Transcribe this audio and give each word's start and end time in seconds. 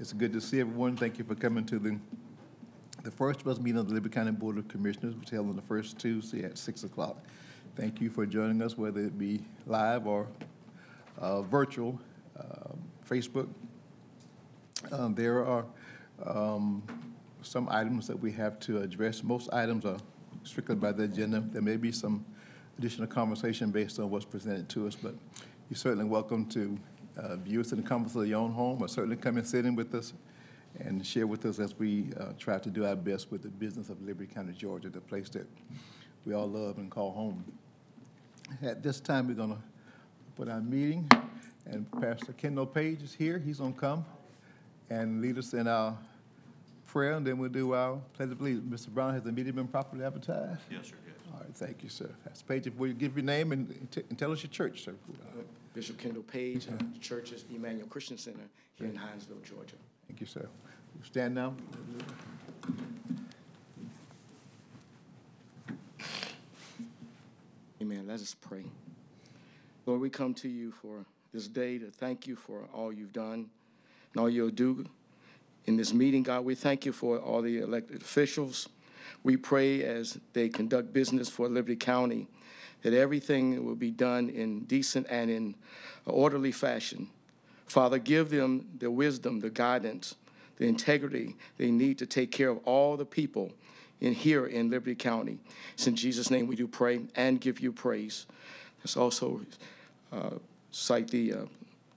It's 0.00 0.12
good 0.12 0.32
to 0.32 0.40
see 0.40 0.58
everyone. 0.58 0.96
Thank 0.96 1.18
you 1.18 1.24
for 1.24 1.36
coming 1.36 1.64
to 1.66 1.78
the, 1.78 1.96
the 3.04 3.12
first 3.12 3.44
bus 3.44 3.60
meeting 3.60 3.78
of 3.78 3.86
the 3.86 3.94
Liberty 3.94 4.12
County 4.12 4.32
Board 4.32 4.58
of 4.58 4.66
Commissioners, 4.66 5.14
which 5.14 5.26
is 5.26 5.30
held 5.30 5.48
on 5.48 5.54
the 5.54 5.62
first 5.62 6.00
Tuesday 6.00 6.42
at 6.42 6.58
six 6.58 6.82
o'clock. 6.82 7.24
Thank 7.76 8.00
you 8.00 8.10
for 8.10 8.26
joining 8.26 8.60
us, 8.60 8.76
whether 8.76 9.00
it 9.00 9.16
be 9.16 9.44
live 9.66 10.08
or 10.08 10.26
uh, 11.18 11.42
virtual, 11.42 12.00
um, 12.36 12.78
Facebook. 13.08 13.46
Um, 14.90 15.14
There 15.14 15.46
are 15.46 15.64
um, 16.26 16.82
some 17.42 17.68
items 17.70 18.08
that 18.08 18.18
we 18.18 18.32
have 18.32 18.58
to 18.60 18.78
address. 18.78 19.22
Most 19.22 19.48
items 19.52 19.84
are 19.84 19.98
strictly 20.42 20.74
by 20.74 20.90
the 20.90 21.04
agenda. 21.04 21.40
There 21.40 21.62
may 21.62 21.76
be 21.76 21.92
some 21.92 22.24
additional 22.78 23.06
conversation 23.06 23.70
based 23.70 24.00
on 24.00 24.10
what's 24.10 24.24
presented 24.24 24.68
to 24.70 24.88
us, 24.88 24.96
but 24.96 25.14
you're 25.70 25.76
certainly 25.76 26.04
welcome 26.04 26.46
to 26.46 26.76
uh, 27.16 27.36
view 27.36 27.60
us 27.60 27.72
in 27.72 27.80
the 27.82 27.86
comfort 27.88 28.18
of 28.18 28.26
your 28.26 28.40
own 28.40 28.52
home, 28.52 28.82
or 28.82 28.88
certainly 28.88 29.16
come 29.16 29.36
and 29.36 29.46
sit 29.46 29.64
in 29.64 29.74
with 29.74 29.94
us 29.94 30.12
and 30.80 31.06
share 31.06 31.26
with 31.26 31.44
us 31.46 31.58
as 31.60 31.78
we 31.78 32.06
uh, 32.18 32.32
try 32.38 32.58
to 32.58 32.68
do 32.68 32.84
our 32.84 32.96
best 32.96 33.30
with 33.30 33.42
the 33.42 33.48
business 33.48 33.88
of 33.88 34.02
Liberty 34.02 34.32
County, 34.32 34.52
Georgia, 34.52 34.88
the 34.88 35.00
place 35.00 35.28
that 35.30 35.46
we 36.26 36.34
all 36.34 36.48
love 36.48 36.78
and 36.78 36.90
call 36.90 37.12
home. 37.12 37.44
At 38.62 38.82
this 38.82 39.00
time, 39.00 39.28
we're 39.28 39.34
gonna 39.34 39.62
put 40.36 40.48
our 40.48 40.60
meeting, 40.60 41.08
and 41.66 41.90
Pastor 42.00 42.32
Kendall 42.32 42.66
Page 42.66 43.02
is 43.02 43.14
here. 43.14 43.38
He's 43.38 43.58
gonna 43.58 43.72
come 43.72 44.04
and 44.90 45.22
lead 45.22 45.38
us 45.38 45.54
in 45.54 45.68
our 45.68 45.96
prayer, 46.86 47.12
and 47.12 47.26
then 47.26 47.38
we'll 47.38 47.50
do 47.50 47.72
our 47.74 47.98
pledge 48.14 48.30
of 48.30 48.40
allegiance. 48.40 48.86
Mr. 48.86 48.88
Brown, 48.92 49.14
has 49.14 49.22
the 49.22 49.32
meeting 49.32 49.52
been 49.54 49.68
properly 49.68 50.04
advertised? 50.04 50.60
Yes, 50.70 50.88
sir, 50.88 50.94
yes. 51.06 51.14
All 51.32 51.40
right, 51.40 51.54
thank 51.54 51.82
you, 51.82 51.88
sir. 51.88 52.10
Pastor 52.24 52.44
Page, 52.46 52.70
will 52.76 52.88
you 52.88 52.94
give 52.94 53.16
your 53.16 53.24
name 53.24 53.52
and 53.52 53.90
t- 53.90 54.02
and 54.08 54.18
tell 54.18 54.32
us 54.32 54.42
your 54.42 54.50
church, 54.50 54.84
sir? 54.84 54.94
Bishop 55.74 55.98
Kendall 55.98 56.22
Page, 56.22 56.68
uh, 56.68 57.00
Church 57.00 57.32
is 57.32 57.44
Emmanuel 57.52 57.88
Christian 57.88 58.16
Center 58.16 58.44
here 58.76 58.86
in 58.86 58.92
Hinesville, 58.92 59.42
Georgia. 59.42 59.74
Thank 60.06 60.20
you, 60.20 60.26
sir. 60.26 60.46
Stand 61.02 61.34
now. 61.34 61.52
Amen. 67.82 68.06
Let 68.06 68.20
us 68.20 68.36
pray. 68.40 68.64
Lord, 69.84 70.00
we 70.00 70.10
come 70.10 70.32
to 70.34 70.48
you 70.48 70.70
for 70.70 71.04
this 71.32 71.48
day 71.48 71.78
to 71.78 71.90
thank 71.90 72.28
you 72.28 72.36
for 72.36 72.68
all 72.72 72.92
you've 72.92 73.12
done 73.12 73.50
and 74.12 74.20
all 74.20 74.30
you'll 74.30 74.50
do 74.50 74.86
in 75.66 75.76
this 75.76 75.92
meeting, 75.92 76.22
God. 76.22 76.44
We 76.44 76.54
thank 76.54 76.86
you 76.86 76.92
for 76.92 77.18
all 77.18 77.42
the 77.42 77.58
elected 77.58 78.00
officials. 78.00 78.68
We 79.24 79.36
pray 79.36 79.82
as 79.82 80.20
they 80.34 80.48
conduct 80.48 80.92
business 80.92 81.28
for 81.28 81.48
Liberty 81.48 81.74
County 81.74 82.28
that 82.84 82.92
everything 82.92 83.64
will 83.64 83.74
be 83.74 83.90
done 83.90 84.28
in 84.28 84.60
decent 84.64 85.06
and 85.08 85.30
in 85.30 85.54
orderly 86.04 86.52
fashion. 86.52 87.08
Father, 87.66 87.98
give 87.98 88.28
them 88.28 88.68
the 88.78 88.90
wisdom, 88.90 89.40
the 89.40 89.48
guidance, 89.48 90.16
the 90.58 90.66
integrity 90.66 91.34
they 91.56 91.70
need 91.70 91.98
to 91.98 92.06
take 92.06 92.30
care 92.30 92.50
of 92.50 92.58
all 92.66 92.98
the 92.98 93.06
people 93.06 93.50
in 94.02 94.12
here 94.12 94.46
in 94.46 94.68
Liberty 94.68 94.94
County. 94.94 95.38
It's 95.72 95.86
in 95.86 95.96
Jesus' 95.96 96.30
name 96.30 96.46
we 96.46 96.56
do 96.56 96.68
pray 96.68 97.00
and 97.16 97.40
give 97.40 97.58
you 97.58 97.72
praise. 97.72 98.26
Let's 98.80 98.98
also 98.98 99.40
uh, 100.12 100.30
cite 100.70 101.08
the, 101.08 101.32
uh, 101.32 101.44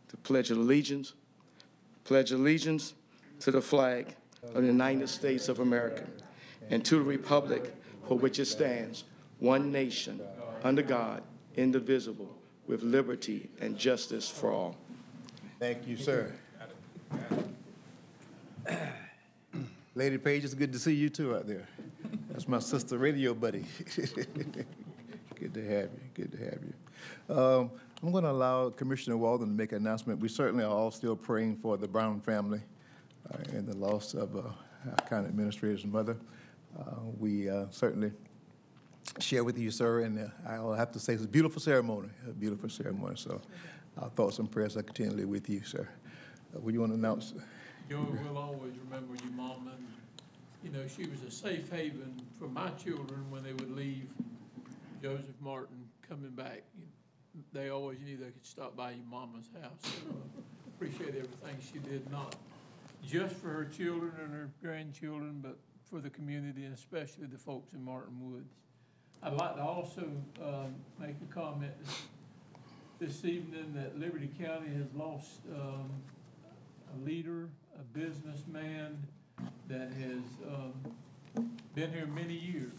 the 0.07 0.17
Pledge 0.17 0.51
of 0.51 0.57
Allegiance. 0.57 1.13
Pledge 2.05 2.31
allegiance 2.31 2.93
to 3.41 3.51
the 3.51 3.61
flag 3.61 4.15
of 4.55 4.61
the 4.61 4.67
United 4.67 5.09
States 5.09 5.49
of 5.49 5.59
America 5.59 6.05
and 6.69 6.85
to 6.85 6.95
the 6.95 7.01
republic 7.01 7.75
for 8.07 8.17
which 8.17 8.39
it 8.39 8.45
stands, 8.45 9.03
one 9.39 9.69
nation, 9.69 10.21
under 10.67 10.81
God, 10.81 11.23
indivisible, 11.55 12.35
with 12.67 12.83
liberty 12.83 13.49
and 13.61 13.77
justice 13.77 14.29
for 14.29 14.51
all. 14.51 14.75
Thank 15.59 15.87
you, 15.87 15.95
sir. 15.95 16.33
Lady 19.95 20.17
Page, 20.17 20.43
it's 20.43 20.53
good 20.53 20.73
to 20.73 20.79
see 20.79 20.93
you 20.93 21.09
too 21.09 21.37
out 21.37 21.47
there. 21.47 21.69
That's 22.29 22.49
my 22.49 22.59
sister 22.59 22.97
radio 22.97 23.33
buddy. 23.33 23.63
Good 25.39 25.53
to 25.53 25.63
have 25.63 25.89
you, 25.93 25.99
good 26.15 26.31
to 26.31 26.37
have 26.39 26.59
you. 26.63 27.35
Um, 27.35 27.71
I'm 28.01 28.11
going 28.11 28.23
to 28.23 28.31
allow 28.31 28.71
Commissioner 28.71 29.17
Walden 29.17 29.49
to 29.49 29.53
make 29.53 29.71
an 29.71 29.77
announcement. 29.77 30.19
We 30.19 30.29
certainly 30.29 30.63
are 30.63 30.71
all 30.71 30.89
still 30.89 31.15
praying 31.15 31.57
for 31.57 31.77
the 31.77 31.87
Brown 31.87 32.21
family 32.21 32.59
uh, 33.31 33.37
and 33.53 33.67
the 33.67 33.77
loss 33.77 34.15
of 34.15 34.35
uh, 34.35 34.39
our 34.89 35.07
county 35.07 35.27
administrator's 35.27 35.85
mother. 35.85 36.17
Uh, 36.77 37.01
We 37.19 37.51
uh, 37.51 37.67
certainly 37.69 38.13
share 39.19 39.43
with 39.43 39.57
you, 39.57 39.71
sir, 39.71 40.01
and 40.01 40.19
uh, 40.19 40.27
I'll 40.47 40.73
have 40.73 40.91
to 40.91 40.99
say 40.99 41.13
it's 41.13 41.23
a 41.23 41.27
beautiful 41.27 41.61
ceremony, 41.61 42.09
a 42.27 42.33
beautiful 42.33 42.69
ceremony. 42.69 43.15
So 43.17 43.41
our 44.01 44.09
thoughts 44.09 44.39
and 44.39 44.49
prayers 44.49 44.77
are 44.77 44.83
continually 44.83 45.25
with 45.25 45.49
you, 45.49 45.63
sir. 45.63 45.87
Uh, 46.55 46.59
Would 46.59 46.73
you 46.73 46.79
want 46.81 46.91
to 46.91 46.97
announce? 46.97 47.33
We'll 47.89 48.37
always 48.37 48.73
remember 48.85 49.13
you, 49.23 49.31
mom, 49.31 49.71
and, 49.73 49.87
you 50.63 50.77
know, 50.77 50.85
she 50.87 51.09
was 51.09 51.23
a 51.23 51.31
safe 51.31 51.71
haven 51.71 52.21
for 52.37 52.47
my 52.47 52.69
children 52.71 53.29
when 53.29 53.43
they 53.43 53.53
would 53.53 53.75
leave 53.75 54.09
Joseph 55.01 55.39
Martin 55.39 55.87
coming 56.07 56.31
back. 56.31 56.63
They 57.53 57.69
always 57.69 57.99
knew 58.01 58.17
they 58.17 58.31
could 58.31 58.45
stop 58.45 58.75
by 58.75 58.91
your 58.91 59.05
mama's 59.09 59.49
house. 59.61 59.79
So, 59.81 60.09
uh, 60.09 60.41
Appreciate 60.75 61.09
everything 61.09 61.57
she 61.73 61.79
did, 61.79 62.07
not 62.11 62.35
just 63.03 63.35
for 63.37 63.47
her 63.47 63.65
children 63.65 64.11
and 64.23 64.31
her 64.31 64.49
grandchildren, 64.61 65.39
but 65.41 65.57
for 65.89 65.99
the 65.99 66.09
community 66.09 66.65
and 66.65 66.73
especially 66.73 67.25
the 67.25 67.37
folks 67.37 67.73
in 67.73 67.83
Martin 67.83 68.13
Woods. 68.19 68.53
I'd 69.23 69.33
like 69.33 69.55
to 69.55 69.61
also, 69.61 70.03
um, 70.43 70.75
make 70.99 71.15
a 71.21 71.33
comment 71.33 71.73
this 72.99 73.25
evening 73.25 73.73
that 73.75 73.99
Liberty 73.99 74.29
County 74.39 74.69
has 74.75 74.93
lost, 74.95 75.39
um, 75.53 75.89
a 76.93 77.05
leader, 77.05 77.49
a 77.79 77.97
businessman 77.97 78.97
that 79.67 79.91
has 79.91 80.23
um, 80.47 80.73
been 81.75 81.91
here 81.91 82.07
many 82.07 82.35
years. 82.35 82.71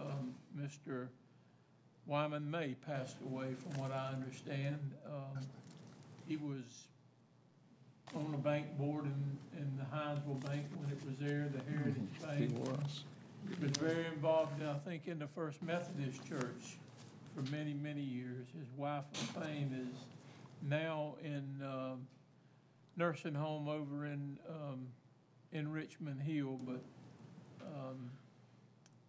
Um, 0.00 0.34
Mr. 0.58 1.08
Wyman 2.06 2.50
May 2.50 2.74
passed 2.86 3.16
away, 3.24 3.54
from 3.54 3.80
what 3.80 3.92
I 3.92 4.12
understand. 4.12 4.78
Um, 5.06 5.42
He 6.28 6.36
was 6.36 6.88
on 8.14 8.32
the 8.32 8.38
bank 8.38 8.76
board 8.78 9.04
in, 9.04 9.38
in 9.58 9.78
the 9.78 9.84
Hinesville 9.96 10.44
Bank 10.44 10.66
when 10.80 10.90
it 10.90 11.04
was 11.04 11.16
there, 11.18 11.48
the 11.52 11.70
Heritage 11.70 11.96
He 12.18 12.26
Bank. 12.26 12.38
He 12.38 12.46
was 12.70 13.04
very 13.78 14.06
involved, 14.06 14.62
I 14.62 14.74
think, 14.88 15.06
in 15.06 15.18
the 15.18 15.26
First 15.26 15.62
Methodist 15.62 16.26
Church 16.28 16.78
for 17.34 17.42
many, 17.50 17.74
many 17.74 18.00
years. 18.00 18.46
His 18.58 18.68
wife, 18.76 19.04
Elaine, 19.36 19.90
is 19.92 20.00
now 20.62 21.14
in 21.22 21.62
um, 21.62 22.06
nursing 22.96 23.34
home 23.34 23.68
over 23.68 24.06
in, 24.06 24.38
um, 24.48 24.86
in 25.52 25.70
Richmond 25.70 26.22
Hill, 26.22 26.58
but 26.64 26.82
um, 27.62 28.10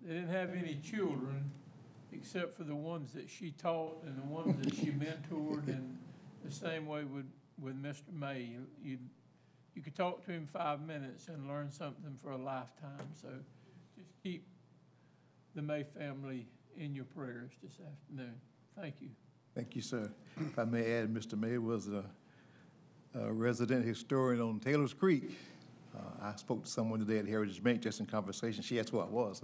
they 0.02 0.16
didn't 0.16 0.30
have 0.30 0.53
any 0.53 0.80
children 0.84 1.52
except 2.14 2.58
for 2.58 2.64
the 2.64 2.76
ones 2.76 3.14
that 3.14 3.30
she 3.30 3.52
taught 3.52 4.03
and 4.06 4.18
the 4.18 4.28
ones 4.28 4.56
that 4.66 4.76
she 4.76 4.88
mentored, 4.88 5.68
and 5.68 5.97
the 6.44 6.52
same 6.52 6.86
way 6.86 7.03
with, 7.03 7.26
with 7.62 7.81
Mr. 7.81 8.14
May. 8.14 8.50
You, 8.84 8.97
you 9.76 9.81
could 9.81 9.96
talk 9.96 10.26
to 10.26 10.31
him 10.31 10.46
five 10.46 10.81
minutes 10.81 11.28
and 11.28 11.47
learn 11.47 11.72
something 11.72 12.18
for 12.22 12.31
a 12.31 12.38
lifetime, 12.38 13.08
so 13.22 13.30
keep 14.28 14.46
the 15.56 15.62
May 15.62 15.84
family 15.84 16.48
in 16.78 16.94
your 16.94 17.06
prayers 17.06 17.52
this 17.64 17.80
afternoon. 17.80 18.34
Thank 18.80 18.96
you. 19.00 19.10
Thank 19.56 19.76
you, 19.76 19.82
sir. 19.82 20.12
If 20.40 20.60
I 20.60 20.66
may 20.66 20.92
add, 20.94 21.14
Mr. 21.14 21.40
May 21.40 21.58
was 21.58 21.88
a, 21.88 22.04
a 23.18 23.32
resident 23.32 23.86
historian 23.86 24.42
on 24.42 24.60
Taylor's 24.60 24.94
Creek. 24.94 25.38
Uh, 25.96 26.02
I 26.22 26.36
spoke 26.36 26.66
to 26.66 26.70
someone 26.70 27.00
today 27.00 27.20
at 27.20 27.28
Heritage 27.28 27.64
Bank 27.64 27.82
just 27.82 28.02
in 28.02 28.06
conversation. 28.06 28.62
She 28.62 28.80
asked 28.80 28.90
who 28.90 29.00
I 29.00 29.06
was. 29.06 29.42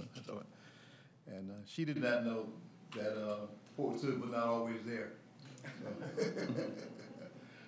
and 1.27 1.49
uh, 1.49 1.53
she 1.65 1.85
did 1.85 1.97
not 1.97 2.25
know 2.25 2.47
that 2.95 3.17
uh, 3.17 3.37
Fort 3.77 3.99
Sill 3.99 4.19
was 4.19 4.31
not 4.31 4.45
always 4.45 4.81
there. 4.85 5.13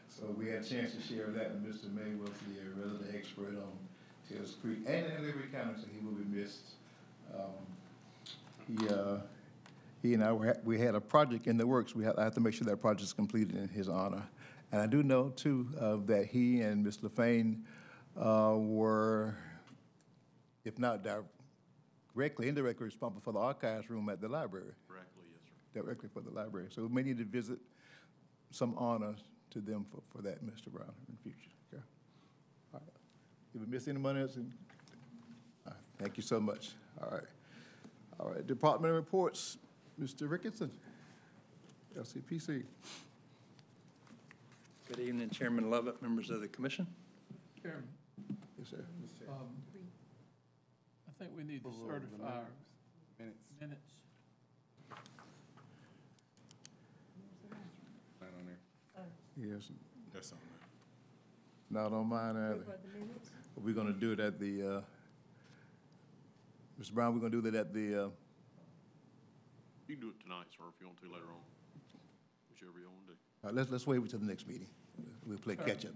So 0.08 0.34
we 0.40 0.47
had 0.47 0.62
a 0.62 0.64
chance 0.64 0.94
to 0.94 1.02
share 1.02 1.28
that, 1.28 1.47
and 1.47 1.66
Mr. 1.66 1.92
May 1.94 2.16
was 2.16 2.32
the 2.47 2.61
uh, 2.61 2.88
resident 2.88 3.14
expert 3.14 3.58
on 3.58 3.73
Taylor's 4.29 4.56
Creek 4.61 4.79
and 4.88 5.06
Liberty 5.22 5.50
County, 5.52 5.73
so 5.76 5.88
he 5.91 6.00
will 6.00 6.14
be 6.14 6.23
missed. 6.23 6.76
Um, 7.33 7.51
He, 8.67 8.87
uh, 8.87 9.17
he 10.01 10.13
and 10.13 10.23
I 10.23 10.31
were, 10.31 10.57
we 10.63 10.79
had 10.79 10.95
a 10.95 11.01
project 11.01 11.47
in 11.47 11.57
the 11.57 11.66
works. 11.67 11.95
We 11.95 12.03
have, 12.03 12.17
I 12.17 12.23
have 12.23 12.33
to 12.35 12.39
make 12.41 12.53
sure 12.53 12.66
that 12.66 12.77
project 12.77 13.03
is 13.03 13.13
completed 13.13 13.55
in 13.55 13.67
his 13.69 13.89
honor. 13.89 14.23
And 14.72 14.81
I 14.81 14.87
do 14.87 15.03
know 15.03 15.29
too, 15.29 15.67
uh, 15.79 15.97
that 16.05 16.27
he 16.27 16.61
and 16.61 16.83
Ms. 16.83 16.97
LaFane, 16.97 17.61
uh, 18.19 18.55
were, 18.57 19.35
if 20.63 20.79
not 20.79 21.03
directly, 22.13 22.47
indirectly 22.47 22.85
responsible 22.85 23.22
for 23.22 23.33
the 23.33 23.39
archives 23.39 23.89
room 23.89 24.09
at 24.09 24.22
the 24.22 24.27
library, 24.27 24.72
Correctly, 24.87 25.23
yes, 25.31 25.41
sir. 25.73 25.81
directly 25.81 26.09
for 26.13 26.22
the 26.22 26.31
library. 26.31 26.67
So 26.69 26.81
we 26.83 26.89
may 26.89 27.03
need 27.03 27.17
to 27.19 27.25
visit 27.25 27.59
some 28.51 28.73
honor 28.77 29.16
to 29.51 29.59
them 29.61 29.85
for, 29.85 30.01
for 30.11 30.22
that, 30.23 30.43
Mr. 30.45 30.72
Brown, 30.72 30.91
in 31.07 31.16
the 31.16 31.22
future. 31.23 31.51
Okay? 31.73 31.83
All 32.73 32.79
right. 32.81 32.93
Did 33.53 33.61
we 33.61 33.67
miss 33.67 33.87
any 33.87 33.99
money? 33.99 34.22
else? 34.22 34.37
All 35.97 36.03
right, 36.03 36.08
Thank 36.08 36.18
you 36.18 36.24
so 36.24 36.40
much. 36.40 36.72
All 37.02 37.09
right. 37.12 37.24
All 38.20 38.30
right, 38.30 38.46
department 38.46 38.94
reports, 38.94 39.58
Mr. 40.02 40.28
Ricketson, 40.30 40.70
LCPC. 41.97 42.64
Good 44.88 45.00
evening, 45.00 45.30
Chairman 45.30 45.66
Lovette, 45.66 46.02
members 46.02 46.30
of 46.30 46.42
the 46.42 46.47
commission. 46.47 46.88
Chairman, 47.62 47.84
Yes, 48.58 48.70
sir. 48.70 48.86
Um, 49.28 49.36
I 51.08 51.12
think 51.24 51.32
we 51.36 51.44
need 51.44 51.64
to 51.64 51.72
certify 51.88 52.24
our 52.26 52.44
Minutes. 53.20 53.38
minutes. 53.59 53.92
Not 58.22 58.30
on 58.40 58.46
there. 58.46 59.50
Yes, 59.56 59.70
That's 60.14 60.32
on 60.32 60.38
there. 61.72 61.82
not 61.84 61.94
on 61.94 62.08
mine 62.08 62.38
either. 62.38 62.64
We're 63.62 63.74
gonna 63.74 63.92
do 63.94 64.12
it 64.12 64.20
at 64.20 64.40
the, 64.40 64.78
uh, 64.78 64.82
Mr. 66.81 66.91
Brown, 66.93 67.13
we're 67.13 67.19
gonna 67.22 67.31
do 67.31 67.41
that 67.41 67.55
at 67.55 67.73
the, 67.73 68.05
uh, 68.05 68.09
You 69.87 69.95
can 69.95 70.01
do 70.01 70.09
it 70.09 70.19
tonight, 70.22 70.45
sir, 70.57 70.63
if 70.73 70.79
you 70.81 70.87
want 70.87 70.99
to 71.01 71.05
later 71.11 71.25
on, 71.31 71.41
whichever 72.49 72.79
you 72.79 72.87
want 72.89 73.07
to 73.07 73.13
do. 73.13 73.47
uh, 73.47 73.51
let's, 73.53 73.69
let's 73.72 73.87
wait 73.87 74.07
till 74.09 74.19
the 74.19 74.25
next 74.25 74.47
meeting. 74.47 74.67
We'll 75.25 75.37
play 75.37 75.55
catch-up. 75.55 75.93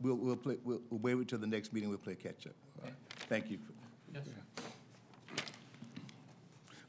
We'll, 0.00 0.16
we'll 0.16 0.36
play, 0.36 0.56
we'll, 0.64 0.80
we'll 0.90 1.00
wait 1.00 1.16
until 1.18 1.38
the 1.38 1.46
next 1.46 1.72
meeting, 1.72 1.88
we'll 1.88 1.98
play 1.98 2.14
catch-up. 2.14 2.54
All 2.80 2.84
right. 2.86 2.94
Thank 3.28 3.50
you. 3.50 3.58
Yes, 4.14 4.24
sir. 4.24 4.62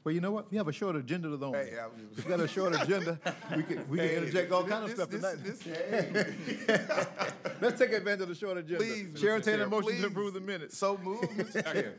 Well, 0.04 0.14
you 0.14 0.20
know 0.20 0.32
what? 0.32 0.52
We 0.52 0.58
have 0.58 0.68
a 0.68 0.74
short 0.74 0.98
agenda, 0.98 1.30
don't 1.38 1.54
we? 1.54 1.58
Hey, 1.60 1.78
I 1.80 1.86
was- 1.88 1.96
We 2.18 2.24
got 2.30 2.42
a 2.42 2.48
short 2.48 2.76
agenda. 2.76 3.18
We 3.56 3.64
can, 3.64 3.88
we 3.88 3.98
can 4.00 4.08
Hey, 4.08 4.18
interject 4.18 4.52
all 4.52 4.66
kind 4.66 4.84
of 4.84 4.90
this- 4.90 4.96
stuff 4.98 5.10
this- 5.10 5.60
tonight. 5.60 6.14
this- 6.14 7.38
Let's 7.62 7.80
take 7.80 7.94
advantage 7.94 8.22
of 8.24 8.28
the 8.28 8.36
short 8.36 8.58
agenda. 8.58 8.84
Please, 8.84 9.20
Chair, 9.20 9.32
Mr. 9.32 9.36
entertain 9.36 9.54
a 9.54 9.58
Chair, 9.60 9.68
motion 9.70 10.02
to 10.02 10.08
approve 10.08 10.34
the 10.34 10.42
minutes. 10.42 10.78
So 10.78 10.98
moved, 10.98 11.24
Mr. 11.38 11.64
Chair. 11.64 11.94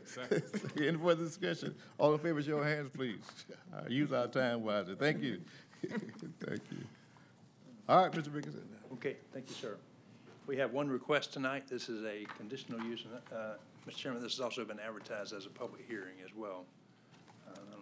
Any 0.87 0.97
further 0.99 1.23
discussion? 1.23 1.73
All 1.97 2.13
in 2.13 2.19
favor, 2.19 2.43
show 2.43 2.57
your 2.57 2.63
hands, 2.63 2.91
please. 2.93 3.17
Uh, 3.73 3.81
Use 3.89 4.11
our 4.13 4.27
time 4.27 4.63
wisely. 4.63 4.95
Thank 4.95 5.23
you. 5.23 5.41
Thank 5.89 6.61
you. 6.71 6.77
All 7.89 8.03
right, 8.03 8.11
Mr. 8.11 8.29
Ricketson. 8.29 8.61
Okay, 8.93 9.17
thank 9.33 9.49
you, 9.49 9.55
sir. 9.55 9.77
We 10.45 10.57
have 10.57 10.73
one 10.73 10.87
request 10.89 11.33
tonight. 11.33 11.67
This 11.67 11.89
is 11.89 12.03
a 12.05 12.25
conditional 12.37 12.83
use. 12.85 13.03
uh, 13.33 13.55
Mr. 13.89 13.95
Chairman, 13.95 14.21
this 14.21 14.33
has 14.33 14.39
also 14.41 14.63
been 14.63 14.79
advertised 14.79 15.33
as 15.33 15.47
a 15.47 15.49
public 15.49 15.83
hearing 15.87 16.15
as 16.23 16.35
well. 16.35 16.65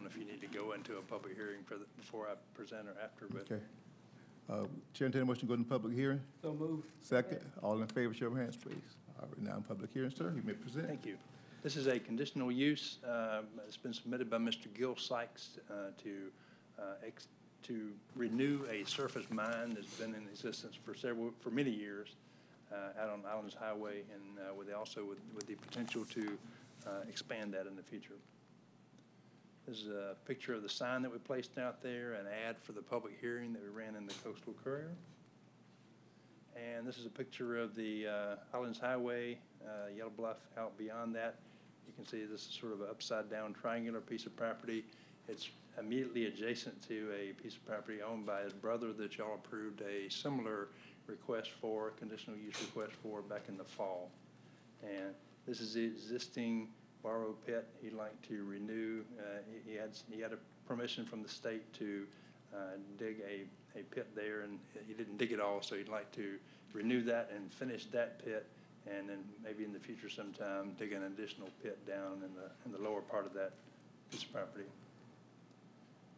Uh, 0.04 0.10
I 0.10 0.10
don't 0.10 0.18
know 0.18 0.22
if 0.24 0.28
you 0.28 0.32
need 0.34 0.42
to 0.42 0.58
go 0.58 0.74
into 0.74 0.98
a 0.98 1.02
public 1.02 1.36
hearing 1.36 1.64
for, 1.66 1.76
the- 1.76 1.86
before 1.98 2.28
I 2.28 2.34
present 2.56 2.88
or 2.88 2.96
after, 3.04 3.28
but 3.28 3.42
Okay. 3.52 3.62
Uh, 4.50 4.66
Chair, 4.94 5.06
entertain 5.06 5.22
a 5.22 5.26
motion 5.26 5.42
to 5.42 5.46
go 5.48 5.54
into 5.54 5.70
public 5.70 5.94
hearing? 5.94 6.20
So 6.42 6.54
moved. 6.54 6.90
Second, 7.02 7.40
all 7.62 7.82
in 7.82 7.88
favor, 7.88 8.14
show 8.14 8.26
your 8.30 8.38
hands, 8.38 8.58
please. 8.58 8.76
All 9.20 9.28
right, 9.28 9.42
now 9.42 9.56
in 9.58 9.64
public 9.64 9.92
hearing, 9.94 10.12
sir, 10.12 10.34
you 10.36 10.42
may 10.44 10.52
present. 10.54 10.88
Thank 10.88 11.06
you. 11.06 11.16
This 11.62 11.78
is 11.78 11.88
a 11.88 11.98
conditional 11.98 12.52
use. 12.52 12.98
um, 13.08 13.46
It's 13.66 13.78
been 13.78 13.94
submitted 13.94 14.30
by 14.30 14.38
Mr. 14.38 14.68
Gil 14.74 14.98
Sykes 14.98 15.60
uh, 15.72 15.92
to, 16.04 16.30
uh, 16.78 16.82
ex- 17.08 17.30
to 17.64 17.94
renew 18.18 18.66
a 18.70 18.84
surface 18.84 19.26
mine 19.30 19.74
that's 19.76 19.94
been 19.98 20.14
in 20.14 20.24
existence 20.30 20.76
for 20.76 20.94
several, 20.94 21.32
for 21.40 21.50
many 21.50 21.72
years 21.72 22.16
uh, 22.74 23.02
out 23.02 23.10
on 23.12 23.22
Islands 23.26 23.56
Highway 23.56 24.02
and 24.14 24.40
uh, 24.40 24.54
with, 24.54 24.74
also 24.74 25.06
with, 25.06 25.20
with 25.34 25.48
the 25.48 25.56
potential 25.56 26.04
to 26.06 26.38
uh, 26.86 26.90
expand 27.08 27.54
that 27.54 27.66
in 27.66 27.78
the 27.78 27.84
future. 27.84 28.16
This 29.68 29.78
is 29.78 29.88
a 29.88 30.16
picture 30.26 30.54
of 30.54 30.62
the 30.62 30.70
sign 30.70 31.02
that 31.04 31.12
we 31.12 31.20
placed 31.20 31.58
out 31.58 31.82
there, 31.82 32.14
an 32.14 32.26
ad 32.48 32.58
for 32.62 32.74
the 32.74 32.82
public 32.82 33.14
hearing 33.22 33.54
that 33.54 33.62
we 33.64 33.70
ran 33.70 33.96
in 33.96 34.06
the 34.06 34.14
Coastal 34.22 34.54
Courier. 34.62 34.92
And 36.54 36.86
this 36.86 36.98
is 36.98 37.06
a 37.06 37.10
picture 37.10 37.58
of 37.58 37.74
the 37.74 38.08
uh, 38.08 38.36
Islands 38.54 38.78
Highway, 38.78 39.38
uh, 39.66 39.90
Yellow 39.96 40.12
Bluff 40.18 40.38
out 40.58 40.78
beyond 40.78 41.16
that. 41.16 41.40
You 41.88 41.94
can 41.94 42.06
see 42.06 42.26
this 42.26 42.42
is 42.42 42.58
sort 42.60 42.74
of 42.74 42.82
an 42.82 42.88
upside-down 42.90 43.54
triangular 43.54 44.02
piece 44.02 44.26
of 44.26 44.36
property. 44.36 44.84
It's 45.30 45.50
immediately 45.80 46.26
adjacent 46.26 46.86
to 46.90 47.12
a 47.18 47.32
piece 47.42 47.56
of 47.56 47.66
property 47.66 48.02
owned 48.02 48.26
by 48.26 48.42
his 48.42 48.52
brother 48.52 48.92
that 48.92 49.18
y'all 49.18 49.36
approved 49.36 49.82
a 49.82 50.10
similar 50.10 50.68
request 51.08 51.52
for, 51.62 51.92
conditional 51.92 52.36
use 52.36 52.62
request 52.62 52.92
for 53.02 53.22
back 53.22 53.44
in 53.48 53.58
the 53.58 53.64
fall. 53.64 54.12
And 54.84 55.16
this 55.48 55.62
is 55.62 55.74
the 55.74 55.86
existing 55.86 56.68
borrow 57.04 57.36
pit 57.46 57.68
he'd 57.82 57.94
like 57.94 58.20
to 58.30 58.44
renew. 58.46 59.02
Uh, 59.20 59.40
He 59.52 59.72
he 59.72 59.78
had, 59.78 59.92
he 60.10 60.22
had 60.22 60.34
a 60.34 60.38
permission 60.68 61.06
from 61.06 61.22
the 61.22 61.30
state 61.30 61.72
to 61.74 62.06
uh, 62.56 62.78
dig 62.98 63.18
a, 63.28 63.80
a 63.80 63.84
pit 63.84 64.08
there, 64.16 64.42
and 64.42 64.58
he 64.88 64.94
didn't 64.94 65.18
dig 65.18 65.32
it 65.32 65.40
all, 65.40 65.62
so 65.62 65.76
he'd 65.76 65.90
like 65.90 66.12
to 66.14 66.38
renew 66.74 67.02
that 67.04 67.30
and 67.36 67.52
finish 67.54 67.86
that 67.88 68.24
pit, 68.24 68.46
and 68.88 69.10
then 69.10 69.20
maybe 69.44 69.64
in 69.64 69.74
the 69.74 69.80
future 69.80 70.10
sometime, 70.10 70.72
dig 70.80 70.94
an 70.94 71.04
additional 71.04 71.50
pit 71.62 71.78
down 71.88 72.22
in 72.24 72.34
the, 72.36 72.50
in 72.66 72.72
the 72.72 72.78
lower 72.90 73.02
part 73.02 73.26
of 73.26 73.34
that 73.34 73.52
piece 74.12 74.24
of 74.24 74.32
property. 74.34 74.66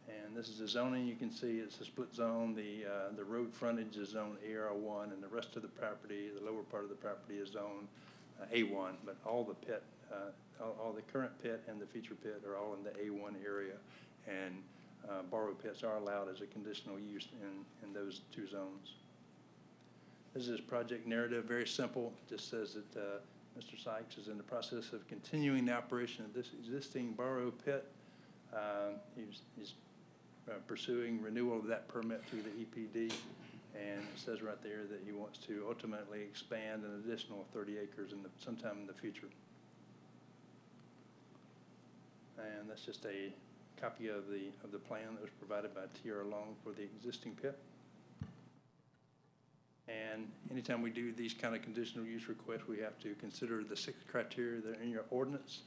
And 0.08 0.36
this 0.36 0.48
is 0.48 0.58
the 0.58 0.68
zoning, 0.68 1.06
you 1.06 1.16
can 1.16 1.32
see 1.32 1.58
it's 1.58 1.80
a 1.80 1.84
split 1.84 2.14
zone, 2.14 2.54
the, 2.54 2.86
uh, 2.88 3.16
the 3.16 3.24
road 3.24 3.52
frontage 3.52 3.96
is 3.96 4.10
zone 4.10 4.36
AR 4.54 4.72
one, 4.72 5.10
and 5.10 5.22
the 5.22 5.28
rest 5.28 5.56
of 5.56 5.62
the 5.62 5.68
property, 5.68 6.28
the 6.38 6.44
lower 6.44 6.62
part 6.62 6.84
of 6.84 6.90
the 6.90 6.96
property 6.96 7.38
is 7.38 7.50
zone 7.50 7.88
uh, 8.40 8.44
A 8.52 8.62
one, 8.62 8.94
but 9.04 9.16
all 9.26 9.42
the 9.42 9.54
pit, 9.66 9.82
uh, 10.12 10.30
all, 10.60 10.76
all 10.82 10.92
the 10.92 11.02
current 11.02 11.32
pit 11.42 11.62
and 11.68 11.80
the 11.80 11.86
future 11.86 12.14
pit 12.14 12.42
are 12.46 12.56
all 12.56 12.74
in 12.74 12.82
the 12.82 12.92
A 13.04 13.10
one 13.10 13.36
area. 13.44 13.74
And, 14.26 14.54
uh, 15.08 15.22
borrow 15.30 15.52
pits 15.52 15.84
are 15.84 15.96
allowed 15.96 16.28
as 16.28 16.40
a 16.40 16.46
conditional 16.46 16.98
use 16.98 17.28
in, 17.40 17.86
in 17.86 17.94
those 17.94 18.22
two 18.34 18.48
zones. 18.48 18.94
This 20.34 20.48
is 20.48 20.60
project 20.60 21.06
narrative, 21.06 21.44
very 21.44 21.66
simple, 21.66 22.12
just 22.28 22.50
says 22.50 22.74
that, 22.74 23.00
uh, 23.00 23.18
Mr. 23.58 23.82
Sykes 23.82 24.18
is 24.18 24.28
in 24.28 24.36
the 24.36 24.42
process 24.42 24.92
of 24.92 25.06
continuing 25.08 25.64
the 25.64 25.72
operation 25.72 26.24
of 26.26 26.34
this 26.34 26.50
existing 26.58 27.12
borrow 27.12 27.50
pit. 27.50 27.86
Uh, 28.54 28.90
he's, 29.16 29.40
he's 29.56 29.72
uh, 30.48 30.54
pursuing 30.66 31.22
renewal 31.22 31.58
of 31.58 31.66
that 31.66 31.88
permit 31.88 32.22
through 32.28 32.42
the 32.42 32.50
EPD. 32.50 33.12
And 33.74 34.00
it 34.00 34.18
says 34.18 34.42
right 34.42 34.62
there 34.62 34.84
that 34.90 35.00
he 35.04 35.12
wants 35.12 35.38
to 35.46 35.64
ultimately 35.68 36.20
expand 36.20 36.84
an 36.84 37.02
additional 37.04 37.46
thirty 37.52 37.78
acres 37.78 38.12
in 38.12 38.22
the, 38.22 38.28
sometime 38.38 38.78
in 38.80 38.86
the 38.86 38.94
future. 38.94 39.28
And 42.38 42.68
that's 42.68 42.82
just 42.82 43.04
a 43.06 43.32
copy 43.80 44.08
of 44.08 44.28
the, 44.28 44.48
of 44.64 44.72
the 44.72 44.78
plan 44.78 45.14
that 45.14 45.22
was 45.22 45.30
provided 45.38 45.74
by 45.74 45.82
Tierra 46.02 46.24
Long 46.24 46.54
for 46.62 46.72
the 46.72 46.82
existing 46.82 47.36
pit. 47.40 47.58
And 49.88 50.28
anytime 50.50 50.82
we 50.82 50.90
do 50.90 51.12
these 51.12 51.34
kind 51.34 51.54
of 51.54 51.62
conditional 51.62 52.04
use 52.04 52.28
requests, 52.28 52.66
we 52.68 52.78
have 52.78 52.98
to 53.00 53.14
consider 53.20 53.62
the 53.62 53.76
six 53.76 53.98
criteria 54.10 54.60
that 54.62 54.78
are 54.78 54.82
in 54.82 54.90
your 54.90 55.04
ordinance. 55.10 55.60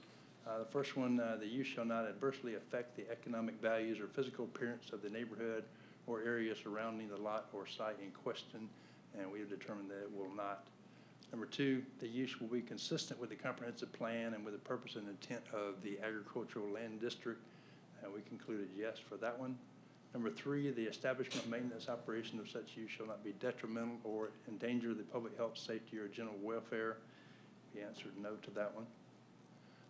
Uh, 0.47 0.59
the 0.59 0.65
first 0.65 0.97
one, 0.97 1.19
uh, 1.19 1.37
the 1.39 1.47
use 1.47 1.67
shall 1.67 1.85
not 1.85 2.07
adversely 2.07 2.55
affect 2.55 2.95
the 2.97 3.09
economic 3.11 3.55
values 3.61 3.99
or 3.99 4.07
physical 4.07 4.45
appearance 4.45 4.91
of 4.91 5.01
the 5.01 5.09
neighborhood 5.09 5.63
or 6.07 6.23
area 6.23 6.55
surrounding 6.55 7.07
the 7.07 7.17
lot 7.17 7.47
or 7.53 7.67
site 7.67 7.97
in 8.01 8.09
question, 8.11 8.67
and 9.17 9.31
we 9.31 9.39
have 9.39 9.49
determined 9.49 9.89
that 9.89 10.01
it 10.01 10.11
will 10.17 10.33
not. 10.35 10.65
Number 11.31 11.45
two, 11.45 11.83
the 11.99 12.07
use 12.07 12.39
will 12.39 12.47
be 12.47 12.61
consistent 12.61 13.19
with 13.19 13.29
the 13.29 13.35
comprehensive 13.35 13.91
plan 13.93 14.33
and 14.33 14.43
with 14.43 14.53
the 14.53 14.59
purpose 14.59 14.95
and 14.95 15.07
intent 15.07 15.43
of 15.53 15.81
the 15.83 15.99
agricultural 15.99 16.67
land 16.69 17.01
district. 17.01 17.41
And 18.03 18.13
we 18.13 18.21
concluded 18.21 18.69
yes 18.75 18.97
for 18.97 19.15
that 19.17 19.39
one. 19.39 19.57
Number 20.13 20.31
three, 20.31 20.71
the 20.71 20.83
establishment, 20.83 21.47
maintenance, 21.47 21.87
operation 21.87 22.39
of 22.39 22.49
such 22.49 22.75
use 22.75 22.89
shall 22.89 23.05
not 23.05 23.23
be 23.23 23.33
detrimental 23.33 23.97
or 24.03 24.29
endanger 24.47 24.95
the 24.95 25.03
public 25.03 25.37
health, 25.37 25.55
safety, 25.57 25.99
or 25.99 26.07
general 26.07 26.35
welfare. 26.41 26.97
We 27.75 27.83
answered 27.83 28.13
no 28.19 28.35
to 28.35 28.51
that 28.51 28.73
one. 28.73 28.87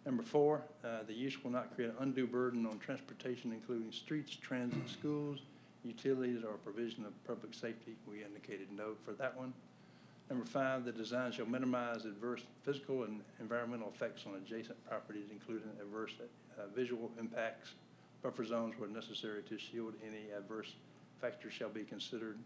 Number 0.05 0.24
four, 0.24 0.62
uh, 0.84 1.03
the 1.08 1.13
use 1.13 1.41
will 1.43 1.51
not 1.51 1.74
create 1.74 1.91
an 1.91 1.96
undue 2.00 2.27
burden 2.27 2.65
on 2.65 2.79
transportation, 2.79 3.53
including 3.53 3.91
streets, 3.91 4.36
transit, 4.36 4.89
schools, 4.89 5.39
utilities, 5.86 6.43
or 6.43 6.53
provision 6.53 7.05
of 7.05 7.13
public 7.25 7.53
safety. 7.53 7.96
We 8.10 8.24
indicated 8.24 8.67
no 8.75 8.96
for 9.05 9.13
that 9.13 9.38
one. 9.38 9.53
Number 10.29 10.45
five, 10.45 10.86
the 10.86 10.91
design 10.91 11.31
shall 11.31 11.48
minimize 11.48 12.05
adverse 12.05 12.43
physical 12.63 13.03
and 13.03 13.21
environmental 13.39 13.91
effects 13.93 14.25
on 14.27 14.36
adjacent 14.36 14.77
properties, 14.88 15.25
including 15.31 15.69
adverse 15.81 16.12
uh, 16.21 16.67
visual 16.75 17.09
impacts. 17.19 17.71
Buffer 18.21 18.45
zones 18.45 18.75
where 18.77 18.89
necessary 18.89 19.41
to 19.43 19.57
shield 19.57 19.93
any 20.05 20.31
adverse 20.38 20.74
factors 21.19 21.53
shall 21.53 21.69
be 21.69 21.83
considered. 21.83 22.38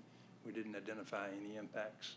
We 0.45 0.53
didn't 0.53 0.75
identify 0.75 1.27
any 1.27 1.57
impacts. 1.57 2.15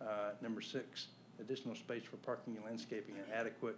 Uh, 0.00 0.30
Number 0.40 0.62
six, 0.62 1.08
additional 1.40 1.74
space 1.74 2.04
for 2.04 2.16
parking 2.18 2.56
and 2.56 2.64
landscaping 2.64 3.16
and 3.16 3.30
adequate, 3.34 3.76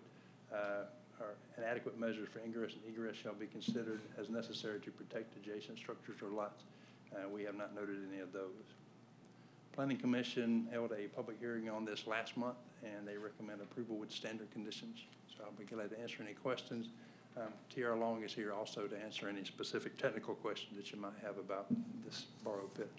uh, 0.53 0.85
or 1.21 1.35
and 1.57 1.65
adequate 1.65 1.99
measures 1.99 2.29
for 2.33 2.41
ingress 2.45 2.73
and 2.75 2.95
egress 2.95 3.17
shall 3.17 3.35
be 3.35 3.47
considered 3.47 4.01
as 4.21 4.29
necessary 4.29 4.79
to 4.81 4.91
protect 4.93 5.35
adjacent 5.37 5.79
structures 5.79 6.17
or 6.23 6.29
lots. 6.29 6.63
Uh, 7.13 7.29
We 7.29 7.43
have 7.43 7.57
not 7.57 7.75
noted 7.75 7.97
any 8.13 8.21
of 8.21 8.33
those. 8.33 8.63
Planning 9.73 9.97
Commission 9.97 10.69
held 10.71 10.93
a 10.93 11.09
public 11.09 11.39
hearing 11.41 11.71
on 11.71 11.85
this 11.87 12.07
last 12.07 12.37
month, 12.37 12.57
and 12.85 13.09
they 13.09 13.17
recommend 13.17 13.63
approval 13.63 13.97
with 13.97 14.13
standard 14.13 14.51
conditions. 14.51 14.99
So 15.35 15.45
I'll 15.45 15.53
be 15.53 15.65
glad 15.65 15.91
to 15.91 16.01
answer 16.01 16.23
any 16.23 16.35
questions. 16.35 16.89
Um, 17.39 17.45
Tierra 17.75 17.99
Long 17.99 18.23
is 18.23 18.35
here 18.35 18.53
also 18.53 18.87
to 18.87 19.03
answer 19.03 19.31
any 19.31 19.45
specific 19.45 19.97
technical 19.97 20.35
questions 20.35 20.77
that 20.77 20.93
you 20.93 20.99
might 21.01 21.15
have 21.23 21.39
about 21.39 21.67
this 22.05 22.27
borrow 22.45 22.69
pit. 22.77 22.91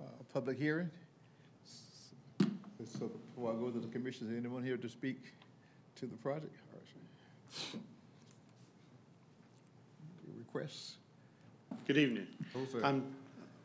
Uh, 0.00 0.04
Public 0.32 0.58
hearing. 0.58 0.90
So 2.38 3.10
before 3.34 3.52
I 3.52 3.56
go 3.56 3.70
to 3.70 3.80
the 3.80 3.88
commission, 3.88 4.30
is 4.30 4.38
anyone 4.38 4.62
here 4.62 4.78
to 4.78 4.88
speak 4.88 5.18
to 5.96 6.06
the 6.06 6.16
project? 6.16 6.54
All 6.72 6.80
right. 7.74 7.82
Requests? 10.38 10.94
Good 11.86 11.98
evening. 11.98 12.26
Hello. 12.52 12.66
I'm, 12.82 13.02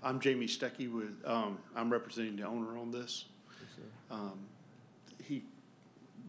I'm 0.04 0.20
Jamie 0.20 0.48
Stecky 0.48 0.92
with, 0.92 1.22
um, 1.26 1.60
I'm 1.76 1.92
representing 1.92 2.36
the 2.36 2.44
owner 2.44 2.78
on 2.78 2.92
this. 2.92 3.26
Um, 4.10 4.40
he 5.24 5.44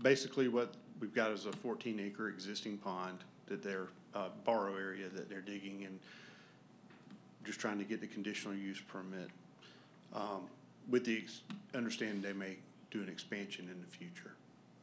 Basically, 0.02 0.49
what 0.49 0.75
we've 1.00 1.14
got 1.14 1.31
is 1.31 1.47
a 1.47 1.52
fourteen 1.52 2.00
acre 2.00 2.29
existing 2.29 2.76
pond 2.79 3.19
that 3.47 3.62
they're, 3.62 3.87
uh, 4.14 4.29
borrow 4.45 4.75
area 4.76 5.09
that 5.09 5.29
they're 5.29 5.41
digging 5.41 5.85
and 5.85 5.99
just 7.45 7.61
trying 7.61 7.79
to 7.79 7.85
get 7.85 8.00
the 8.00 8.07
conditional 8.07 8.55
use 8.55 8.81
permit. 8.81 9.31
Um, 10.12 10.49
with 10.91 11.05
the 11.05 11.19
ex- 11.19 11.43
understanding 11.75 12.21
they 12.21 12.33
may 12.33 12.57
do 12.91 13.00
an 13.00 13.09
expansion 13.09 13.69
in 13.73 13.81
the 13.81 13.87
future. 13.87 14.33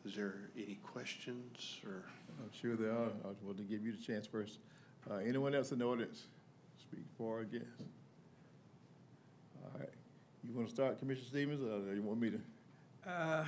Is 0.05 0.15
there 0.15 0.35
any 0.57 0.77
questions 0.83 1.77
or? 1.85 2.03
I'm 2.41 2.49
sure 2.59 2.75
there 2.77 2.91
are. 2.91 3.09
I 3.25 3.33
just 3.33 3.43
want 3.43 3.57
to 3.57 3.63
give 3.63 3.85
you 3.85 3.91
the 3.91 4.01
chance 4.01 4.25
first. 4.25 4.57
Uh, 5.11 5.15
anyone 5.15 5.53
else 5.53 5.73
in 5.73 5.79
the 5.79 5.85
audience? 5.85 6.23
Speak 6.79 7.03
for 7.17 7.39
or 7.39 7.41
against? 7.41 7.67
All 10.39 10.47
right. 10.47 10.51
You 10.51 10.55
want 10.55 10.67
to 10.67 10.73
start, 10.73 10.99
Commissioner 10.99 11.27
Stevens, 11.27 11.61
or 11.61 11.95
you 11.95 12.01
want 12.01 12.19
me 12.19 12.31
to? 12.31 12.39
Uh, 13.09 13.45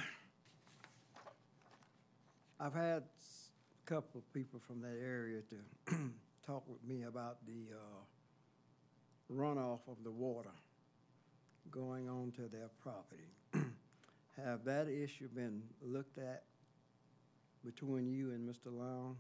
I've 2.60 2.74
had 2.74 3.03
a 3.03 3.86
couple 3.86 4.19
of 4.19 4.33
people 4.33 4.60
from 4.65 4.81
that 4.81 4.98
area 5.03 5.41
to 5.50 5.95
talk 6.45 6.63
with 6.67 6.83
me 6.88 7.03
about 7.03 7.38
the 7.45 7.74
uh, 7.75 9.33
runoff 9.33 9.79
of 9.88 9.98
the 10.03 10.12
water 10.12 10.51
going 11.69 12.10
on 12.10 12.31
to 12.36 12.41
their 12.43 12.69
property. 12.81 13.29
Have 14.43 14.63
that 14.65 14.88
issue 14.88 15.27
been 15.29 15.62
looked 15.81 16.17
at 16.17 16.43
between 17.63 18.07
you 18.07 18.31
and 18.31 18.48
Mr. 18.48 18.71
Long? 18.71 19.17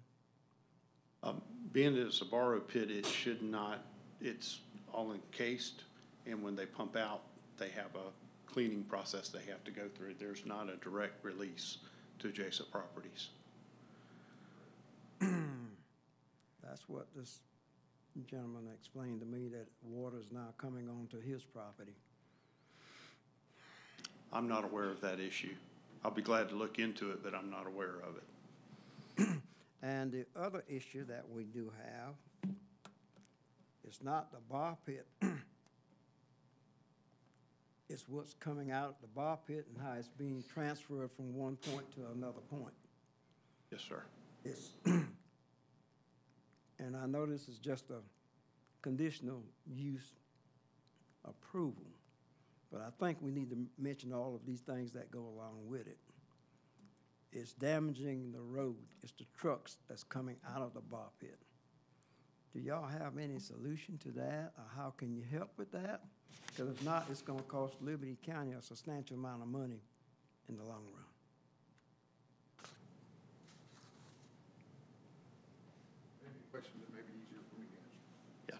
Um, 1.23 1.41
being 1.71 1.93
that 1.95 2.07
it's 2.07 2.21
a 2.21 2.25
borrow 2.25 2.59
pit, 2.59 2.89
it 2.89 3.05
should 3.05 3.43
not, 3.43 3.85
it's 4.19 4.61
all 4.91 5.13
encased, 5.13 5.83
and 6.25 6.41
when 6.41 6.55
they 6.55 6.65
pump 6.65 6.95
out, 6.95 7.21
they 7.61 7.69
have 7.69 7.93
a 7.95 8.51
cleaning 8.51 8.83
process 8.83 9.29
they 9.29 9.43
have 9.47 9.63
to 9.63 9.71
go 9.71 9.83
through. 9.95 10.15
There's 10.19 10.45
not 10.45 10.67
a 10.67 10.77
direct 10.77 11.23
release 11.23 11.77
to 12.19 12.29
adjacent 12.29 12.71
properties. 12.71 13.29
That's 15.21 16.87
what 16.87 17.05
this 17.15 17.39
gentleman 18.29 18.67
explained 18.73 19.19
to 19.21 19.25
me, 19.25 19.47
that 19.49 19.67
water 19.83 20.17
is 20.19 20.31
now 20.31 20.53
coming 20.57 20.89
onto 20.89 21.21
his 21.21 21.43
property. 21.43 21.93
I'm 24.33 24.47
not 24.47 24.63
aware 24.63 24.89
of 24.89 24.99
that 25.01 25.19
issue. 25.19 25.53
I'll 26.03 26.11
be 26.11 26.21
glad 26.21 26.49
to 26.49 26.55
look 26.55 26.79
into 26.79 27.11
it, 27.11 27.23
but 27.23 27.35
I'm 27.35 27.51
not 27.51 27.67
aware 27.67 27.95
of 28.07 28.15
it. 28.17 29.27
And 29.83 30.11
the 30.11 30.27
other 30.39 30.63
issue 30.69 31.05
that 31.05 31.27
we 31.27 31.43
do 31.43 31.71
have 31.83 32.53
is 33.89 33.97
not 34.03 34.31
the 34.31 34.37
bar 34.47 34.77
pit. 34.85 35.07
It's 37.91 38.05
what's 38.07 38.33
coming 38.35 38.71
out 38.71 38.85
of 38.85 38.95
the 39.01 39.07
bar 39.07 39.37
pit 39.45 39.67
and 39.67 39.85
how 39.85 39.95
it's 39.99 40.07
being 40.07 40.45
transferred 40.53 41.11
from 41.11 41.35
one 41.35 41.57
point 41.57 41.91
to 41.95 42.05
another 42.15 42.39
point. 42.49 42.73
Yes, 43.69 43.81
sir. 43.81 44.01
It's, 44.45 44.69
and 44.85 45.09
I 46.95 47.05
know 47.05 47.25
this 47.25 47.49
is 47.49 47.57
just 47.57 47.89
a 47.89 47.99
conditional 48.81 49.43
use 49.67 50.13
approval, 51.25 51.83
but 52.71 52.79
I 52.79 52.91
think 53.03 53.17
we 53.21 53.29
need 53.29 53.49
to 53.49 53.57
mention 53.77 54.13
all 54.13 54.35
of 54.35 54.45
these 54.45 54.61
things 54.61 54.93
that 54.93 55.11
go 55.11 55.19
along 55.19 55.57
with 55.65 55.85
it. 55.85 55.97
It's 57.33 57.51
damaging 57.51 58.31
the 58.31 58.41
road. 58.41 58.77
It's 59.03 59.13
the 59.13 59.25
trucks 59.37 59.75
that's 59.89 60.03
coming 60.03 60.37
out 60.55 60.61
of 60.61 60.73
the 60.73 60.79
bar 60.79 61.09
pit. 61.19 61.39
Do 62.53 62.61
y'all 62.61 62.87
have 62.87 63.17
any 63.17 63.39
solution 63.39 63.97
to 63.99 64.11
that, 64.11 64.53
or 64.57 64.63
how 64.77 64.93
can 64.95 65.13
you 65.13 65.23
help 65.29 65.51
with 65.57 65.73
that? 65.73 66.03
Because 66.47 66.69
if 66.69 66.83
not, 66.83 67.05
it's 67.09 67.21
gonna 67.21 67.41
cost 67.43 67.75
Liberty 67.81 68.17
County 68.25 68.51
a 68.51 68.61
substantial 68.61 69.17
amount 69.17 69.41
of 69.41 69.47
money 69.47 69.79
in 70.49 70.57
the 70.57 70.63
long 70.63 70.83
run. 70.93 71.05
Question 76.51 76.71
that 76.81 76.93
may 76.93 77.01
be 77.01 77.13
easier 77.23 77.39
for 77.49 77.59
me 77.61 77.67
to 77.71 78.51
answer? 78.51 78.59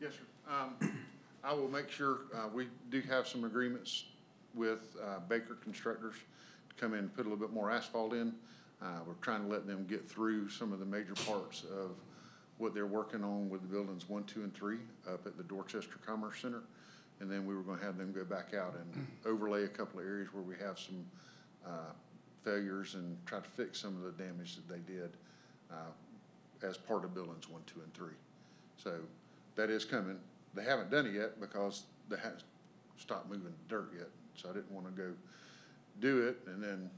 Yes. 0.00 0.10
Yes, 0.10 0.12
sir. 0.14 0.52
Um, 0.52 0.98
I 1.44 1.52
will 1.52 1.68
make 1.68 1.90
sure, 1.90 2.20
uh, 2.34 2.48
we 2.52 2.68
do 2.90 3.00
have 3.02 3.28
some 3.28 3.44
agreements 3.44 4.04
with, 4.54 4.96
uh, 5.02 5.20
Baker 5.28 5.56
Constructors 5.62 6.14
to 6.14 6.74
come 6.76 6.94
in 6.94 7.00
and 7.00 7.14
put 7.14 7.26
a 7.26 7.28
little 7.28 7.38
bit 7.38 7.52
more 7.52 7.70
asphalt 7.70 8.14
in. 8.14 8.34
Uh, 8.82 9.00
we're 9.06 9.12
trying 9.20 9.42
to 9.42 9.48
let 9.48 9.66
them 9.66 9.86
get 9.86 10.08
through 10.08 10.48
some 10.48 10.72
of 10.72 10.78
the 10.78 10.86
major 10.86 11.14
parts 11.26 11.64
of 11.64 11.90
what 12.56 12.74
they're 12.74 12.86
working 12.86 13.22
on 13.22 13.50
with 13.50 13.60
the 13.62 13.68
buildings 13.68 14.08
one, 14.08 14.24
two, 14.24 14.42
and 14.42 14.54
three 14.54 14.78
up 15.06 15.26
at 15.26 15.36
the 15.36 15.42
Dorchester 15.42 15.98
Commerce 16.06 16.40
Center. 16.40 16.62
And 17.20 17.30
then 17.30 17.46
we 17.46 17.54
were 17.54 17.62
gonna 17.62 17.82
have 17.82 17.98
them 17.98 18.12
go 18.12 18.24
back 18.24 18.54
out 18.54 18.74
and 18.74 19.06
overlay 19.26 19.64
a 19.64 19.68
couple 19.68 20.00
of 20.00 20.06
areas 20.06 20.28
where 20.32 20.42
we 20.42 20.54
have 20.56 20.78
some, 20.78 21.04
uh, 21.66 21.92
failures 22.42 22.94
and 22.94 23.18
try 23.26 23.38
to 23.38 23.50
fix 23.50 23.78
some 23.78 23.96
of 23.96 24.02
the 24.02 24.22
damage 24.24 24.56
that 24.56 24.68
they 24.68 24.80
did, 24.92 25.10
uh, 25.70 26.66
as 26.66 26.78
part 26.78 27.04
of 27.04 27.14
buildings 27.14 27.48
one, 27.48 27.62
two, 27.66 27.80
and 27.80 27.92
three. 27.92 28.14
So 28.76 29.00
that 29.56 29.68
is 29.70 29.84
coming. 29.84 30.18
They 30.54 30.64
haven't 30.64 30.90
done 30.90 31.06
it 31.06 31.12
yet 31.12 31.38
because 31.40 31.84
they 32.08 32.16
haven't 32.16 32.42
stopped 32.96 33.28
moving 33.28 33.52
dirt 33.68 33.90
yet. 33.96 34.08
So 34.34 34.48
I 34.48 34.52
didn't 34.52 34.70
want 34.70 34.86
to 34.86 34.92
go 34.92 35.12
do 36.00 36.26
it 36.28 36.38
and 36.46 36.62
then 36.62 36.90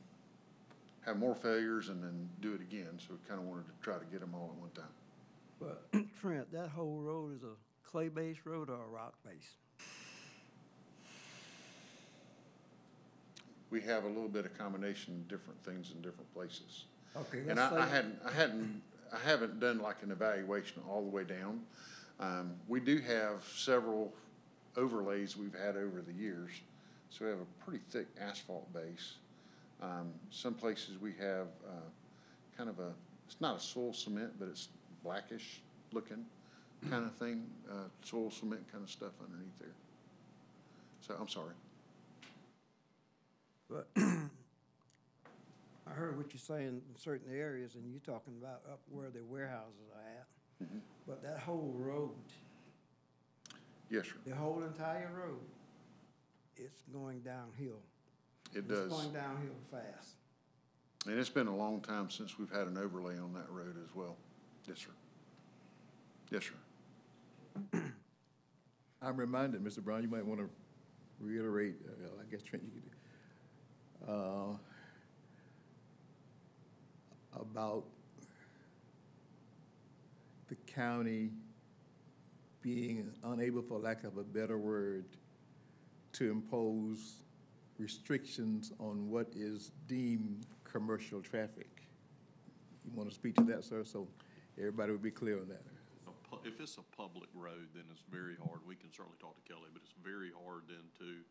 have 1.04 1.18
more 1.18 1.34
failures 1.34 1.88
and 1.88 2.02
then 2.02 2.28
do 2.40 2.54
it 2.54 2.60
again. 2.60 2.98
So 2.98 3.08
we 3.10 3.28
kind 3.28 3.40
of 3.40 3.46
wanted 3.46 3.66
to 3.66 3.72
try 3.82 3.98
to 3.98 4.04
get 4.06 4.20
them 4.20 4.34
all 4.34 4.54
at 4.54 4.60
one 4.60 4.70
time. 4.70 4.84
But 5.58 6.06
Trent, 6.20 6.52
that 6.52 6.68
whole 6.68 7.00
road 7.00 7.34
is 7.34 7.42
a 7.42 7.54
clay-based 7.88 8.40
road 8.44 8.70
or 8.70 8.82
a 8.82 8.86
rock 8.86 9.14
We 13.72 13.80
have 13.80 14.04
a 14.04 14.08
little 14.08 14.28
bit 14.28 14.44
of 14.44 14.56
combination 14.58 15.14
of 15.14 15.28
different 15.28 15.64
things 15.64 15.92
in 15.94 16.02
different 16.02 16.32
places. 16.34 16.84
Okay, 17.16 17.42
And 17.48 17.58
I, 17.58 17.84
I 17.84 17.86
hadn't, 17.86 18.18
I 18.22 18.30
hadn't, 18.30 18.82
I 19.10 19.18
haven't 19.26 19.60
done 19.60 19.80
like 19.80 20.02
an 20.02 20.10
evaluation 20.10 20.82
all 20.86 21.00
the 21.02 21.08
way 21.08 21.24
down. 21.24 21.62
Um, 22.20 22.52
we 22.68 22.80
do 22.80 22.98
have 22.98 23.42
several 23.50 24.12
overlays 24.76 25.38
we've 25.38 25.54
had 25.54 25.76
over 25.76 26.02
the 26.06 26.12
years, 26.12 26.50
so 27.08 27.24
we 27.24 27.30
have 27.30 27.40
a 27.40 27.64
pretty 27.64 27.82
thick 27.90 28.08
asphalt 28.20 28.70
base. 28.74 29.14
Um, 29.82 30.12
some 30.30 30.52
places 30.52 30.98
we 31.00 31.12
have, 31.12 31.46
uh, 31.66 31.88
kind 32.58 32.68
of 32.68 32.78
a, 32.78 32.92
it's 33.26 33.40
not 33.40 33.56
a 33.56 33.60
soil 33.60 33.94
cement, 33.94 34.32
but 34.38 34.48
it's 34.48 34.68
blackish 35.02 35.62
looking 35.94 36.26
kind 36.90 37.06
of 37.06 37.14
thing, 37.14 37.46
uh, 37.70 37.88
soil 38.02 38.30
cement 38.30 38.70
kind 38.70 38.84
of 38.84 38.90
stuff 38.90 39.12
underneath 39.24 39.58
there. 39.58 39.68
So, 41.00 41.14
I'm 41.18 41.28
sorry. 41.28 41.54
But 43.72 43.88
I 45.86 45.90
heard 45.90 46.16
what 46.18 46.32
you're 46.32 46.40
saying 46.40 46.68
in 46.88 46.96
certain 46.98 47.34
areas, 47.34 47.74
and 47.74 47.90
you're 47.90 48.00
talking 48.00 48.34
about 48.40 48.60
up 48.70 48.80
where 48.90 49.08
the 49.10 49.24
warehouses 49.24 49.88
are 49.94 50.00
at. 50.20 50.26
Mm-hmm. 50.66 50.78
But 51.06 51.22
that 51.22 51.38
whole 51.38 51.74
road, 51.76 52.10
Yes, 53.90 54.06
sir. 54.06 54.14
the 54.26 54.34
whole 54.34 54.62
entire 54.62 55.10
road, 55.14 55.40
it's 56.56 56.82
going 56.92 57.20
downhill. 57.20 57.80
It 58.54 58.68
does. 58.68 58.86
It's 58.86 58.94
going 58.94 59.12
downhill 59.12 59.56
fast. 59.70 60.16
And 61.06 61.18
it's 61.18 61.30
been 61.30 61.48
a 61.48 61.56
long 61.56 61.80
time 61.80 62.10
since 62.10 62.38
we've 62.38 62.50
had 62.52 62.68
an 62.68 62.78
overlay 62.78 63.18
on 63.18 63.32
that 63.32 63.50
road 63.50 63.74
as 63.82 63.94
well. 63.94 64.16
Yes, 64.68 64.78
sir. 64.78 64.90
Yes, 66.30 66.44
sir. 67.72 67.80
I'm 69.02 69.16
reminded, 69.16 69.64
Mr. 69.64 69.82
Brown, 69.82 70.02
you 70.02 70.08
might 70.08 70.24
want 70.24 70.40
to 70.40 70.48
reiterate, 71.18 71.74
uh, 71.88 72.06
I 72.20 72.30
guess 72.30 72.42
Trent, 72.42 72.62
you 72.64 72.70
could, 72.80 72.91
uh, 74.08 74.56
about 77.34 77.84
the 80.48 80.54
county 80.72 81.30
being 82.62 83.10
unable, 83.24 83.62
for 83.62 83.78
lack 83.78 84.04
of 84.04 84.18
a 84.18 84.22
better 84.22 84.58
word, 84.58 85.04
to 86.12 86.30
impose 86.30 87.22
restrictions 87.78 88.72
on 88.78 89.08
what 89.10 89.26
is 89.34 89.72
deemed 89.88 90.46
commercial 90.64 91.20
traffic. 91.20 91.88
You 92.84 92.92
want 92.94 93.08
to 93.08 93.14
speak 93.14 93.34
to 93.36 93.44
that, 93.44 93.64
sir, 93.64 93.82
so 93.84 94.06
everybody 94.58 94.92
would 94.92 95.02
be 95.02 95.10
clear 95.10 95.40
on 95.40 95.48
that? 95.48 95.62
If 96.44 96.60
it's 96.60 96.76
a 96.76 96.96
public 96.96 97.28
road, 97.34 97.68
then 97.74 97.84
it's 97.92 98.02
very 98.10 98.34
hard. 98.34 98.60
We 98.66 98.74
can 98.74 98.90
certainly 98.90 99.18
talk 99.20 99.36
to 99.36 99.42
Kelly, 99.46 99.70
but 99.72 99.82
it's 99.82 99.94
very 100.02 100.32
hard 100.44 100.64
then 100.66 100.82
to 100.98 101.22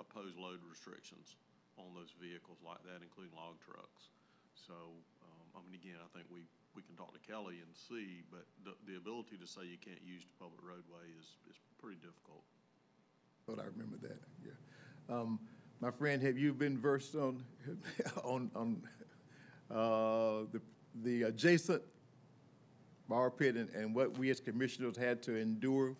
oppose 0.00 0.36
load 0.36 0.60
restrictions 0.68 1.36
on 1.78 1.94
those 1.94 2.12
vehicles 2.18 2.58
like 2.66 2.82
that, 2.84 3.00
including 3.02 3.32
log 3.38 3.56
trucks. 3.62 4.10
So, 4.54 4.74
um, 5.22 5.46
I 5.54 5.58
mean, 5.64 5.78
again, 5.78 5.98
I 6.02 6.08
think 6.12 6.26
we, 6.30 6.42
we 6.74 6.82
can 6.82 6.94
talk 6.98 7.14
to 7.14 7.22
Kelly 7.22 7.62
and 7.62 7.70
see, 7.72 8.22
but 8.30 8.44
the, 8.66 8.74
the 8.90 8.98
ability 8.98 9.38
to 9.38 9.46
say 9.46 9.62
you 9.64 9.78
can't 9.78 10.02
use 10.04 10.26
the 10.26 10.36
public 10.36 10.60
roadway 10.62 11.06
is, 11.18 11.38
is 11.48 11.56
pretty 11.80 11.96
difficult. 12.02 12.42
But 13.46 13.58
I 13.62 13.66
remember 13.70 13.96
that, 14.02 14.20
yeah. 14.44 14.58
Um, 15.08 15.38
my 15.80 15.90
friend, 15.90 16.20
have 16.22 16.36
you 16.36 16.52
been 16.52 16.76
versed 16.76 17.14
on, 17.14 17.42
on, 18.24 18.50
on, 18.54 18.82
uh, 19.70 20.44
the, 20.52 20.60
the 21.02 21.22
adjacent 21.24 21.82
bar 23.08 23.30
pit 23.30 23.54
and, 23.54 23.70
and 23.70 23.94
what 23.94 24.18
we 24.18 24.28
as 24.30 24.40
commissioners 24.40 24.96
had 24.96 25.22
to 25.22 25.36
endure? 25.36 25.94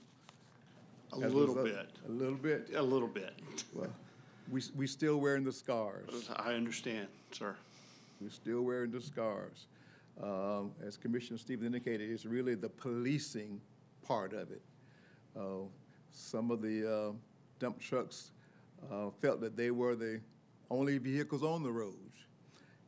A 1.13 1.17
little 1.17 1.55
result- 1.55 1.65
bit, 1.65 1.89
A 2.07 2.11
little 2.13 2.35
bit? 2.35 2.69
a 2.75 2.83
little 2.83 3.09
bit. 3.09 3.33
Well, 3.73 3.89
we, 4.51 4.63
we 4.75 4.87
still 4.87 5.19
wearing 5.19 5.45
the 5.45 5.53
scars. 5.53 6.29
I 6.37 6.55
understand, 6.55 7.09
sir. 7.33 7.55
We're 8.21 8.31
still 8.31 8.63
wearing 8.63 8.91
the 8.91 9.01
scars. 9.01 9.67
Um, 10.23 10.73
As 10.85 10.97
Commissioner 10.97 11.39
Stevens 11.39 11.67
indicated, 11.67 12.11
it's 12.11 12.27
really 12.27 12.55
the 12.55 12.69
policing 12.69 13.61
part 14.07 14.33
of 14.33 14.51
it. 14.51 14.63
Uh, 15.39 15.67
Some 16.11 16.51
of 16.51 16.63
the 16.63 17.11
uh, 17.11 17.13
dump 17.59 17.79
trucks 17.81 18.33
uh, 18.91 19.11
felt 19.11 19.41
that 19.41 19.57
they 19.57 19.71
were 19.71 19.95
the 19.95 20.21
only 20.71 20.99
vehicles 20.99 21.43
on 21.43 21.63
the 21.63 21.71
roads 21.71 22.09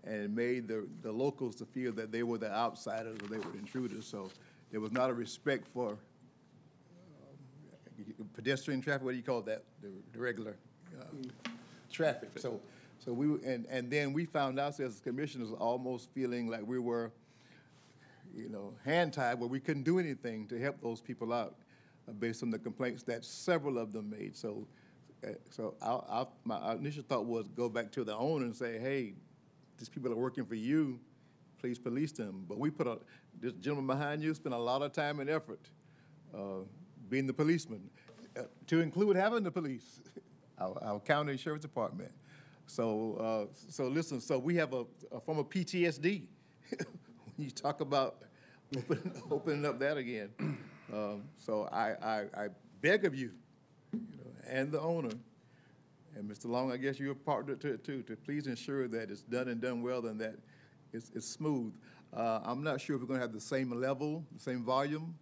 and 0.05 0.15
it 0.15 0.31
made 0.31 0.67
the, 0.67 0.89
the 1.03 1.13
locals 1.13 1.55
to 1.57 1.65
feel 1.67 1.93
that 1.93 2.11
they 2.11 2.23
were 2.23 2.39
the 2.39 2.51
outsiders 2.51 3.19
or 3.23 3.29
they 3.29 3.39
were 3.39 3.53
intruders. 3.59 4.07
So 4.07 4.31
there 4.71 4.81
was 4.81 4.93
not 4.93 5.11
a 5.11 5.15
respect 5.15 5.67
for 5.69 5.99
um, 8.19 8.29
pedestrian 8.35 8.81
traffic, 8.81 9.05
what 9.05 9.11
do 9.13 9.17
you 9.19 9.23
call 9.23 9.43
that? 9.43 9.65
The, 9.83 9.89
the 10.13 10.19
regular 10.19 10.57
uh, 10.99 11.50
traffic. 11.91 12.31
So, 12.37 12.61
so 12.99 13.13
we, 13.13 13.27
and, 13.45 13.67
and 13.71 13.91
then 13.91 14.13
we 14.13 14.25
found 14.25 14.59
ourselves 14.59 14.97
as 14.97 15.01
commissioners 15.01 15.51
almost 15.53 16.11
feeling 16.15 16.49
like 16.49 16.67
we 16.67 16.79
were, 16.79 17.11
you 18.35 18.49
know, 18.49 18.75
hand-tied 18.85 19.39
where 19.39 19.49
we 19.49 19.61
couldn't 19.61 19.83
do 19.83 19.99
anything 19.99 20.47
to 20.49 20.61
help 20.61 20.81
those 20.81 21.01
people 21.01 21.33
out 21.33 21.55
uh, 22.09 22.13
based 22.13 22.43
on 22.43 22.51
the 22.51 22.59
complaints 22.59 23.03
that 23.05 23.25
several 23.25 23.79
of 23.79 23.93
them 23.93 24.11
made. 24.11 24.37
So, 24.37 24.67
uh, 25.25 25.31
so 25.51 25.75
our, 25.83 26.05
our, 26.09 26.29
my 26.45 26.73
initial 26.73 27.03
thought 27.03 27.27
was 27.27 27.49
go 27.49 27.69
back 27.69 27.91
to 27.93 28.05
the 28.05 28.17
owner 28.17 28.45
and 28.45 28.55
say, 28.55 28.79
hey, 28.79 29.15
these 29.79 29.89
people 29.89 30.13
are 30.13 30.17
working 30.17 30.45
for 30.45 30.55
you, 30.55 31.01
please 31.59 31.79
police 31.79 32.13
them. 32.13 32.45
But 32.49 32.59
we 32.59 32.71
put 32.71 32.87
a, 32.87 32.99
this 33.41 33.53
gentleman 33.55 33.87
behind 33.87 34.23
you 34.23 34.35
spent 34.35 34.55
a 34.55 34.59
lot 34.59 34.83
of 34.83 34.93
time 34.93 35.21
and 35.21 35.31
effort 35.31 35.61
uh, 36.35 36.65
being 37.09 37.27
the 37.27 37.33
policeman, 37.33 37.91
uh, 38.37 38.43
to 38.69 38.81
include 38.81 39.17
having 39.17 39.43
the 39.43 39.51
police, 39.51 40.01
our, 40.61 40.79
our 40.83 41.01
county 41.01 41.37
sheriff's 41.37 41.63
department. 41.63 42.11
So, 42.67 43.49
uh, 43.51 43.55
so 43.69 43.89
listen, 43.89 44.21
so 44.21 44.39
we 44.39 44.55
have 44.57 44.73
a, 44.73 44.85
a 45.11 45.21
form 45.21 45.39
of 45.39 45.49
PTSD. 45.49 46.23
When 46.71 46.87
you 47.39 47.51
talk 47.51 47.81
about 47.81 48.23
open- 48.77 49.23
opening 49.31 49.67
up 49.67 49.79
that 49.81 49.97
again. 49.97 50.31
Um, 50.93 51.23
So 51.39 51.69
I, 51.71 51.93
I, 52.05 52.17
I 52.37 52.49
beg 52.81 53.05
of 53.05 53.15
you, 53.15 53.31
you 53.93 54.01
know, 54.17 54.33
and 54.49 54.73
the 54.73 54.81
owner, 54.81 55.13
and 56.17 56.29
Mr. 56.29 56.47
Long, 56.47 56.73
I 56.73 56.79
guess 56.79 56.99
you're 56.99 57.13
a 57.13 57.15
partner 57.15 57.55
to 57.55 57.75
it 57.75 57.85
too, 57.85 58.03
to 58.03 58.17
please 58.17 58.49
ensure 58.49 58.89
that 58.89 59.09
it's 59.09 59.23
done 59.23 59.47
and 59.47 59.61
done 59.61 59.83
well 59.83 60.05
and 60.07 60.21
that 60.21 60.35
it's, 60.93 61.13
it's 61.15 61.29
smooth. 61.29 61.73
Uh, 62.13 62.41
I'm 62.43 62.65
not 62.65 62.81
sure 62.81 62.97
if 62.97 63.03
we're 63.03 63.07
gonna 63.07 63.21
have 63.21 63.33
the 63.33 63.41
same 63.41 63.71
level, 63.71 64.25
the 64.33 64.41
same 64.41 64.65
volume, 64.65 65.15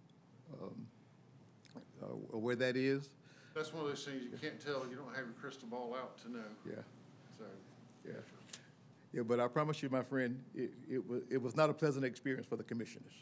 um, 0.58 0.86
uh, 2.02 2.06
where 2.38 2.56
that 2.56 2.74
is, 2.74 3.10
That's 3.58 3.72
one 3.72 3.82
of 3.82 3.88
those 3.88 4.04
things 4.04 4.22
you 4.22 4.38
can't 4.40 4.60
tell, 4.64 4.86
you 4.88 4.94
don't 4.94 5.08
have 5.16 5.24
your 5.24 5.34
crystal 5.40 5.66
ball 5.66 5.92
out 6.00 6.16
to 6.18 6.30
know, 6.30 6.38
yeah, 6.64 6.76
so. 7.36 7.44
yeah. 8.06 8.12
Yeah, 9.12 9.22
but 9.22 9.40
I 9.40 9.48
promise 9.48 9.82
you, 9.82 9.88
my 9.90 10.02
friend, 10.02 10.40
it, 10.54 10.70
it 10.88 11.08
was, 11.08 11.22
it 11.28 11.42
was 11.42 11.56
not 11.56 11.68
a 11.68 11.74
pleasant 11.74 12.04
experience 12.04 12.46
for 12.46 12.54
the 12.54 12.62
commissioners. 12.62 13.14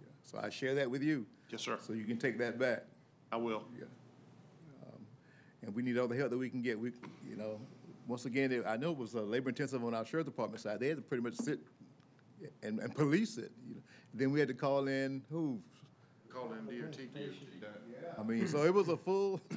Yeah, 0.00 0.06
So 0.24 0.40
I 0.42 0.48
share 0.48 0.74
that 0.74 0.90
with 0.90 1.00
you. 1.02 1.26
Yes, 1.48 1.60
sir. 1.60 1.78
So 1.80 1.92
you 1.92 2.04
can 2.04 2.16
take 2.16 2.38
that 2.38 2.58
back. 2.58 2.82
I 3.30 3.36
will. 3.36 3.62
Yeah. 3.78 3.84
Um, 4.84 4.98
And 5.62 5.74
we 5.76 5.82
need 5.82 5.96
all 5.96 6.08
the 6.08 6.16
help 6.16 6.30
that 6.30 6.38
we 6.38 6.50
can 6.50 6.60
get. 6.60 6.76
We, 6.76 6.90
you 7.28 7.36
know, 7.36 7.60
once 8.08 8.24
again, 8.24 8.50
it- 8.50 8.64
I 8.66 8.76
know 8.76 8.90
it 8.90 8.98
was 8.98 9.14
uh, 9.14 9.20
labor 9.20 9.50
intensive 9.50 9.84
on 9.84 9.94
our 9.94 10.04
sheriff 10.04 10.26
department 10.26 10.60
side. 10.60 10.80
They 10.80 10.88
had 10.88 10.96
to 10.96 11.02
pretty 11.02 11.22
much 11.22 11.36
sit 11.36 11.60
and, 12.64 12.80
and 12.80 12.92
police 12.96 13.38
it, 13.38 13.52
you 13.68 13.76
know. 13.76 13.82
Then 14.12 14.32
we 14.32 14.40
had 14.40 14.48
to 14.48 14.54
call 14.54 14.88
in, 14.88 15.22
who? 15.30 15.60
Call 16.28 16.52
in 16.52 16.64
DOT. 16.66 16.98
I 18.18 18.22
mean, 18.22 18.46
so 18.46 18.62
it 18.64 18.72
was 18.74 18.88
a 18.88 18.96
full, 18.96 19.40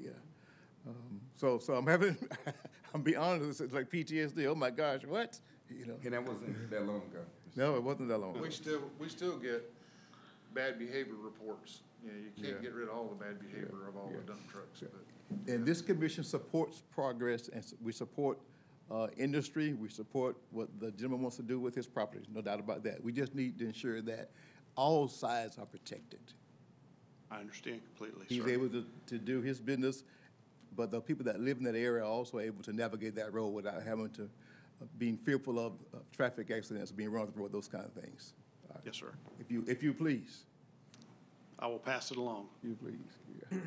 yeah. 0.00 0.10
Um, 0.86 1.20
So, 1.36 1.58
so 1.58 1.74
I'm 1.74 1.86
having, 1.86 2.16
I'm 2.94 3.02
be 3.02 3.16
honest, 3.16 3.60
it's 3.60 3.72
like 3.72 3.90
PTSD. 3.90 4.46
Oh 4.46 4.54
my 4.54 4.70
gosh, 4.70 5.04
what? 5.04 5.38
You 5.70 5.86
know, 5.86 5.94
And 6.04 6.12
that 6.12 6.24
wasn't 6.26 6.70
that 6.70 6.86
long 6.86 7.02
ago. 7.10 7.20
no, 7.56 7.76
it 7.76 7.82
wasn't 7.82 8.08
that 8.08 8.18
long. 8.18 8.38
We 8.40 8.50
still, 8.50 8.82
we 8.98 9.08
still 9.08 9.38
get 9.38 9.70
bad 10.54 10.78
behavior 10.78 11.14
reports. 11.20 11.80
You 12.04 12.12
know, 12.12 12.18
you 12.18 12.30
can't 12.42 12.62
get 12.62 12.74
rid 12.74 12.88
of 12.88 12.94
all 12.94 13.08
the 13.08 13.24
bad 13.24 13.40
behavior 13.40 13.88
of 13.88 13.96
all 13.96 14.10
yeah. 14.10 14.18
the 14.20 14.32
dump 14.32 14.50
trucks, 14.50 14.80
but. 14.80 15.52
And 15.52 15.64
this 15.66 15.80
commission 15.80 16.22
supports 16.22 16.82
progress, 16.94 17.48
and 17.48 17.64
s- 17.64 17.74
we 17.82 17.92
support 17.92 18.38
uh, 18.90 19.06
industry, 19.16 19.72
we 19.72 19.88
support 19.88 20.36
what 20.50 20.68
the 20.78 20.90
gentleman 20.92 21.22
wants 21.22 21.36
to 21.38 21.42
do 21.42 21.58
with 21.58 21.74
his 21.74 21.86
properties, 21.86 22.26
no 22.32 22.42
doubt 22.42 22.60
about 22.60 22.84
that. 22.84 23.02
We 23.02 23.10
just 23.10 23.34
need 23.34 23.58
to 23.58 23.64
ensure 23.64 24.02
that 24.02 24.30
all 24.76 25.08
sides 25.08 25.56
are 25.58 25.64
protected. 25.64 26.20
I 27.30 27.38
understand 27.40 27.80
completely, 27.84 28.26
He's 28.28 28.44
sir. 28.44 28.50
able 28.50 28.68
to, 28.68 28.84
to 29.06 29.18
do 29.18 29.40
his 29.40 29.58
business, 29.58 30.04
but 30.76 30.90
the 30.90 31.00
people 31.00 31.24
that 31.24 31.40
live 31.40 31.58
in 31.58 31.64
that 31.64 31.74
area 31.74 32.02
are 32.02 32.06
also 32.06 32.38
able 32.38 32.62
to 32.64 32.72
navigate 32.72 33.14
that 33.16 33.32
road 33.32 33.48
without 33.48 33.82
having 33.82 34.10
to, 34.10 34.22
uh, 34.22 34.86
being 34.98 35.16
fearful 35.16 35.58
of 35.58 35.72
uh, 35.94 35.98
traffic 36.14 36.50
accidents, 36.50 36.92
being 36.92 37.10
run 37.10 37.28
through, 37.32 37.48
those 37.48 37.68
kind 37.68 37.84
of 37.84 37.92
things. 37.92 38.34
Uh, 38.70 38.78
Yes, 38.84 38.96
sir. 38.96 39.12
If 39.40 39.50
you, 39.50 39.64
if 39.66 39.82
you 39.82 39.94
please. 39.94 40.44
I 41.58 41.66
will 41.66 41.78
pass 41.78 42.10
it 42.10 42.16
along. 42.18 42.48
You 42.62 42.76
please, 42.80 42.96
yeah. 43.52 43.58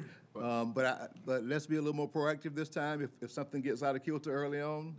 Um, 0.41 0.71
but 0.71 0.85
I, 0.85 1.07
but 1.25 1.43
let's 1.45 1.65
be 1.65 1.77
a 1.77 1.81
little 1.81 1.95
more 1.95 2.07
proactive 2.09 2.53
this 2.53 2.69
time. 2.69 3.01
If, 3.01 3.09
if 3.21 3.31
something 3.31 3.61
gets 3.61 3.81
out 3.81 3.95
of 3.95 4.03
kilter 4.03 4.31
early 4.31 4.61
on, 4.61 4.95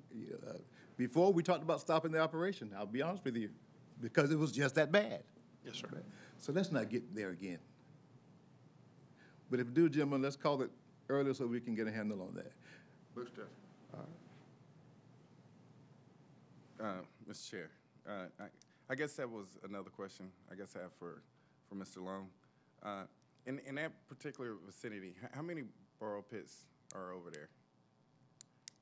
uh, 0.47 0.55
before 0.97 1.33
we 1.33 1.43
talked 1.45 1.63
about 1.63 1.81
stopping 1.81 2.11
the 2.11 2.19
operation, 2.19 2.75
I'll 2.77 2.87
be 2.87 3.03
honest 3.03 3.25
with 3.25 3.37
you, 3.37 3.51
because 4.01 4.33
it 4.33 4.39
was 4.39 4.51
just 4.51 4.75
that 4.75 4.91
bad. 4.91 5.23
Yes, 5.65 5.77
sir. 5.77 5.89
So 6.39 6.53
let's 6.53 6.73
not 6.73 6.89
get 6.89 7.15
there 7.15 7.31
again. 7.31 7.59
But 9.51 9.61
if 9.61 9.67
we 9.69 9.73
do, 9.73 9.89
gentlemen, 9.89 10.23
let's 10.23 10.37
call 10.37 10.61
it 10.63 10.71
earlier 11.09 11.35
so 11.35 11.47
we 11.47 11.61
can 11.61 11.75
get 11.75 11.87
a 11.87 11.93
handle 11.93 12.21
on 12.23 12.35
that. 12.35 12.53
Most 13.17 13.29
definitely. 13.31 13.55
Uh, 16.81 16.85
Mr. 17.29 17.51
Chair, 17.51 17.71
uh, 18.09 18.27
I, 18.41 18.45
I 18.89 18.95
guess 18.95 19.15
that 19.15 19.29
was 19.29 19.59
another 19.69 19.91
question 19.91 20.31
I 20.51 20.55
guess 20.55 20.75
I 20.79 20.83
have 20.83 20.93
for, 20.97 21.23
for 21.69 21.75
Mr. 21.75 22.05
Long. 22.05 22.29
Uh, 22.85 23.03
in, 23.47 23.59
in 23.67 23.75
that 23.77 23.91
particular 24.09 24.53
vicinity, 24.65 25.15
how 25.33 25.43
many 25.43 25.63
borrow 25.99 26.23
pits 26.23 26.67
are 26.95 27.13
over 27.13 27.31
there? 27.33 27.49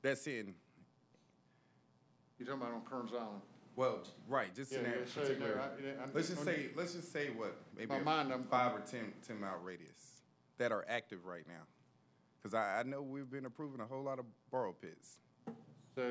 That's 0.03 0.27
in, 0.27 0.53
You 2.37 2.45
talking 2.45 2.61
about 2.61 2.73
on 2.73 2.81
Colonel's 2.81 3.13
Island? 3.13 3.41
well, 3.75 4.03
right, 4.27 4.53
just 4.53 4.71
in 4.73 4.83
Yeah, 4.83 4.89
yeah, 4.89 4.95
that 4.99 5.09
so, 5.09 5.21
particular. 5.21 5.55
no, 5.55 5.61
I- 5.61 5.83
yeah, 5.83 5.99
I'm- 6.01 6.11
Let's 6.13 6.29
just 6.29 6.43
say, 6.43 6.69
let's 6.75 6.93
just 6.93 7.11
say 7.11 7.29
what, 7.31 7.55
maybe 7.75 7.87
My 7.89 7.97
a 7.97 8.03
mind, 8.03 8.31
I'm- 8.31 8.43
five 8.43 8.73
or 8.75 8.81
10 8.81 9.11
10 9.27 9.39
mile 9.41 9.57
radius 9.63 10.16
that 10.57 10.71
are 10.71 10.85
active 10.89 11.25
right 11.25 11.45
now. 11.47 11.63
Because 12.41 12.53
I, 12.53 12.79
I 12.79 12.83
know 12.83 13.01
we've 13.01 13.29
been 13.29 13.45
approving 13.45 13.81
a 13.81 13.85
whole 13.85 14.03
lot 14.03 14.19
of 14.19 14.25
borrow 14.51 14.73
pits. 14.73 15.17
So, 15.95 16.03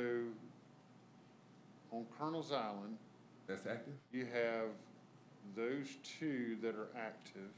on 1.93 2.05
Colonel's 2.19 2.53
Island, 2.53 2.97
That's 3.47 3.67
active? 3.67 3.95
you 4.13 4.27
have 4.33 4.69
those 5.55 5.87
two 6.03 6.57
that 6.63 6.75
are 6.75 6.89
active. 6.99 7.49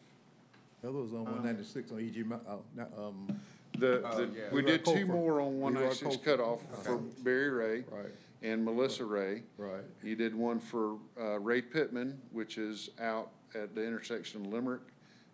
That 0.83 0.93
was 0.93 1.13
on 1.13 1.25
one 1.25 1.43
ninety-six 1.45 1.91
on 1.91 1.99
EG, 1.99 2.25
Mo- 2.27 2.41
oh, 2.49 2.61
not, 2.77 2.91
um, 2.97 3.41
The, 3.79 4.03
Oh, 4.07 4.17
the, 4.17 4.23
yeah. 4.39 4.43
we 4.53 4.61
Leroy 4.63 4.67
did 4.71 4.85
two 4.85 4.91
Cofer. 4.93 5.07
more 5.09 5.41
on 5.41 5.59
one 5.59 5.73
Leroy 5.75 5.87
ninety-six 5.87 6.17
Cofer. 6.19 6.25
cutoff 6.25 6.85
for 6.85 6.99
Barry 6.99 7.51
Ray. 7.51 7.85
Right. 7.91 8.13
And 8.43 8.65
Melissa 8.65 9.05
Ray. 9.05 9.43
right. 9.57 9.83
You 10.05 10.15
did 10.15 10.35
one 10.35 10.61
for, 10.61 10.99
uh, 11.21 11.41
Ray 11.41 11.61
Pittman, 11.63 12.21
which 12.31 12.57
is 12.59 12.91
out 13.01 13.31
at 13.57 13.75
the 13.75 13.85
intersection 13.85 14.45
of 14.47 14.53
Limerick 14.53 14.83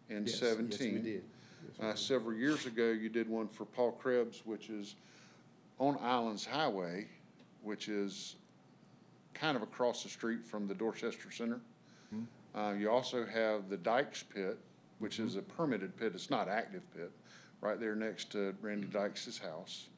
and 0.08 0.26
Yes, 0.26 0.40
yes, 0.40 0.42
we 0.42 0.48
seventeen. 0.70 1.02
did. 1.02 1.24
Uh, 1.80 1.94
several 1.94 2.36
years 2.36 2.66
ago, 2.66 2.90
you 2.90 3.08
did 3.08 3.28
one 3.28 3.48
for 3.48 3.64
Paul 3.64 3.92
Krebs, 3.92 4.42
which 4.44 4.70
is 4.70 4.94
on 5.78 5.98
Islands 6.02 6.44
Highway, 6.46 7.06
which 7.62 7.88
is 7.88 8.36
kind 9.34 9.56
of 9.56 9.62
across 9.62 10.02
the 10.02 10.08
street 10.08 10.44
from 10.44 10.66
the 10.68 10.74
Dorchester 10.74 11.30
Center. 11.30 11.60
Uh, 12.54 12.72
you 12.78 12.88
also 12.88 13.26
have 13.26 13.68
the 13.68 13.76
Dykes 13.76 14.22
Pit, 14.22 14.56
which 15.00 15.18
is 15.18 15.34
a 15.34 15.42
permitted 15.42 15.96
pit, 15.96 16.12
it's 16.14 16.30
not 16.30 16.48
active 16.48 16.82
pit, 16.94 17.10
right 17.60 17.80
there 17.80 17.96
next 17.96 18.30
to 18.30 18.54
Randy 18.62 18.86
Dykes' 18.86 19.38
house. 19.38 19.88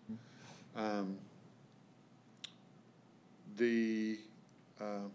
Um, 0.76 1.18
The, 3.57 4.18
uh, 4.81 5.09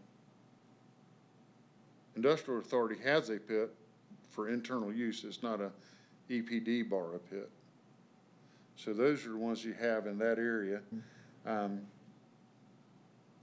Industrial 2.16 2.60
Authority 2.60 3.00
has 3.04 3.30
a 3.30 3.38
pit 3.38 3.72
for 4.30 4.50
internal 4.50 4.92
use, 4.94 5.24
it's 5.24 5.44
not 5.44 5.62
a 5.62 5.72
EPD 6.30 6.90
bar 6.90 7.02
borrow 7.04 7.20
pit. 7.30 7.50
So 8.76 8.94
those 8.94 9.26
are 9.26 9.30
the 9.32 9.38
ones 9.38 9.64
you 9.64 9.74
have 9.74 10.08
in 10.08 10.18
that 10.20 10.38
area. 10.40 10.82
Um, 11.46 11.82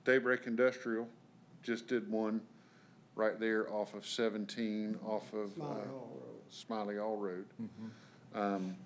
Daybreak 0.05 0.47
Industrial 0.47 1.07
just 1.63 1.87
did 1.87 2.11
one 2.11 2.41
right 3.15 3.39
there 3.39 3.71
off 3.73 3.95
of 3.95 4.07
seventeen, 4.07 4.99
off 5.05 5.33
of, 5.33 5.51
uh, 5.61 5.65
Smiley 5.65 5.87
Hall 5.89 6.11
Road. 6.15 6.51
Smiley 6.51 6.99
All 6.99 7.17
Road. 7.17 7.45
Um, 8.35 8.77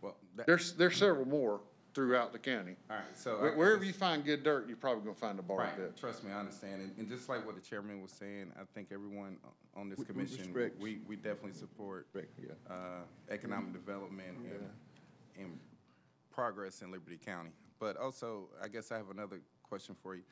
Well, 0.00 0.16
that, 0.36 0.46
there's, 0.46 0.72
there's 0.74 0.96
several 0.96 1.26
more 1.26 1.60
throughout 1.94 2.32
the 2.32 2.38
county. 2.38 2.76
all 2.90 2.96
right, 2.96 3.04
so. 3.16 3.38
I 3.38 3.56
Wherever 3.56 3.84
you 3.84 3.92
find 3.92 4.24
good 4.24 4.42
dirt, 4.42 4.66
you're 4.66 4.76
probably 4.76 5.04
gonna 5.04 5.14
find 5.14 5.38
a 5.38 5.42
borrow 5.42 5.60
Right, 5.64 5.76
pit. 5.76 5.96
trust 5.96 6.24
me, 6.24 6.32
I 6.32 6.40
understand. 6.40 6.82
And, 6.82 6.92
and 6.98 7.08
just 7.08 7.28
like 7.28 7.46
what 7.46 7.54
the 7.54 7.60
chairman 7.60 8.02
was 8.02 8.10
saying, 8.12 8.52
I 8.60 8.64
think 8.74 8.88
everyone 8.92 9.36
on 9.76 9.88
this 9.88 9.98
We- 10.00 10.04
we 10.04 10.06
commission, 10.12 10.52
respect- 10.52 10.82
we, 10.82 10.98
we 11.06 11.16
definitely 11.16 11.52
support, 11.52 12.06
Correct, 12.12 12.32
yeah. 12.42 12.52
uh, 12.68 13.02
economic 13.30 13.72
development 13.72 14.36
and, 14.38 14.70
and 15.44 15.58
progress 16.32 16.82
in 16.82 16.90
Liberty 16.90 17.18
County. 17.24 17.50
but 17.78 17.96
also, 17.96 18.48
I 18.62 18.68
guess 18.68 18.90
I 18.90 18.96
have 18.96 19.10
another 19.10 19.40
question 19.62 19.94
for 20.02 20.14
you. 20.16 20.22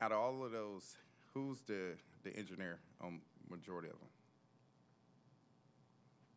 Out 0.00 0.12
of 0.12 0.18
all 0.18 0.44
of 0.44 0.52
those, 0.52 0.96
who's 1.32 1.60
the, 1.62 1.92
the 2.22 2.34
engineer 2.36 2.78
on 3.00 3.20
majority 3.48 3.88
of 3.88 3.94
them? 3.98 4.08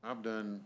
I've 0.03 0.21
done 0.21 0.61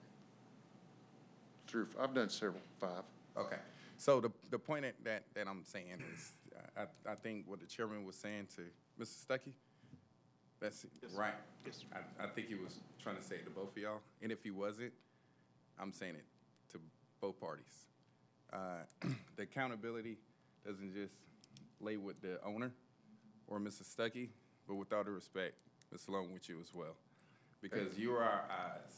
three, 1.67 1.81
or 1.81 1.85
f- 1.85 1.95
I've 1.99 2.13
done 2.13 2.29
several, 2.29 2.61
five. 2.79 3.03
Okay, 3.37 3.57
so 3.97 4.19
the, 4.19 4.31
the 4.49 4.59
point 4.59 4.83
that- 4.83 5.03
that, 5.03 5.23
that 5.35 5.47
I'm 5.47 5.63
saying 5.63 6.01
is, 6.13 6.31
I, 6.75 6.85
I 7.11 7.15
think 7.15 7.45
what 7.47 7.59
the 7.59 7.65
chairman 7.67 8.05
was 8.05 8.15
saying 8.15 8.47
to 8.55 8.61
Mr. 8.99 9.25
Stuckey, 9.25 9.53
that's 10.59 10.85
right. 11.15 11.33
Yes, 11.65 11.83
I, 11.93 12.23
I 12.23 12.27
think 12.27 12.47
he 12.47 12.55
was 12.55 12.79
trying 13.01 13.15
to 13.17 13.21
say 13.21 13.35
it 13.35 13.45
to 13.45 13.51
both 13.51 13.71
of 13.71 13.77
y'all, 13.77 14.01
and 14.21 14.31
if 14.31 14.43
he 14.43 14.49
wasn't, 14.51 14.91
I'm 15.79 15.91
saying 15.93 16.15
it 16.15 16.25
to 16.71 16.79
both 17.21 17.39
parties. 17.39 17.85
Uh, 18.51 18.83
The 19.35 19.43
accountability 19.43 20.17
doesn't 20.65 20.93
just 20.95 21.13
lay 21.79 21.97
with 21.97 22.19
the 22.21 22.39
owner 22.43 22.71
or 23.47 23.59
Mr. 23.59 23.83
Stuckey, 23.83 24.29
but 24.67 24.75
with 24.75 24.91
all 24.91 25.03
due 25.03 25.11
respect, 25.11 25.53
Mr. 25.95 26.09
Long 26.09 26.33
with 26.33 26.49
you 26.49 26.59
as 26.59 26.73
well. 26.73 26.95
Because 27.61 27.97
you 27.99 28.13
are 28.13 28.23
our 28.23 28.45
eyes 28.49 28.93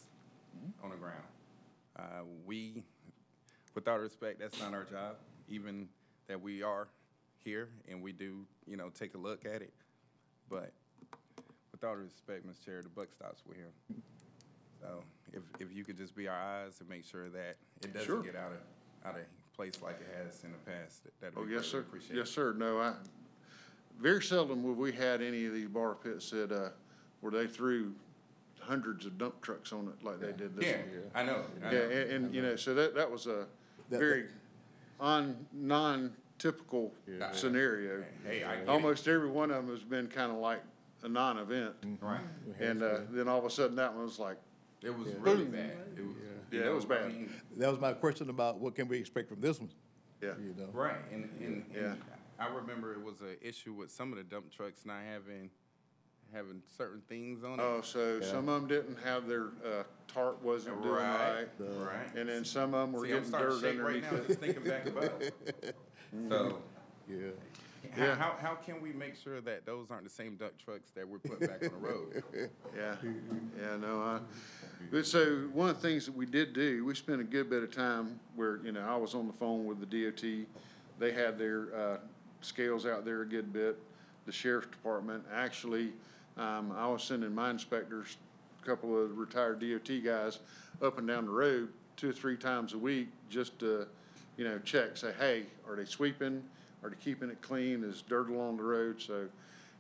on 0.82 0.92
the 0.92 0.96
ground. 0.96 1.24
Uh, 1.98 2.24
We, 2.46 2.84
with 3.76 3.88
all 3.88 3.98
respect, 4.00 4.40
that's 4.40 4.60
not 4.60 4.74
our 4.74 4.84
job, 4.84 5.16
even 5.48 5.88
that 6.28 6.40
we 6.42 6.62
are 6.64 6.88
here 7.44 7.70
and 7.90 8.02
we 8.02 8.12
do, 8.12 8.46
you 8.68 8.78
know, 8.78 8.90
take 8.90 9.16
a 9.16 9.18
look 9.18 9.46
at 9.46 9.62
it. 9.62 9.74
But 10.50 10.72
with 11.72 11.84
all 11.84 11.96
respect, 11.96 12.46
Ms. 12.46 12.58
Chair, 12.66 12.82
the 12.82 12.90
buck 12.90 13.08
stops 13.14 13.44
with 13.48 13.58
him. 13.58 14.02
So 14.82 15.04
if, 15.34 15.42
if 15.60 15.76
you 15.76 15.84
could 15.84 15.98
just 15.98 16.16
be 16.16 16.28
our 16.28 16.38
eyes 16.38 16.80
and 16.80 16.90
make 16.90 17.06
sure 17.06 17.30
that 17.30 17.56
it 17.84 17.94
doesn't 17.94 18.24
get 18.24 18.36
out 18.36 18.52
of, 18.52 19.08
out 19.08 19.16
of 19.16 19.22
place 19.56 19.74
like 19.84 20.00
it 20.02 20.08
has 20.24 20.44
in 20.44 20.52
the 20.52 20.72
past, 20.72 21.04
that- 21.22 21.34
Oh, 21.38 21.46
yes, 21.50 21.66
sir. 21.68 21.80
appreciated. 21.80 22.18
Yes, 22.18 22.30
sir. 22.30 22.54
No, 22.54 22.80
I, 22.80 22.94
very 24.00 24.22
seldom 24.24 24.64
have 24.66 24.78
we 24.78 24.92
had 24.92 25.22
any 25.22 25.46
of 25.46 25.54
these 25.54 25.68
bar 25.68 25.96
pits 25.96 26.30
that, 26.32 26.52
uh, 26.52 26.70
where 27.22 27.32
they 27.32 27.48
threw 27.48 27.94
hundreds 28.70 29.06
of 29.08 29.18
dump 29.18 29.42
trucks 29.42 29.74
on 29.74 29.88
it 29.88 30.06
like 30.06 30.20
they 30.20 30.32
did 30.32 30.56
this 30.56 30.66
Yeah, 30.66 30.78
one. 30.78 31.12
I 31.16 31.24
know, 31.24 31.44
I 31.64 31.72
Yeah, 31.74 31.80
know. 31.80 31.86
and, 31.90 32.12
and, 32.12 32.36
you 32.36 32.42
know, 32.44 32.56
so 32.56 32.76
that, 32.76 32.94
that 32.96 33.10
was 33.10 33.26
a 33.26 33.48
That- 33.90 34.00
very 34.00 34.26
un, 35.00 35.48
non-typical 35.54 36.94
scenario. 37.32 38.04
Hey, 38.26 38.44
I 38.44 38.56
get 38.56 38.64
it. 38.64 38.70
Almost 38.70 39.08
every 39.08 39.30
one 39.30 39.50
of 39.50 39.66
them 39.66 39.76
has 39.76 39.84
been 39.84 40.08
kind 40.08 40.32
of 40.32 40.38
like 40.38 40.62
a 41.02 41.10
non-event. 41.10 41.74
Right. 42.00 42.22
And, 42.60 42.84
uh, 42.84 43.00
then 43.10 43.28
all 43.28 43.40
of 43.40 43.46
a 43.46 43.50
sudden 43.50 43.76
that 43.78 43.94
one 43.94 44.04
was 44.04 44.20
like, 44.20 44.38
It 44.84 44.96
was 44.98 45.08
really 45.16 45.46
bad. 45.46 45.72
It 45.98 46.06
was, 46.06 46.16
you 46.52 46.60
Yeah, 46.60 46.62
it 46.62 46.66
know, 46.66 46.76
was 46.76 46.86
I 46.86 46.88
bad. 46.90 47.08
mean, 47.08 47.34
That 47.58 47.72
was 47.72 47.80
my 47.80 47.94
question 47.94 48.30
about 48.30 48.60
what 48.60 48.76
can 48.76 48.88
we 48.88 48.98
expect 49.00 49.30
from 49.30 49.42
this 49.42 49.60
one, 49.60 49.72
yeah. 50.22 50.34
you 50.40 50.54
know? 50.58 50.70
Right, 50.72 50.96
and, 51.12 51.24
and, 51.42 51.66
Yeah. 51.74 51.94
and 51.94 52.02
I 52.38 52.48
remember 52.54 52.94
it 52.94 53.02
was 53.02 53.20
an 53.22 53.36
issue 53.42 53.74
with 53.74 53.90
some 53.90 54.12
of 54.14 54.18
the 54.20 54.24
dump 54.24 54.52
trucks 54.52 54.86
not 54.86 55.02
having, 55.12 55.50
having 56.34 56.62
certain 56.78 57.02
things 57.08 57.44
on 57.44 57.60
it. 57.60 57.64
Oh, 57.64 57.82
so 57.82 58.22
some 58.22 58.50
of 58.50 58.62
them 58.62 58.68
didn't 58.68 58.98
have 59.04 59.28
their, 59.28 59.48
uh, 59.66 59.84
tarp 60.08 60.42
wasn't 60.44 60.82
doing 60.82 60.96
Right, 60.96 61.46
right. 61.60 61.86
right. 61.86 62.16
And 62.16 62.30
then 62.30 62.44
some 62.46 62.74
of 62.74 62.82
them 62.82 62.94
were 62.94 63.06
See, 63.06 63.12
I'm 63.12 63.18
getting 63.18 63.30
starting 63.30 63.50
to 63.50 63.62
dirt 63.62 63.72
shake 63.74 63.84
right 63.84 64.04
underneath 64.04 64.12
now 64.12 64.18
it. 64.18 64.28
just 64.28 64.40
thinking 64.40 64.64
back 64.64 64.86
about 64.88 65.22
it. 65.22 65.76
So, 66.28 66.58
Yeah. 67.08 67.18
how, 67.96 68.04
Yeah. 68.04 68.16
how, 68.16 68.36
how 68.42 68.56
can 68.56 68.82
we 68.82 68.92
make 68.92 69.16
sure 69.16 69.42
that 69.42 69.64
those 69.64 69.92
aren't 69.92 70.06
the 70.06 70.10
same 70.10 70.38
dump 70.38 70.54
trucks 70.58 70.90
that 70.96 71.08
we're 71.08 71.20
putting 71.20 71.48
back 71.48 71.62
on 71.64 71.70
the 71.70 71.88
road? 71.88 72.24
Yeah, 72.76 72.96
yeah, 73.60 73.78
no, 73.78 74.02
I, 74.02 74.20
but 74.92 75.06
so, 75.06 75.48
one 75.54 75.70
of 75.70 75.76
the 75.82 75.88
things 75.88 76.06
that 76.08 76.16
we 76.16 76.26
did 76.26 76.54
do, 76.54 76.84
we 76.86 76.96
spent 76.96 77.20
a 77.22 77.24
good 77.24 77.48
bit 77.50 77.62
of 77.64 77.72
time 77.72 78.20
where, 78.36 78.58
you 78.64 78.72
know, 78.72 78.82
I 78.88 78.96
was 78.96 79.14
on 79.14 79.28
the 79.28 79.34
phone 79.34 79.66
with 79.66 79.80
the 79.80 79.86
DOT. 79.86 80.48
They 81.00 81.12
had 81.12 81.38
their, 81.38 81.68
uh, 81.76 81.98
scales 82.42 82.86
out 82.88 83.06
there 83.06 83.22
a 83.22 83.26
good 83.28 83.52
bit, 83.54 83.78
the 84.26 84.32
sheriff's 84.32 84.68
department, 84.70 85.26
actually, 85.34 85.94
um, 86.40 86.72
I 86.76 86.88
was 86.88 87.04
sending 87.04 87.36
my 87.36 87.52
inspectors, 87.52 88.18
a 88.62 88.66
couple 88.66 88.98
of 88.98 89.18
retired 89.18 89.60
DOT 89.60 90.04
guys, 90.04 90.40
up 90.82 90.98
and 90.98 91.08
down 91.08 91.26
the 91.26 91.32
road 91.32 91.70
two 91.98 92.10
or 92.10 92.14
three 92.14 92.38
times 92.38 92.74
a 92.74 92.78
week, 92.78 93.10
just 93.30 93.60
to, 93.60 93.86
you 94.38 94.46
know, 94.46 94.58
check, 94.60 94.96
say, 94.96 95.12
hey, 95.20 95.44
are 95.68 95.76
they 95.76 95.84
sweeping? 95.84 96.42
Are 96.82 96.90
they 96.90 96.96
keeping 96.96 97.30
it 97.30 97.42
clean? 97.42 97.84
Is 97.84 98.02
dirt 98.04 98.30
along 98.30 98.56
the 98.56 98.64
road? 98.64 99.02
So, 99.02 99.28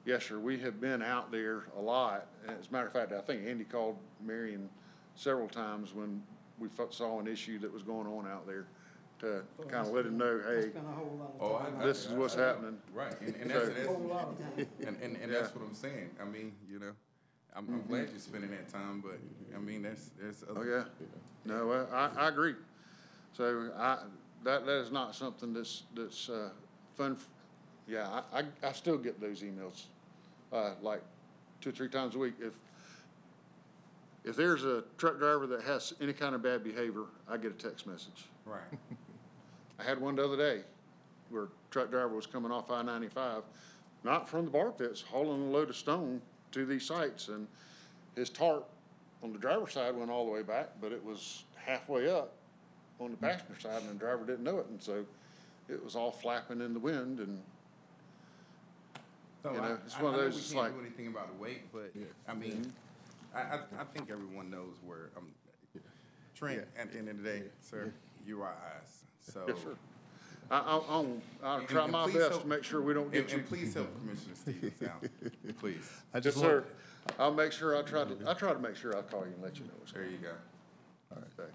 yes, 0.05 0.25
sir, 0.25 0.37
we 0.37 0.59
have 0.59 0.81
been 0.81 1.01
out 1.01 1.31
there 1.31 1.63
a 1.77 1.81
lot. 1.81 2.27
As 2.45 2.67
a 2.67 2.71
matter 2.73 2.87
of 2.87 2.93
fact, 2.93 3.13
I 3.13 3.21
think 3.21 3.47
Andy 3.47 3.63
called 3.63 3.95
Marion 4.25 4.69
several 5.15 5.47
times 5.47 5.93
when 5.93 6.21
we 6.59 6.67
saw 6.89 7.19
an 7.19 7.27
issue 7.27 7.57
that 7.59 7.71
was 7.71 7.83
going 7.83 8.05
on 8.05 8.27
out 8.27 8.45
there 8.45 8.65
to 9.19 9.43
kind 9.67 9.85
of 9.87 9.93
let 9.93 10.05
him 10.05 10.17
know, 10.17 10.39
hey, 10.47 10.69
Spend 10.69 10.85
a 10.87 10.91
whole 10.91 11.17
lot 11.19 11.33
Oh, 11.39 11.55
of 11.55 11.61
I- 11.61 11.65
time. 11.69 11.79
I- 11.81 11.85
this 11.85 12.05
is 12.05 12.13
what's 12.13 12.35
happening. 12.35 12.77
Right, 12.93 13.13
and, 13.21 13.35
and 13.35 13.51
that's, 13.51 13.65
So- 13.67 13.73
that's, 13.73 13.87
Whole 13.87 13.97
lot 13.99 14.27
of 14.29 14.39
time. 14.39 14.67
and, 14.87 14.97
and, 15.01 15.17
and 15.17 15.31
that's 15.33 15.53
what 15.55 15.65
I'm 15.65 15.73
saying. 15.75 16.09
I 16.21 16.25
mean, 16.25 16.53
you 16.69 16.79
know, 16.79 16.91
I'm, 17.55 17.67
I'm 17.67 17.83
glad 17.87 18.09
you're 18.09 18.19
spending 18.19 18.51
that 18.51 18.69
time, 18.69 19.01
but, 19.01 19.19
I 19.55 19.59
mean, 19.59 19.81
there's, 19.81 20.11
there's 20.19 20.43
Oh, 20.55 20.63
yeah. 20.63 20.83
No, 21.45 21.87
I, 21.91 22.09
I 22.15 22.27
agree. 22.29 22.55
So 23.33 23.71
I, 23.77 23.99
that, 24.43 24.65
that 24.65 24.79
is 24.81 24.91
not 24.91 25.15
something 25.15 25.53
that's, 25.53 25.83
that's, 25.95 26.29
uh, 26.29 26.49
fun. 26.95 27.13
f- 27.19 27.27
Yeah, 27.87 28.21
I, 28.31 28.39
I, 28.39 28.43
I 28.69 28.71
still 28.71 28.97
get 28.97 29.19
those 29.19 29.41
emails, 29.41 29.83
uh, 30.53 30.73
like 30.81 31.01
two, 31.61 31.69
or 31.69 31.73
three 31.73 31.89
times 31.89 32.15
a 32.15 32.19
week. 32.19 32.35
If, 32.39 32.53
if 34.23 34.35
there's 34.35 34.63
a 34.63 34.83
truck 34.97 35.17
driver 35.17 35.47
that 35.47 35.63
has 35.63 35.93
any 36.01 36.13
kind 36.13 36.35
of 36.35 36.41
bad 36.43 36.63
behavior, 36.63 37.03
I 37.27 37.37
get 37.37 37.51
a 37.51 37.55
text 37.55 37.87
message. 37.87 38.25
Right, 38.45 38.61
I 39.79 39.83
had 39.83 39.99
one 40.01 40.15
the 40.15 40.23
other 40.25 40.37
day 40.37 40.61
where 41.29 41.43
a 41.43 41.47
truck 41.71 41.89
driver 41.91 42.09
was 42.15 42.25
coming 42.25 42.51
off 42.51 42.69
I 42.71 42.81
ninety-five, 42.81 43.43
not 44.03 44.27
from 44.27 44.45
the 44.45 44.51
bar 44.51 44.71
pits, 44.71 45.01
hauling 45.01 45.41
a 45.47 45.51
load 45.51 45.69
of 45.69 45.75
stone 45.75 46.21
to 46.51 46.65
these 46.65 46.85
sites 46.85 47.27
and 47.27 47.47
his 48.15 48.29
tarp 48.29 48.67
on 49.23 49.31
the 49.33 49.39
driver's 49.39 49.73
side 49.73 49.95
went 49.95 50.09
all 50.09 50.25
the 50.25 50.31
way 50.31 50.41
back, 50.41 50.69
but 50.81 50.91
it 50.91 51.03
was 51.03 51.43
halfway 51.55 52.09
up 52.09 52.33
on 52.99 53.11
the 53.11 53.17
passenger 53.17 53.59
side 53.59 53.81
and 53.81 53.89
the 53.91 53.95
driver 53.95 54.25
didn't 54.25 54.43
know 54.43 54.57
it. 54.59 54.65
And 54.67 54.81
so 54.81 55.05
it 55.69 55.83
was 55.83 55.95
all 55.95 56.11
flapping 56.11 56.61
in 56.61 56.73
the 56.73 56.79
wind 56.79 57.19
and 57.19 57.41
So 59.43 59.53
You 59.53 59.59
I, 59.59 59.69
know, 59.69 59.77
it's 59.85 59.95
I- 59.95 60.03
one 60.03 60.13
of 60.13 60.19
I 60.19 60.23
know 60.23 60.25
those, 60.25 60.35
we 60.35 60.39
it's 60.41 60.51
can't 60.53 60.63
like- 60.63 60.73
do 60.73 60.79
anything 60.81 61.07
about 61.07 61.27
the 61.33 61.41
weight, 61.41 61.71
but, 61.71 61.91
I 62.27 62.33
mean, 62.33 62.73
I, 63.33 63.39
I, 63.41 63.59
I 63.79 63.83
think 63.93 64.09
everyone 64.09 64.49
knows 64.49 64.75
where, 64.85 65.11
um, 65.15 65.31
Trent, 66.35 66.65
at 66.77 66.91
the 66.91 66.97
end 66.97 67.09
of 67.09 67.17
the 67.17 67.23
day, 67.23 67.43
sir, 67.61 67.93
you 68.25 68.41
are 68.41 68.49
eyes, 68.53 68.98
so. 69.33 69.43
yes, 69.47 69.57
sir. 69.63 69.75
I, 70.51 70.57
I'll, 70.59 70.85
I'll, 70.89 71.07
I'll 71.43 71.57
And- 71.59 71.67
try 71.67 71.83
and 71.83 71.91
my 71.91 72.03
please 72.05 72.15
best 72.15 72.29
help- 72.31 72.41
to 72.41 72.47
make 72.47 72.63
sure 72.63 72.81
we 72.81 72.93
don't 72.93 73.03
And, 73.05 73.13
get 73.13 73.31
you. 73.31 73.37
and 73.39 73.47
please 73.47 73.73
help 73.73 73.87
Commissioner 73.99 74.33
Stevens 74.35 74.81
out, 74.83 75.03
please. 75.59 75.89
I 76.13 76.17
Yes, 76.17 76.23
just 76.23 76.37
sir. 76.39 76.61
want, 76.61 77.19
I'll 77.19 77.33
make 77.33 77.51
sure, 77.51 77.77
I 77.77 77.81
try 77.83 78.03
to, 78.03 78.17
I 78.27 78.33
try 78.33 78.53
to 78.53 78.59
make 78.59 78.75
sure 78.75 78.97
I 78.97 79.01
call 79.03 79.25
you 79.27 79.33
and 79.33 79.43
let 79.43 79.57
you 79.59 79.65
know 79.65 79.71
what's 79.77 79.91
There 79.93 80.03
going 80.03 80.15
you 80.15 80.21
go. 80.21 80.31
on. 81.15 81.23
Okay. 81.39 81.49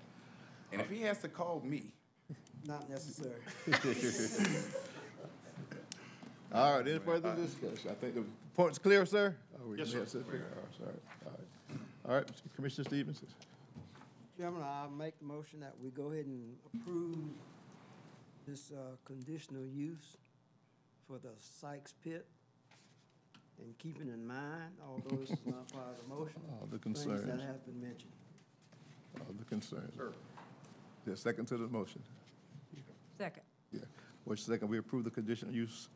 And 0.73 0.81
if 0.81 0.89
he 0.91 1.01
has 1.03 1.19
to 1.19 1.29
call 1.29 1.61
me, 1.65 1.93
Not 2.67 2.89
necessary. 2.89 3.35
all 6.53 6.79
right, 6.79 6.87
any 6.89 6.99
further 7.01 7.35
discussion? 7.35 7.91
I 7.91 7.95
think 7.95 8.15
the 8.15 8.25
point's 8.57 8.79
clear, 8.79 9.05
sir? 9.07 9.35
Oh, 9.61 9.69
we- 9.71 9.79
Yes, 9.79 9.91
sir. 9.91 9.99
All 10.01 10.05
right, 10.31 10.41
oh, 10.57 10.79
sorry. 10.79 10.91
All 11.27 11.33
right. 11.33 11.79
All 12.09 12.15
right, 12.17 12.31
Commissioner 12.55 12.85
Stevens? 12.89 13.23
Chairman, 14.39 14.63
I 14.63 14.87
make 14.97 15.19
the 15.19 15.25
motion 15.27 15.61
that 15.61 15.75
we 15.83 15.91
go 15.91 16.11
ahead 16.13 16.27
and 16.27 16.55
approve 16.75 17.17
this, 18.47 18.71
uh, 18.73 18.97
conditional 19.05 19.65
use 19.65 20.17
for 21.07 21.19
the 21.19 21.31
Sykes 21.39 21.95
Pit. 22.03 22.27
And 23.59 23.77
keeping 23.79 24.09
in 24.09 24.27
mind, 24.27 24.73
although 24.85 25.17
this 25.17 25.31
is 25.31 25.47
not 25.47 25.73
part 25.73 25.87
of 25.91 25.97
the 26.03 26.09
motion, 26.15 26.41
All 26.61 26.67
the 26.71 26.79
things 26.79 27.05
concerns. 27.05 27.25
that 27.27 27.41
have 27.41 27.65
been 27.65 27.81
mentioned. 27.81 28.13
All 29.21 29.33
the 29.39 29.45
concerns. 29.45 29.95
Sir. 29.97 30.13
There's 31.05 31.19
a 31.21 31.23
second 31.23 31.47
to 31.47 31.57
the 31.57 31.69
motion? 31.69 32.03
Second. 33.17 33.43
Yeah. 33.73 33.81
Which 34.25 34.43
second, 34.43 34.69
we 34.69 34.79
approve 34.79 35.05
the 35.05 35.11
conditional 35.11 35.53
use 35.55 35.89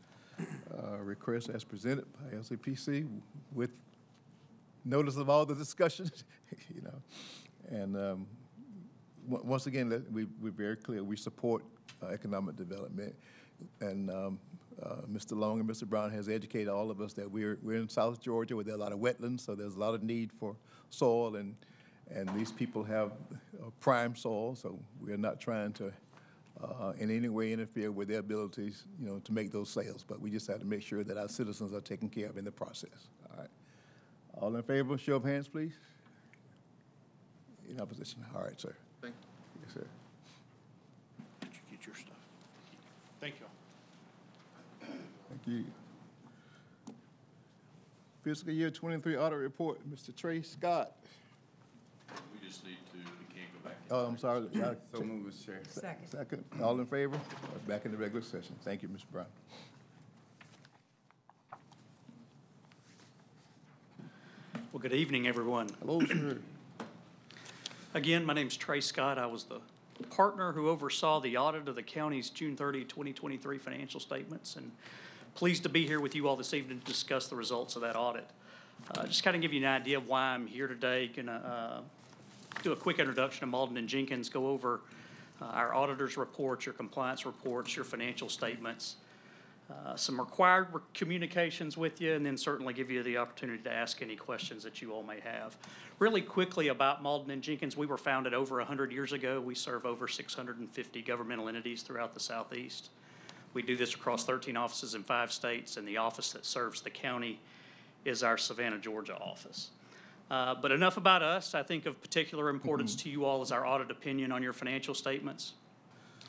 uh, 0.73 0.99
request 0.99 1.49
as 1.49 1.65
presented 1.65 2.07
by 2.13 2.37
LCPC 2.37 3.09
with 3.53 3.71
notice 4.85 5.17
of 5.17 5.29
all 5.29 5.45
the 5.45 5.55
discussions, 5.57 6.23
you 6.75 6.83
know. 6.83 7.03
And 7.71 7.97
um, 7.97 8.03
on- 8.03 8.27
once 9.29 9.67
again, 9.67 9.91
let- 9.91 10.11
we, 10.11 10.27
we're 10.41 10.51
very 10.51 10.77
clear, 10.77 11.03
we 11.03 11.17
support 11.17 11.63
uh, 12.03 12.09
economic 12.09 12.57
development. 12.57 13.15
And 13.81 14.11
um, 14.11 14.39
uh, 14.83 15.03
Mr. 15.11 15.37
Long 15.37 15.61
and 15.61 15.69
Mr. 15.69 15.87
Brown 15.87 16.11
has 16.13 16.29
educated 16.29 16.69
all 16.69 16.91
of 16.91 17.01
us 17.01 17.13
that 17.15 17.31
we're, 17.31 17.59
we're 17.63 17.77
in 17.77 17.89
South 17.89 18.21
Georgia 18.21 18.55
where 18.55 18.65
there 18.65 18.75
are 18.75 18.79
a 18.79 18.81
lot 18.81 18.93
of 18.93 18.99
wetlands, 18.99 19.41
so 19.41 19.55
there's 19.55 19.75
a 19.75 19.79
lot 19.79 19.95
of 19.95 20.03
need 20.03 20.33
for 20.33 20.57
soil 20.91 21.37
and, 21.37 21.57
and 22.11 22.29
these 22.35 22.53
people 22.53 22.85
have 22.85 23.13
uh, 23.61 23.71
prime 23.81 24.15
soil, 24.15 24.55
so 24.55 24.79
we're 25.01 25.17
not 25.17 25.41
trying 25.41 25.73
to 25.75 25.93
uh, 26.63 26.93
in 26.99 27.11
any 27.11 27.29
way 27.29 27.53
interfere 27.53 27.93
with 27.93 28.09
their 28.09 28.19
abilities, 28.19 28.85
you 29.01 29.07
know, 29.07 29.19
to 29.21 29.33
make 29.33 29.53
those 29.53 29.71
sales. 29.71 30.05
But 30.07 30.21
we 30.21 30.31
just 30.31 30.47
have 30.49 30.59
to 30.61 30.67
make 30.67 30.83
sure 30.83 31.05
that 31.05 31.17
our 31.17 31.29
citizens 31.29 31.73
are 31.73 31.81
taken 31.81 32.09
care 32.09 32.29
of 32.29 32.37
in 32.37 32.45
the 32.45 32.51
process. 32.51 33.09
All 33.31 33.39
right. 33.39 33.51
All 34.35 34.57
in 34.57 34.63
favor, 34.63 34.97
show 34.99 35.17
of 35.17 35.25
hands, 35.25 35.49
please. 35.49 35.73
In 37.69 37.81
opposition, 37.81 38.25
all 38.35 38.43
right, 38.43 38.59
sir. 38.61 38.75
Thank 39.03 39.15
Yes, 39.63 39.75
sir. 39.75 39.87
Did 41.41 41.51
you 41.53 41.77
get 41.77 41.87
your 41.87 41.95
stuff? 41.95 42.17
Thank 43.21 43.35
you. 43.41 43.47
Thank 45.29 45.38
you. 45.49 45.65
Fiscal 48.23 48.53
year 48.53 48.71
twenty-three 48.71 49.17
audit 49.17 49.39
report, 49.39 49.79
Mr. 49.91 50.15
Trey 50.15 50.43
Scott. 50.43 50.93
We 52.33 52.47
just 52.47 52.65
need 52.65 52.77
to, 52.93 52.99
we 52.99 53.35
can't 53.35 53.53
go 53.63 53.69
back. 53.69 53.77
Oh, 53.91 54.07
I'm 54.07 54.19
sorry. 54.19 54.45
yeah, 54.53 54.75
So 54.93 55.01
move, 55.03 55.33
Mr. 55.33 55.47
Chair. 55.47 55.61
Second. 55.69 56.09
Second, 56.09 56.45
all 56.63 56.79
in 56.79 56.87
favor? 56.87 57.19
Back 57.67 57.85
in 57.87 57.93
the 57.93 57.97
regular 57.97 58.23
session. 58.23 58.55
Thank 58.65 58.83
you, 58.83 58.89
Mr. 58.89 59.05
Brown. 59.13 59.27
Well, 64.73 64.81
good 64.81 64.93
evening, 64.93 65.27
everyone. 65.27 65.69
Hello, 65.81 66.01
sir. 66.05 66.39
Again, 67.95 68.25
my 68.25 68.35
name's 68.35 68.57
Trey 68.57 68.81
Scott. 68.81 69.19
I 69.19 69.27
was 69.27 69.45
the 69.45 69.61
partner 70.11 70.53
who 70.53 70.69
oversaw 70.69 71.21
the 71.21 71.37
audit 71.39 71.69
of 71.69 71.75
the 71.75 71.83
county's 71.83 72.29
June 72.31 72.55
30, 72.57 72.85
2023 72.85 73.59
financial 73.59 73.99
statements, 74.01 74.57
and 74.57 74.71
pleased 75.39 75.63
to 75.63 75.69
be 75.69 75.87
here 75.87 76.01
with 76.01 76.17
you 76.17 76.27
all 76.27 76.35
this 76.35 76.53
evening 76.53 76.81
to 76.81 76.85
discuss 76.85 77.29
the 77.29 77.37
results 77.37 77.77
of 77.77 77.83
that 77.83 77.95
audit. 77.95 78.29
Uh, 78.91 79.07
Just 79.07 79.23
kind 79.23 79.37
of 79.37 79.41
give 79.41 79.53
you 79.53 79.65
an 79.65 79.73
idea 79.73 79.97
of 79.97 80.09
why 80.09 80.35
I'm 80.35 80.49
here 80.49 80.67
today. 80.67 81.07
Going 81.15 81.27
to 81.27 81.81
do 82.65 82.73
a 82.73 82.77
quick 82.77 82.99
introduction 82.99 83.45
of 83.45 83.51
Mauldin 83.55 83.79
and 83.79 83.87
Jenkins, 83.87 84.29
go 84.29 84.49
over 84.49 84.81
uh, 85.41 85.45
our 85.45 85.73
auditor's 85.73 86.17
reports, 86.17 86.67
your 86.67 86.73
compliance 86.73 87.25
reports, 87.25 87.77
your 87.77 87.85
financial 87.85 88.29
statements, 88.29 88.97
uh, 89.71 89.95
some 89.95 90.19
required 90.19 90.67
re- 90.73 90.81
communications 90.93 91.77
with 91.77 92.01
you, 92.01 92.15
and 92.15 92.27
then 92.27 92.37
certainly 92.37 92.75
give 92.75 92.91
you 92.91 93.05
the 93.05 93.17
opportunity 93.17 93.63
to 93.63 93.73
ask 93.73 94.03
any 94.03 94.17
questions 94.17 94.65
that 94.65 94.83
you 94.83 94.91
all 94.91 95.05
may 95.05 95.21
have. 95.21 95.57
Really 96.01 96.21
quickly 96.21 96.67
about 96.67 97.01
Mauldin 97.01 97.31
and 97.31 97.43
Jenkins, 97.43 97.77
we 97.77 97.87
were 97.87 97.97
founded 97.97 98.35
over 98.35 98.57
100 98.57 98.91
years 98.91 99.13
ago. 99.13 99.41
We 99.41 99.55
serve 99.55 99.87
over 99.87 100.09
650 100.09 101.03
governmental 101.03 101.49
entities 101.49 101.83
throughout 101.83 102.13
the 102.13 102.21
southeast. 102.21 102.91
We 103.55 103.63
do 103.63 103.77
this 103.77 103.95
across 103.95 104.25
13 104.25 104.57
offices 104.57 104.95
in 104.95 105.03
five 105.03 105.33
states, 105.33 105.77
and 105.77 105.87
the 105.87 105.97
office 105.97 106.33
that 106.33 106.45
serves 106.45 106.81
the 106.81 106.91
county 106.91 107.41
is 108.05 108.23
our 108.23 108.39
Savannah, 108.39 108.79
Georgia 108.79 109.17
office. 109.17 109.71
Uh, 110.31 110.55
But 110.55 110.73
enough 110.73 110.97
about 110.97 111.23
us. 111.23 111.55
I 111.55 111.63
think 111.63 111.87
of 111.87 112.01
particular 112.01 112.51
importance 112.51 112.95
to 112.97 113.11
you 113.11 113.25
all 113.25 113.43
is 113.43 113.51
our 113.51 113.67
audit 113.67 113.91
opinion 113.91 114.33
on 114.33 114.43
your 114.43 114.53
financial 114.53 114.95
statements. 114.95 115.55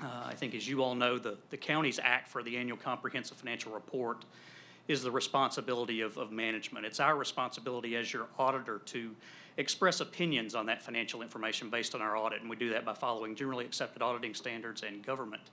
Uh, 0.01 0.07
I 0.25 0.33
think, 0.33 0.55
as 0.55 0.67
you 0.67 0.81
all 0.81 0.95
know, 0.95 1.17
the, 1.17 1.37
the 1.49 1.57
county's 1.57 1.99
ACFR 1.99 2.43
the 2.43 2.55
annual 2.55 2.77
comprehensive 2.77 3.37
financial 3.37 3.73
report 3.73 4.23
is 4.87 5.03
the 5.03 5.11
responsibility 5.11 6.01
of, 6.01 6.17
of 6.17 6.31
management. 6.31 6.85
It's 6.85 6.99
our 6.99 7.15
responsibility 7.17 7.95
as 7.95 8.11
your 8.11 8.27
auditor 8.39 8.79
to 8.85 9.15
express 9.57 9.99
opinions 9.99 10.55
on 10.55 10.65
that 10.67 10.81
financial 10.81 11.21
information 11.21 11.69
based 11.69 11.93
on 11.93 12.01
our 12.01 12.15
audit, 12.15 12.41
and 12.41 12.49
we 12.49 12.55
do 12.55 12.69
that 12.69 12.85
by 12.85 12.93
following 12.93 13.35
generally 13.35 13.65
accepted 13.65 14.01
auditing 14.01 14.33
standards 14.33 14.83
and 14.83 15.05
government 15.05 15.43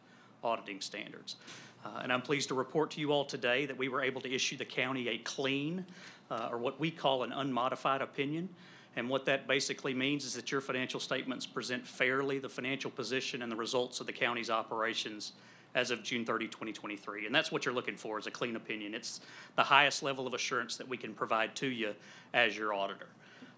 auditing 0.47 0.81
standards. 0.81 1.37
Uh, 1.85 2.01
and 2.03 2.13
I'm 2.13 2.23
pleased 2.23 2.49
to 2.49 2.55
report 2.55 2.91
to 2.93 3.01
you 3.01 3.13
all 3.13 3.25
today 3.25 3.67
that 3.67 3.77
we 3.77 3.89
were 3.89 4.03
able 4.03 4.21
to 4.23 4.33
issue 4.33 4.57
the 4.57 4.65
county 4.65 5.09
a 5.09 5.19
clean, 5.19 5.85
uh, 6.31 6.49
or 6.51 6.59
what 6.59 6.81
we 6.81 6.91
call 6.91 7.23
an 7.25 7.33
unmodified 7.33 8.01
opinion. 8.01 8.49
And 8.97 9.11
what 9.11 9.27
that 9.27 9.47
basically 9.47 9.93
means 9.93 10.25
is 10.25 10.35
that 10.35 10.51
your 10.51 10.63
financial 10.63 11.01
statements 11.01 11.45
present 11.45 11.87
fairly 11.87 12.39
the 12.39 12.49
financial 12.49 12.91
position 12.91 13.43
and 13.43 13.53
the 13.53 13.57
results 13.57 14.01
of 14.01 14.07
the 14.07 14.13
county's 14.13 14.49
operations 14.49 15.33
as 15.75 15.91
of 15.91 16.03
June 16.03 16.25
30, 16.25 16.47
2023. 16.47 17.27
And 17.27 17.35
that's 17.35 17.53
what 17.53 17.67
you're 17.67 17.75
looking 17.75 17.97
for, 17.97 18.19
is 18.19 18.27
a 18.27 18.31
clean 18.31 18.57
opinion. 18.57 18.95
It's 18.95 19.21
the 19.57 19.63
highest 19.63 20.03
level 20.03 20.27
of 20.27 20.33
assurance 20.33 20.77
that 20.79 20.89
we 20.89 20.97
can 20.97 21.13
provide 21.13 21.55
to 21.57 21.67
you 21.67 21.95
as 22.33 22.57
your 22.57 22.73
auditor. 22.73 23.09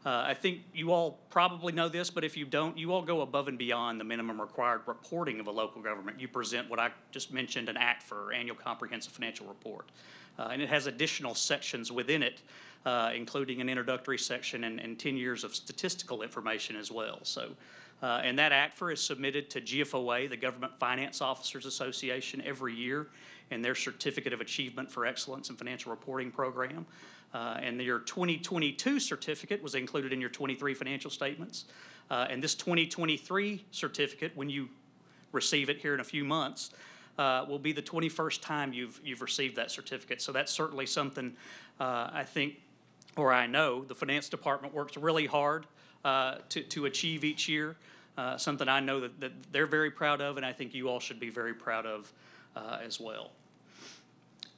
Uh, 0.06 0.24
I 0.28 0.34
think 0.34 0.60
you 0.72 0.92
all 0.92 1.18
probably 1.28 1.72
know 1.72 1.88
this, 1.88 2.08
but 2.08 2.24
if 2.24 2.36
you 2.36 2.44
don't, 2.44 2.78
you 2.78 2.92
all 2.92 3.02
go 3.02 3.20
above 3.20 3.48
and 3.48 3.58
beyond 3.58 4.00
the 4.00 4.04
minimum 4.04 4.40
required 4.40 4.82
reporting 4.86 5.40
of 5.40 5.48
a 5.48 5.50
local 5.50 5.82
government. 5.82 6.20
You 6.20 6.28
present 6.28 6.70
what 6.70 6.78
I 6.78 6.90
just 7.10 7.32
mentioned, 7.32 7.68
an 7.68 7.76
ACFR 7.76 8.34
annual 8.34 8.56
comprehensive 8.56 9.12
financial 9.12 9.46
report. 9.46 9.90
Uh, 10.38 10.50
and 10.52 10.62
it 10.62 10.68
has 10.68 10.86
additional 10.86 11.34
sections 11.34 11.90
within 11.90 12.22
it, 12.22 12.42
uh, 12.86 13.10
including 13.14 13.60
an 13.60 13.68
introductory 13.68 14.18
section 14.18 14.64
and, 14.64 14.78
and 14.78 14.98
10 14.98 15.16
years 15.16 15.42
of 15.42 15.54
statistical 15.54 16.22
information 16.22 16.76
as 16.76 16.92
well. 16.92 17.18
So, 17.24 17.50
uh, 18.00 18.20
and 18.22 18.38
that 18.38 18.52
ACFR 18.52 18.92
is 18.92 19.00
submitted 19.00 19.50
to 19.50 19.60
GFOA, 19.60 20.30
the 20.30 20.36
Government 20.36 20.72
Finance 20.78 21.20
Officers 21.20 21.66
Association, 21.66 22.40
every 22.46 22.72
year 22.72 23.08
in 23.50 23.62
their 23.62 23.74
Certificate 23.74 24.32
of 24.32 24.40
Achievement 24.40 24.90
for 24.90 25.06
Excellence 25.06 25.50
in 25.50 25.56
Financial 25.56 25.90
Reporting 25.90 26.30
program. 26.30 26.86
Uh, 27.34 27.58
and 27.62 27.80
your 27.80 28.00
2022 28.00 28.98
certificate 28.98 29.62
was 29.62 29.74
included 29.74 30.12
in 30.12 30.20
your 30.20 30.30
23 30.30 30.74
financial 30.74 31.10
statements. 31.10 31.66
Uh, 32.10 32.26
and 32.30 32.42
this 32.42 32.54
2023 32.54 33.64
certificate, 33.70 34.32
when 34.34 34.48
you 34.48 34.68
receive 35.32 35.68
it 35.68 35.78
here 35.78 35.94
in 35.94 36.00
a 36.00 36.04
few 36.04 36.24
months, 36.24 36.70
uh, 37.18 37.44
will 37.48 37.58
be 37.58 37.72
the 37.72 37.82
21st 37.82 38.40
time 38.40 38.72
you've, 38.72 39.00
you've 39.04 39.20
received 39.20 39.56
that 39.56 39.70
certificate. 39.70 40.22
So 40.22 40.32
that's 40.32 40.52
certainly 40.52 40.86
something 40.86 41.36
uh, 41.80 42.10
I 42.12 42.24
think, 42.24 42.54
or 43.16 43.32
I 43.32 43.46
know, 43.46 43.84
the 43.84 43.94
finance 43.94 44.28
department 44.28 44.72
works 44.72 44.96
really 44.96 45.26
hard 45.26 45.66
uh, 46.04 46.36
to, 46.50 46.62
to 46.62 46.86
achieve 46.86 47.24
each 47.24 47.48
year. 47.48 47.76
Uh, 48.16 48.36
something 48.36 48.68
I 48.68 48.80
know 48.80 49.00
that, 49.00 49.20
that 49.20 49.32
they're 49.52 49.66
very 49.66 49.90
proud 49.90 50.20
of, 50.20 50.38
and 50.38 50.46
I 50.46 50.52
think 50.52 50.74
you 50.74 50.88
all 50.88 51.00
should 51.00 51.20
be 51.20 51.30
very 51.30 51.54
proud 51.54 51.86
of 51.86 52.12
as 52.82 52.98
well. 52.98 53.30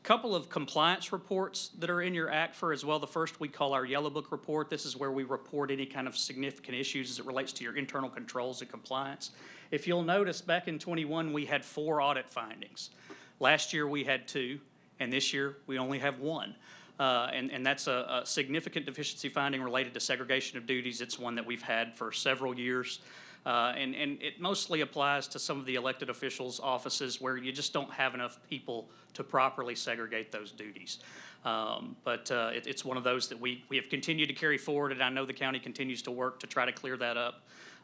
Couple 0.03 0.35
of 0.35 0.49
compliance 0.49 1.13
reports 1.13 1.73
that 1.79 1.91
are 1.91 2.01
in 2.01 2.15
your 2.15 2.29
ACFR 2.29 2.73
as 2.73 2.87
well. 2.87 2.99
The 2.99 3.07
first 3.07 3.39
we 3.39 3.49
call 3.49 3.75
our 3.75 3.85
Yellow 3.85 4.09
Book 4.09 4.33
report. 4.33 4.71
This 4.71 4.87
is 4.87 4.97
where 4.97 5.13
we 5.13 5.25
report 5.25 5.71
any 5.71 5.85
kind 5.85 6.09
of 6.09 6.17
significant 6.17 6.75
issues 6.75 7.11
as 7.11 7.19
it 7.19 7.27
relates 7.27 7.53
to 7.53 7.65
your 7.65 7.77
internal 7.77 8.09
controls 8.09 8.63
and 8.63 8.71
compliance. 8.71 9.33
If 9.71 9.87
you'll 9.87 10.03
notice, 10.03 10.41
back 10.41 10.69
in 10.69 10.79
twenty-one, 10.79 11.35
we 11.35 11.45
had 11.45 11.63
four 11.63 12.01
audit 12.01 12.31
findings. 12.31 12.91
Last 13.41 13.75
year, 13.75 13.87
we 13.87 14.03
had 14.03 14.27
two, 14.27 14.59
and 15.01 15.13
this 15.13 15.35
year, 15.35 15.59
we 15.67 15.79
only 15.79 15.99
have 15.99 16.19
one. 16.19 16.55
Uh, 16.99 17.31
and, 17.33 17.51
and 17.51 17.65
that's 17.65 17.87
a, 17.87 18.23
a 18.23 18.27
significant 18.27 18.87
deficiency 18.87 19.29
finding 19.29 19.63
related 19.63 19.93
to 19.95 20.01
segregation 20.01 20.57
of 20.57 20.67
duties. 20.67 21.03
It's 21.03 21.19
one 21.19 21.35
that 21.35 21.47
we've 21.47 21.63
had 21.63 21.95
for 21.95 22.11
several 22.11 22.59
years. 22.59 23.01
Uh, 23.47 23.73
and, 23.77 23.95
and 23.95 24.23
it 24.23 24.41
mostly 24.41 24.83
applies 24.83 25.27
to 25.29 25.39
some 25.39 25.59
of 25.59 25.65
the 25.65 25.75
elected 25.75 26.11
officials' 26.11 26.61
offices 26.61 27.21
where 27.21 27.37
you 27.37 27.53
just 27.53 27.73
don't 27.73 27.91
have 27.91 28.15
enough 28.15 28.39
people 28.51 28.89
to 29.15 29.25
properly 29.25 29.75
segregate 29.75 30.31
those 30.31 30.53
duties. 30.53 30.99
Um, 31.45 31.97
but 32.05 32.31
uh, 32.31 32.51
it, 32.55 32.67
it's 32.67 32.85
one 32.85 32.99
of 32.99 33.05
those 33.05 33.29
that 33.29 33.41
we, 33.41 33.65
we 33.71 33.77
have 33.77 33.89
continued 33.89 34.29
to 34.29 34.35
carry 34.35 34.59
forward, 34.59 34.93
and 34.93 35.03
I 35.03 35.09
know 35.09 35.25
the 35.25 35.33
county 35.33 35.59
continues 35.59 36.03
to 36.03 36.11
work 36.11 36.41
to 36.41 36.47
try 36.47 36.67
to 36.67 36.73
clear 36.73 36.97
that 36.99 37.17
up. 37.17 37.43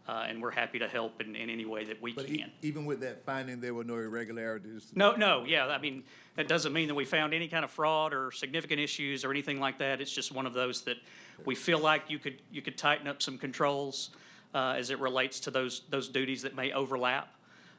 Uh, 0.08 0.24
and 0.28 0.40
we're 0.40 0.52
happy 0.52 0.78
to 0.78 0.86
help 0.86 1.20
in, 1.20 1.34
in 1.34 1.50
any 1.50 1.64
way 1.64 1.82
that 1.82 2.00
we 2.00 2.12
can. 2.12 2.22
But 2.22 2.30
e- 2.30 2.44
even 2.62 2.84
with 2.84 3.00
that 3.00 3.24
finding, 3.24 3.60
there 3.60 3.74
were 3.74 3.82
no 3.82 3.96
irregularities? 3.96 4.92
No, 4.94 5.16
no, 5.16 5.44
yeah, 5.44 5.66
I 5.66 5.78
mean, 5.78 6.04
that 6.36 6.46
doesn't 6.46 6.72
mean 6.72 6.86
that 6.86 6.94
we 6.94 7.04
found 7.04 7.34
any 7.34 7.48
kind 7.48 7.64
of 7.64 7.72
fraud 7.72 8.14
or 8.14 8.30
significant 8.30 8.78
issues 8.78 9.24
or 9.24 9.32
anything 9.32 9.58
like 9.58 9.78
that. 9.78 10.00
It's 10.00 10.12
just 10.12 10.30
one 10.30 10.46
of 10.46 10.54
those 10.54 10.82
that 10.82 10.98
we 11.44 11.56
feel 11.56 11.80
like 11.80 12.08
you 12.08 12.20
could, 12.20 12.40
you 12.52 12.62
could 12.62 12.78
tighten 12.78 13.08
up 13.08 13.20
some 13.20 13.36
controls 13.36 14.10
as 14.54 14.90
it 14.90 14.98
relates 15.00 15.40
to 15.40 15.50
those, 15.50 15.82
those 15.90 16.08
duties 16.08 16.42
that 16.42 16.54
may 16.54 16.72
overlap. 16.72 17.28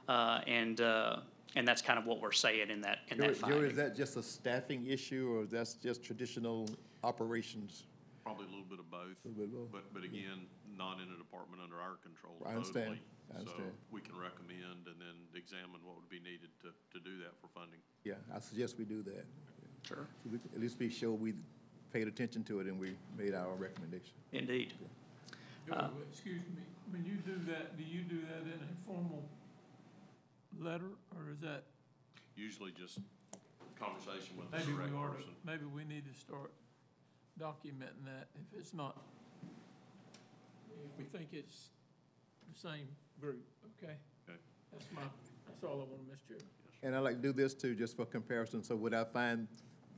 Uh, 0.08 0.42
And, 0.48 0.80
uh, 0.82 1.20
and 1.56 1.68
that's 1.68 1.82
kind 1.82 1.98
of 1.98 2.06
what 2.06 2.22
we're 2.22 2.32
saying 2.32 2.70
in 2.70 2.82
that, 2.82 3.00
in 3.10 3.18
Joey, 3.18 3.28
that 3.34 3.48
Joey, 3.48 3.68
is 3.70 3.76
that 3.78 3.96
just 3.96 4.16
a 4.18 4.22
staffing 4.24 4.86
issue, 4.86 5.34
or 5.34 5.44
is 5.44 5.50
that's 5.50 5.74
just 5.74 6.04
traditional 6.04 6.70
operations? 7.04 7.84
Probably 8.24 8.46
a 8.46 8.50
little 8.50 8.66
bit 8.70 8.80
of 8.80 8.92
both, 8.92 9.16
Little 9.26 9.40
bit 9.40 9.46
of 9.46 9.54
both. 9.54 9.72
but, 9.72 9.94
but 9.94 10.04
again, 10.04 10.46
not 10.78 11.00
in 11.02 11.10
a 11.14 11.18
department 11.18 11.62
under 11.64 11.78
our 11.82 11.96
control 12.04 12.36
I 12.46 12.50
understand. 12.54 13.00
totally. 13.00 13.02
I 13.34 13.40
understand. 13.40 13.72
So 13.74 13.78
we 13.92 14.02
can 14.02 14.16
recommend 14.18 14.86
and 14.88 14.96
then 15.02 15.16
examine 15.36 15.80
what 15.84 15.96
would 15.96 16.10
be 16.10 16.20
needed 16.20 16.50
to, 16.62 16.70
to 16.94 17.04
do 17.04 17.18
that 17.24 17.34
for 17.42 17.48
funding. 17.58 17.80
Yeah, 18.04 18.16
I 18.36 18.40
suggest 18.40 18.78
we 18.78 18.86
do 18.86 19.02
that. 19.04 19.26
Sure, 19.88 20.08
So 20.24 20.30
we- 20.32 20.40
At 20.54 20.62
least 20.62 20.78
be 20.78 20.90
sure 20.90 21.12
we 21.12 21.34
paid 21.92 22.08
attention 22.08 22.44
to 22.46 22.60
it 22.60 22.68
and 22.68 22.78
we 22.80 22.96
made 23.18 23.34
our 23.34 23.56
recommendation. 23.56 24.14
indeed. 24.32 24.74
Joe, 25.68 25.74
uh, 25.76 25.90
excuse 26.10 26.42
me, 26.56 26.64
when 26.92 27.04
you 27.04 27.16
do 27.16 27.38
that, 27.52 27.78
do 27.78 27.84
you 27.84 28.02
do 28.04 28.22
that 28.22 28.44
in 28.48 28.60
a 28.64 28.86
formal 28.88 29.28
letter, 30.60 30.92
or 31.16 31.32
is 31.32 31.40
that, 31.42 31.64
Usually 32.38 32.72
just 32.72 33.00
conversation 33.80 34.38
with 34.38 34.50
the 34.52 34.58
maybe 34.58 34.72
we 34.72 34.78
direct 34.78 34.94
ought 34.96 35.08
to, 35.08 35.16
person. 35.18 35.34
maybe 35.44 35.66
we 35.66 35.84
need 35.84 36.04
to 36.12 36.18
start 36.20 36.52
documenting 37.40 38.06
that 38.06 38.28
if 38.36 38.60
it's 38.60 38.74
not, 38.74 38.96
if 40.70 40.98
we 40.98 41.04
think 41.06 41.30
it's 41.34 41.70
the 42.54 42.60
same 42.70 42.88
group, 43.20 43.44
okay? 43.84 43.94
Okay. 44.30 44.38
That's 44.72 44.86
my, 44.96 45.02
that's 45.48 45.64
all 45.64 45.74
I 45.82 45.86
want 45.92 46.06
to 46.06 46.12
miss, 46.12 46.22
Joe. 46.30 46.46
And 46.84 46.96
I'd 46.96 47.00
like 47.00 47.16
to 47.18 47.22
do 47.22 47.34
this 47.34 47.54
too, 47.54 47.76
just 47.76 47.98
for 47.98 48.06
comparison, 48.06 48.64
so 48.64 48.76
would 48.76 48.94
I 48.94 49.04
find 49.04 49.48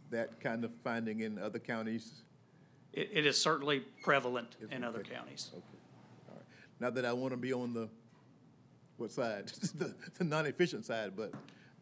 that 0.10 0.40
kind 0.40 0.64
of 0.66 0.72
finding 0.84 1.20
in 1.20 1.38
other 1.38 1.60
counties? 1.60 2.24
It, 2.94 3.10
it 3.14 3.26
is 3.26 3.40
certainly 3.42 3.84
prevalent 4.04 4.56
Is 4.62 4.70
in 4.72 4.84
other 4.84 5.00
Okay. 5.00 5.14
counties. 5.16 5.52
Okay, 5.54 5.62
all 6.30 6.36
right. 6.36 6.46
Not 6.80 6.96
that 6.96 7.06
I 7.06 7.14
want 7.14 7.32
to 7.32 7.38
be 7.38 7.54
on 7.54 7.74
the, 7.74 7.90
what 8.98 9.12
side? 9.12 9.52
The, 9.78 9.94
the 10.18 10.24
non-efficient 10.24 10.86
side, 10.86 11.14
but, 11.16 11.32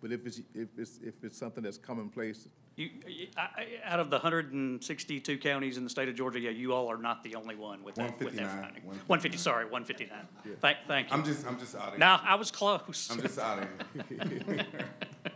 but 0.02 0.12
if 0.12 0.26
it's, 0.26 0.42
if 0.54 0.68
it's, 0.78 1.00
if 1.04 1.14
it's 1.24 1.38
something 1.38 1.64
that's 1.64 1.78
commonplace, 1.78 2.48
You, 2.76 2.90
you- 3.08 3.28
I, 3.38 3.42
I- 3.42 3.68
out 3.86 4.00
of 4.00 4.10
the 4.10 4.20
hundred 4.20 4.52
and 4.54 4.84
sixty-two 4.84 5.38
counties 5.40 5.78
in 5.78 5.84
the 5.84 5.90
state 5.90 6.10
of 6.10 6.16
Georgia, 6.16 6.40
yeah, 6.40 6.52
you 6.52 6.74
all 6.74 6.88
are 6.92 6.98
not 6.98 7.24
the 7.24 7.34
only 7.36 7.56
one 7.56 7.82
with 7.84 7.96
that, 7.96 8.20
with 8.20 8.36
that 8.36 8.44
159, 8.44 8.62
finding. 8.62 8.84
159. 8.86 9.08
One 9.08 9.20
fifty, 9.20 9.38
sorry, 9.38 9.66
one 9.66 9.84
fifty-nine. 9.86 10.28
Thank, 10.62 10.78
thank 10.88 11.08
I'm 11.12 11.22
you. 11.22 11.26
just, 11.26 11.48
I'm 11.48 11.58
just 11.58 11.74
out 11.76 11.94
of. 11.94 12.00
No, 12.00 12.20
I 12.22 12.36
was 12.36 12.52
close. 12.52 13.10
I'm 13.10 13.20
just 13.22 13.40
out 13.40 13.60
of. 13.64 13.68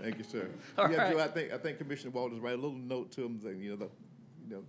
Thank 0.01 0.17
you, 0.17 0.23
sir. 0.23 0.49
All 0.77 0.89
Yeah, 0.91 1.10
Joe, 1.12 1.17
right. 1.17 1.29
I 1.29 1.31
think, 1.31 1.51
I 1.53 1.57
think 1.57 1.77
Commissioner 1.79 2.12
Walters 2.12 2.39
write 2.39 2.53
a 2.53 2.62
little 2.62 2.73
note 2.77 3.12
to 3.13 3.23
him 3.25 3.39
saying, 3.41 3.60
you 3.62 3.71
know, 3.71 3.75
the, 3.75 3.89
you 4.47 4.55
know, 4.55 4.63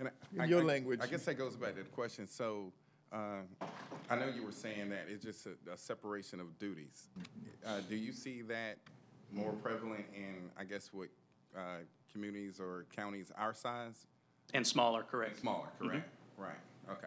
And 0.00 0.08
I- 0.08 0.12
In 0.34 0.40
I- 0.40 0.44
your 0.46 0.62
I- 0.62 0.64
language. 0.64 1.00
I 1.02 1.06
guess 1.06 1.24
that 1.26 1.34
goes 1.34 1.54
back 1.56 1.76
to 1.76 1.82
the 1.82 1.88
question. 1.90 2.26
So, 2.26 2.72
uh, 3.12 3.42
I 4.08 4.16
know 4.16 4.28
you 4.28 4.42
were 4.42 4.50
saying 4.52 4.88
that 4.90 5.06
it's 5.08 5.22
just 5.22 5.46
a, 5.46 5.56
a 5.72 5.76
separation 5.76 6.40
of 6.40 6.58
duties. 6.58 7.08
Uh, 7.64 7.80
do 7.88 7.94
you 7.94 8.12
see 8.12 8.40
that 8.42 8.78
more 9.30 9.52
prevalent 9.52 10.06
in, 10.14 10.50
I 10.58 10.64
guess, 10.64 10.90
what, 10.92 11.08
uh, 11.56 11.78
communities 12.12 12.58
or 12.60 12.86
counties 12.96 13.30
our 13.36 13.52
size? 13.54 14.06
And 14.54 14.66
smaller, 14.66 15.02
correct? 15.04 15.38
Smaller, 15.40 15.68
correct? 15.78 16.08
Right, 16.36 16.56
okay. 16.90 17.06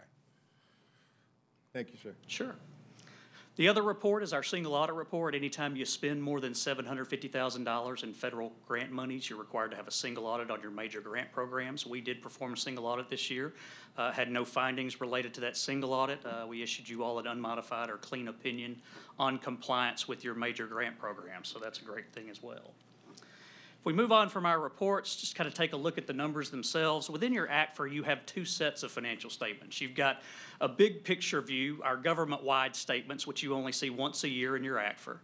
thank 1.74 1.90
you, 1.92 1.98
sir. 1.98 2.14
Sure. 2.28 2.56
The 3.56 3.68
other 3.68 3.84
report 3.84 4.24
is 4.24 4.34
our 4.34 4.42
single 4.42 4.74
audit 4.74 4.96
report. 4.96 5.36
Anytime 5.36 5.76
you 5.76 5.86
spend 5.86 6.24
more 6.24 6.42
than 6.42 6.56
seven 6.56 6.86
hundred 6.86 7.06
fifty 7.06 7.28
thousand 7.28 7.66
dollars 7.66 8.02
in 8.02 8.12
federal 8.12 8.52
grant 8.68 8.92
monies, 8.92 9.30
you're 9.30 9.38
required 9.38 9.70
to 9.72 9.78
have 9.78 9.88
a 9.88 9.92
single 9.92 10.26
audit 10.26 10.50
on 10.50 10.60
your 10.60 10.72
major 10.72 11.02
grant 11.02 11.32
programs. 11.32 11.86
We 11.86 12.02
did 12.02 12.20
perform 12.20 12.54
a 12.54 12.58
single 12.58 12.88
audit 12.88 13.10
this 13.10 13.30
year, 13.30 13.54
uh, 13.96 14.12
had 14.12 14.32
no 14.32 14.44
findings 14.44 15.00
related 15.00 15.36
to 15.36 15.42
that 15.42 15.56
single 15.56 15.94
audit. 15.94 16.26
Uh, 16.26 16.48
we 16.50 16.64
issued 16.64 16.90
you 16.90 17.04
all 17.04 17.20
an 17.20 17.28
unmodified 17.28 17.92
or 17.92 17.98
clean 17.98 18.28
opinion 18.28 18.82
on 19.20 19.38
compliance 19.38 20.08
with 20.08 20.24
your 20.24 20.34
major 20.34 20.66
grant 20.66 20.98
programs, 20.98 21.48
so 21.48 21.60
that's 21.60 21.80
a 21.80 21.84
great 21.84 22.12
thing 22.12 22.32
as 22.32 22.42
well. 22.42 22.74
If 23.84 23.88
we 23.88 23.92
move 23.92 24.14
on 24.14 24.30
from 24.30 24.46
our 24.46 24.62
reports, 24.62 25.18
just 25.18 25.36
kind 25.36 25.46
of 25.46 25.54
take 25.54 25.74
a 25.74 25.76
look 25.76 25.98
at 25.98 26.08
the 26.08 26.14
numbers 26.14 26.50
themselves. 26.50 27.10
Within 27.10 27.34
your 27.34 27.48
ACFR, 27.48 27.92
you 27.92 28.04
have 28.04 28.26
two 28.26 28.46
sets 28.46 28.82
of 28.82 28.94
financial 28.94 29.30
statements. 29.30 29.82
You've 29.82 29.94
got 29.94 30.22
a 30.62 30.70
big 30.70 31.04
picture 31.04 31.42
view, 31.42 31.82
our 31.84 31.98
government-wide 31.98 32.78
statements, 32.78 33.28
which 33.28 33.44
you 33.44 33.54
only 33.54 33.74
see 33.74 33.90
once 33.90 34.24
a 34.24 34.30
year 34.30 34.56
in 34.56 34.64
your 34.64 34.78
ACFR. 34.78 35.18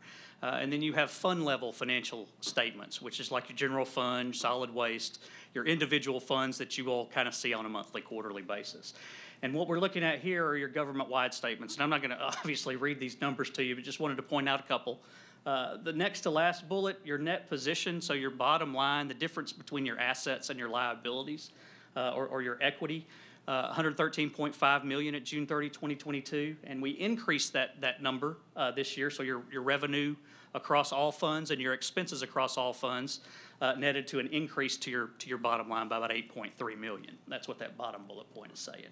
Uh, 0.43 0.58
and 0.60 0.74
then 0.74 0.82
you 0.82 0.91
have 0.91 1.10
fund 1.10 1.45
level 1.45 1.72
financial 1.72 2.28
statements, 2.41 3.02
which 3.02 3.22
is 3.22 3.32
like 3.32 3.48
your 3.48 3.56
general 3.56 3.86
fund, 3.86 4.36
solid 4.36 4.76
waste, 4.76 5.24
your 5.54 5.65
individual 5.65 6.19
funds 6.19 6.58
that 6.58 6.78
you 6.78 6.89
all 6.89 7.06
kind 7.06 7.30
of 7.30 7.34
see 7.34 7.54
on 7.54 7.65
a 7.65 7.69
monthly, 7.69 8.02
quarterly 8.02 8.41
basis. 8.41 8.93
And 9.41 9.54
what 9.54 9.69
we're 9.69 9.80
looking 9.80 10.04
at 10.04 10.19
here 10.19 10.45
are 10.45 10.58
your 10.58 10.67
government-wide 10.67 11.34
statements. 11.34 11.76
And 11.76 11.84
I'm 11.84 11.89
not 11.89 12.02
going 12.02 12.10
to 12.17 12.22
obviously 12.22 12.76
read 12.76 13.00
these 13.00 13.22
numbers 13.22 13.50
to 13.52 13.63
you, 13.63 13.76
but 13.76 13.86
just 13.86 14.02
wanted 14.02 14.17
to 14.17 14.24
point 14.24 14.50
out 14.50 14.60
a 14.60 14.63
couple. 14.63 15.00
Uh, 15.45 15.78
The 15.84 15.93
next 15.93 16.21
to 16.21 16.30
last 16.30 16.67
bullet, 16.67 16.99
your 17.04 17.17
net 17.17 17.49
position, 17.49 18.02
so 18.02 18.13
your 18.13 18.30
bottom 18.30 18.73
line, 18.73 19.08
the 19.08 19.13
difference 19.13 19.54
between 19.54 19.86
your 19.86 19.99
assets 19.99 20.49
and 20.49 20.60
your 20.60 20.69
liabilities, 20.69 21.52
uh, 21.95 22.12
or, 22.15 22.28
or 22.28 22.41
your 22.41 22.58
equity, 22.62 23.08
uh, 23.47 23.73
113.5 23.73 24.84
million 24.84 25.15
at 25.15 25.25
June 25.25 25.47
30, 25.47 25.69
2022. 25.69 26.56
And 26.63 26.82
we 26.82 26.91
increased 26.91 27.54
that, 27.54 27.82
that 27.82 28.02
number 28.02 28.38
uh, 28.56 28.71
this 28.71 28.95
year, 28.95 29.10
so 29.10 29.23
your, 29.23 29.41
your 29.52 29.63
revenue 29.63 30.15
across 30.54 30.91
all 30.91 31.12
funds 31.12 31.52
and 31.52 31.60
your 31.60 31.73
expenses 31.73 32.21
across 32.21 32.58
all 32.58 32.73
funds 32.73 33.21
uh, 33.62 33.73
netted 33.73 34.08
to 34.08 34.19
an 34.19 34.28
increase 34.28 34.78
to 34.78 34.91
your, 34.91 35.10
to 35.19 35.30
your 35.30 35.38
bottom 35.38 35.69
line 35.69 35.88
by 35.88 35.97
about 35.97 36.12
8.3 36.12 36.78
million. 36.78 37.17
That's 37.28 37.47
what 37.47 37.60
that 37.60 37.78
bottom 37.78 38.04
bullet 38.08 38.32
point 38.34 38.52
is 38.52 38.60
saying. 38.60 38.86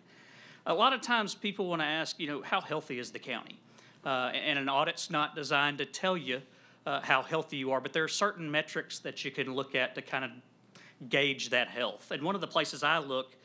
A 0.65 0.73
lot 0.73 0.91
of 0.91 1.01
times 1.01 1.33
people 1.33 1.67
want 1.67 1.81
to 1.81 1.85
ask, 1.85 2.19
you 2.19 2.27
know, 2.27 2.41
how 2.41 2.59
healthy 2.59 2.99
is 2.99 3.11
the 3.11 3.19
county? 3.19 3.57
Uh, 4.07 4.31
and 4.33 4.57
an 4.57 4.69
audit's 4.69 5.09
not 5.09 5.35
designed 5.35 5.79
to 5.79 5.85
tell 5.85 6.15
you 6.15 6.41
uh, 6.85 7.01
how 7.01 7.21
healthy 7.21 7.57
you 7.57 7.73
are, 7.73 7.81
but 7.81 7.91
there 7.91 8.05
are 8.05 8.07
certain 8.07 8.49
metrics 8.49 8.99
that 8.99 9.25
you 9.25 9.31
can 9.31 9.53
look 9.53 9.75
at 9.75 9.95
to 9.95 10.01
kind 10.01 10.23
of 10.23 10.31
gauge 11.09 11.49
that 11.49 11.67
health. 11.67 12.09
And 12.11 12.23
one 12.23 12.33
of 12.33 12.39
the 12.39 12.47
places 12.47 12.83
I 12.83 12.99
look 12.99 13.35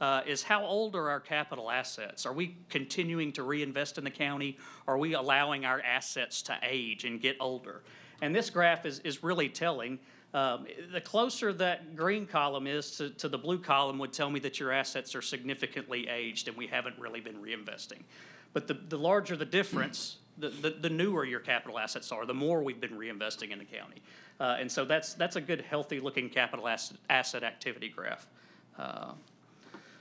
uh, 0.00 0.22
is 0.24 0.44
how 0.44 0.64
old 0.64 0.94
are 0.94 1.10
our 1.10 1.18
capital 1.18 1.68
assets? 1.72 2.24
Are 2.24 2.32
we 2.32 2.56
continuing 2.68 3.32
to 3.32 3.42
reinvest 3.42 3.98
in 3.98 4.04
the 4.04 4.12
county? 4.12 4.58
Are 4.86 4.96
we 4.96 5.14
allowing 5.14 5.64
our 5.64 5.80
assets 5.80 6.40
to 6.42 6.56
age 6.62 7.04
and 7.04 7.20
get 7.20 7.36
older? 7.40 7.82
And 8.20 8.32
this 8.32 8.48
graph 8.48 8.86
is, 8.86 9.00
is 9.00 9.24
really 9.24 9.48
telling. 9.48 9.98
Um, 10.34 10.66
the 10.92 11.00
closer 11.00 11.52
that 11.54 11.96
green 11.96 12.26
column 12.26 12.68
is 12.68 12.92
to, 12.92 13.10
to 13.10 13.28
the 13.28 13.38
blue 13.38 13.58
column 13.58 13.98
would 13.98 14.12
tell 14.12 14.30
me 14.30 14.38
that 14.40 14.60
your 14.60 14.70
assets 14.70 15.16
are 15.16 15.22
significantly 15.22 16.08
aged 16.08 16.46
and 16.46 16.56
we 16.56 16.68
haven't 16.68 16.96
really 17.00 17.20
been 17.20 17.42
reinvesting. 17.42 18.02
But 18.52 18.66
the, 18.66 18.74
the 18.74 18.98
larger 18.98 19.36
the 19.36 19.44
difference, 19.44 20.18
the, 20.38 20.48
the, 20.48 20.70
the 20.70 20.90
newer 20.90 21.24
your 21.24 21.40
capital 21.40 21.78
assets 21.78 22.12
are, 22.12 22.26
the 22.26 22.34
more 22.34 22.62
we've 22.62 22.80
been 22.80 22.98
reinvesting 22.98 23.50
in 23.50 23.58
the 23.58 23.64
county. 23.64 24.02
Uh, 24.40 24.56
and 24.58 24.70
so 24.70 24.84
that's, 24.84 25.14
that's 25.14 25.36
a 25.36 25.40
good, 25.40 25.62
healthy-looking 25.62 26.30
capital 26.30 26.68
asset, 26.68 26.96
asset 27.08 27.42
activity 27.42 27.88
graph. 27.88 28.26
Uh, 28.78 29.12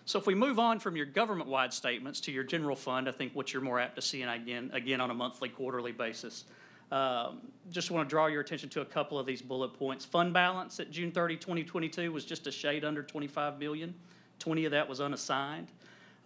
so 0.06 0.20
if 0.20 0.26
we 0.26 0.36
move 0.36 0.60
on 0.60 0.80
from 0.80 0.96
your 0.96 1.06
government-wide 1.06 1.74
statements 1.74 2.20
to 2.22 2.32
your 2.32 2.44
general 2.44 2.76
fund, 2.76 3.08
I 3.08 3.12
think 3.12 3.34
what 3.34 3.54
you're 3.54 3.62
more 3.62 3.80
apt 3.80 3.96
to 3.96 4.02
see, 4.02 4.22
and 4.24 4.32
again, 4.32 4.72
again, 4.74 5.00
on 5.00 5.12
a 5.12 5.14
monthly, 5.14 5.50
quarterly 5.50 5.92
basis. 5.92 6.46
Um, 6.92 7.40
just 7.70 7.90
want 7.92 8.08
to 8.08 8.10
draw 8.10 8.26
your 8.28 8.42
attention 8.42 8.68
to 8.70 8.82
a 8.82 8.86
couple 8.86 9.18
of 9.18 9.26
these 9.26 9.42
bullet 9.42 9.70
points. 9.70 10.04
Fund 10.04 10.34
balance 10.34 10.80
at 10.80 10.92
June 10.92 11.12
30, 11.12 11.38
2022 11.38 12.12
was 12.12 12.26
just 12.26 12.48
a 12.48 12.52
shade 12.52 12.84
under 12.84 13.02
25 13.02 13.60
million. 13.60 13.94
20 14.40 14.66
of 14.66 14.72
that 14.72 14.90
was 14.90 15.00
unassigned. 15.00 15.72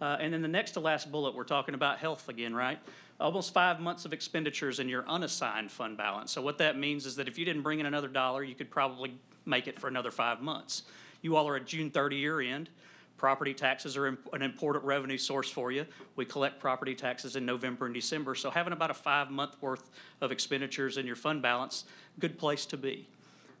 Uh, 0.00 0.16
and 0.20 0.32
then 0.32 0.42
the 0.42 0.48
next 0.48 0.72
to 0.72 0.80
last 0.80 1.10
bullet, 1.10 1.34
we're 1.34 1.44
talking 1.44 1.74
about 1.74 1.98
health 1.98 2.28
again, 2.28 2.54
right? 2.54 2.78
Almost 3.18 3.54
five 3.54 3.80
months 3.80 4.04
of 4.04 4.12
expenditures 4.12 4.78
in 4.78 4.88
your 4.88 5.08
unassigned 5.08 5.70
fund 5.70 5.96
balance. 5.96 6.32
So 6.32 6.42
what 6.42 6.58
that 6.58 6.78
means 6.78 7.06
is 7.06 7.16
that 7.16 7.28
if 7.28 7.38
you 7.38 7.44
didn't 7.44 7.62
bring 7.62 7.80
in 7.80 7.86
another 7.86 8.08
dollar, 8.08 8.42
you 8.42 8.54
could 8.54 8.70
probably 8.70 9.14
make 9.46 9.66
it 9.68 9.78
for 9.78 9.88
another 9.88 10.10
five 10.10 10.42
months. 10.42 10.82
You 11.22 11.36
all 11.36 11.48
are 11.48 11.56
at 11.56 11.66
June 11.66 11.90
30 11.90 12.16
year 12.16 12.40
end. 12.40 12.68
Property 13.16 13.54
taxes 13.54 13.96
are 13.96 14.06
an 14.06 14.42
important 14.42 14.84
revenue 14.84 15.16
source 15.16 15.50
for 15.50 15.72
you. 15.72 15.86
We 16.16 16.26
collect 16.26 16.60
property 16.60 16.94
taxes 16.94 17.34
in 17.34 17.46
November 17.46 17.86
and 17.86 17.94
December, 17.94 18.34
so 18.34 18.50
having 18.50 18.74
about 18.74 18.90
a 18.90 18.94
five-month 18.94 19.56
worth 19.62 19.88
of 20.20 20.30
expenditures 20.30 20.98
in 20.98 21.06
your 21.06 21.16
fund 21.16 21.40
balance, 21.40 21.86
good 22.18 22.38
place 22.38 22.66
to 22.66 22.76
be. 22.76 23.08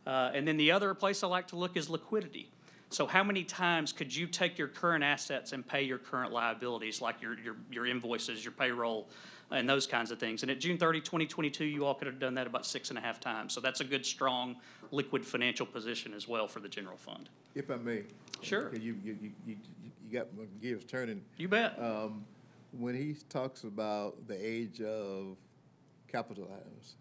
Uh, 0.06 0.30
and 0.34 0.46
then 0.46 0.58
the 0.58 0.70
other 0.70 0.92
place 0.92 1.22
I 1.22 1.28
like 1.28 1.48
to 1.48 1.56
look 1.56 1.74
is 1.74 1.88
liquidity. 1.88 2.50
So 2.96 3.06
how 3.06 3.22
many 3.22 3.44
times 3.44 3.92
could 3.92 4.16
you 4.16 4.26
take 4.26 4.56
your 4.56 4.68
current 4.68 5.04
assets 5.04 5.52
and 5.52 5.68
pay 5.68 5.82
your 5.82 5.98
current 5.98 6.32
liabilities, 6.32 7.02
like 7.02 7.20
your, 7.20 7.38
your, 7.38 7.56
your 7.70 7.84
invoices, 7.84 8.42
your 8.42 8.52
payroll, 8.52 9.10
and 9.50 9.68
those 9.68 9.86
kinds 9.86 10.10
of 10.10 10.18
things? 10.18 10.40
And 10.40 10.50
at 10.50 10.60
June 10.60 10.78
30, 10.78 11.02
2022, 11.02 11.66
you 11.66 11.84
all 11.84 11.92
could 11.92 12.06
have 12.06 12.18
done 12.18 12.32
that 12.36 12.46
about 12.46 12.64
six 12.64 12.88
and 12.88 12.98
a 12.98 13.02
half 13.02 13.20
times. 13.20 13.52
So 13.52 13.60
that's 13.60 13.82
a 13.82 13.84
good, 13.84 14.06
strong, 14.06 14.56
liquid 14.92 15.26
financial 15.26 15.66
position 15.66 16.14
as 16.14 16.26
well 16.26 16.48
for 16.48 16.60
the 16.60 16.70
general 16.70 16.96
fund. 16.96 17.28
If 17.54 17.70
I 17.70 17.76
may. 17.76 18.04
Sure. 18.40 18.74
You, 18.74 18.96
you, 19.04 19.18
you, 19.20 19.32
you 19.46 19.56
you 20.08 20.18
got 20.18 20.34
my 20.34 20.44
gears 20.62 20.84
turning. 20.84 21.20
You 21.36 21.48
bet. 21.48 21.78
Um, 21.78 22.24
when 22.72 22.94
he 22.94 23.14
talks 23.28 23.64
about 23.64 24.26
the 24.26 24.38
age 24.42 24.80
of 24.80 25.36
capital 26.10 26.48
items, 26.50 26.96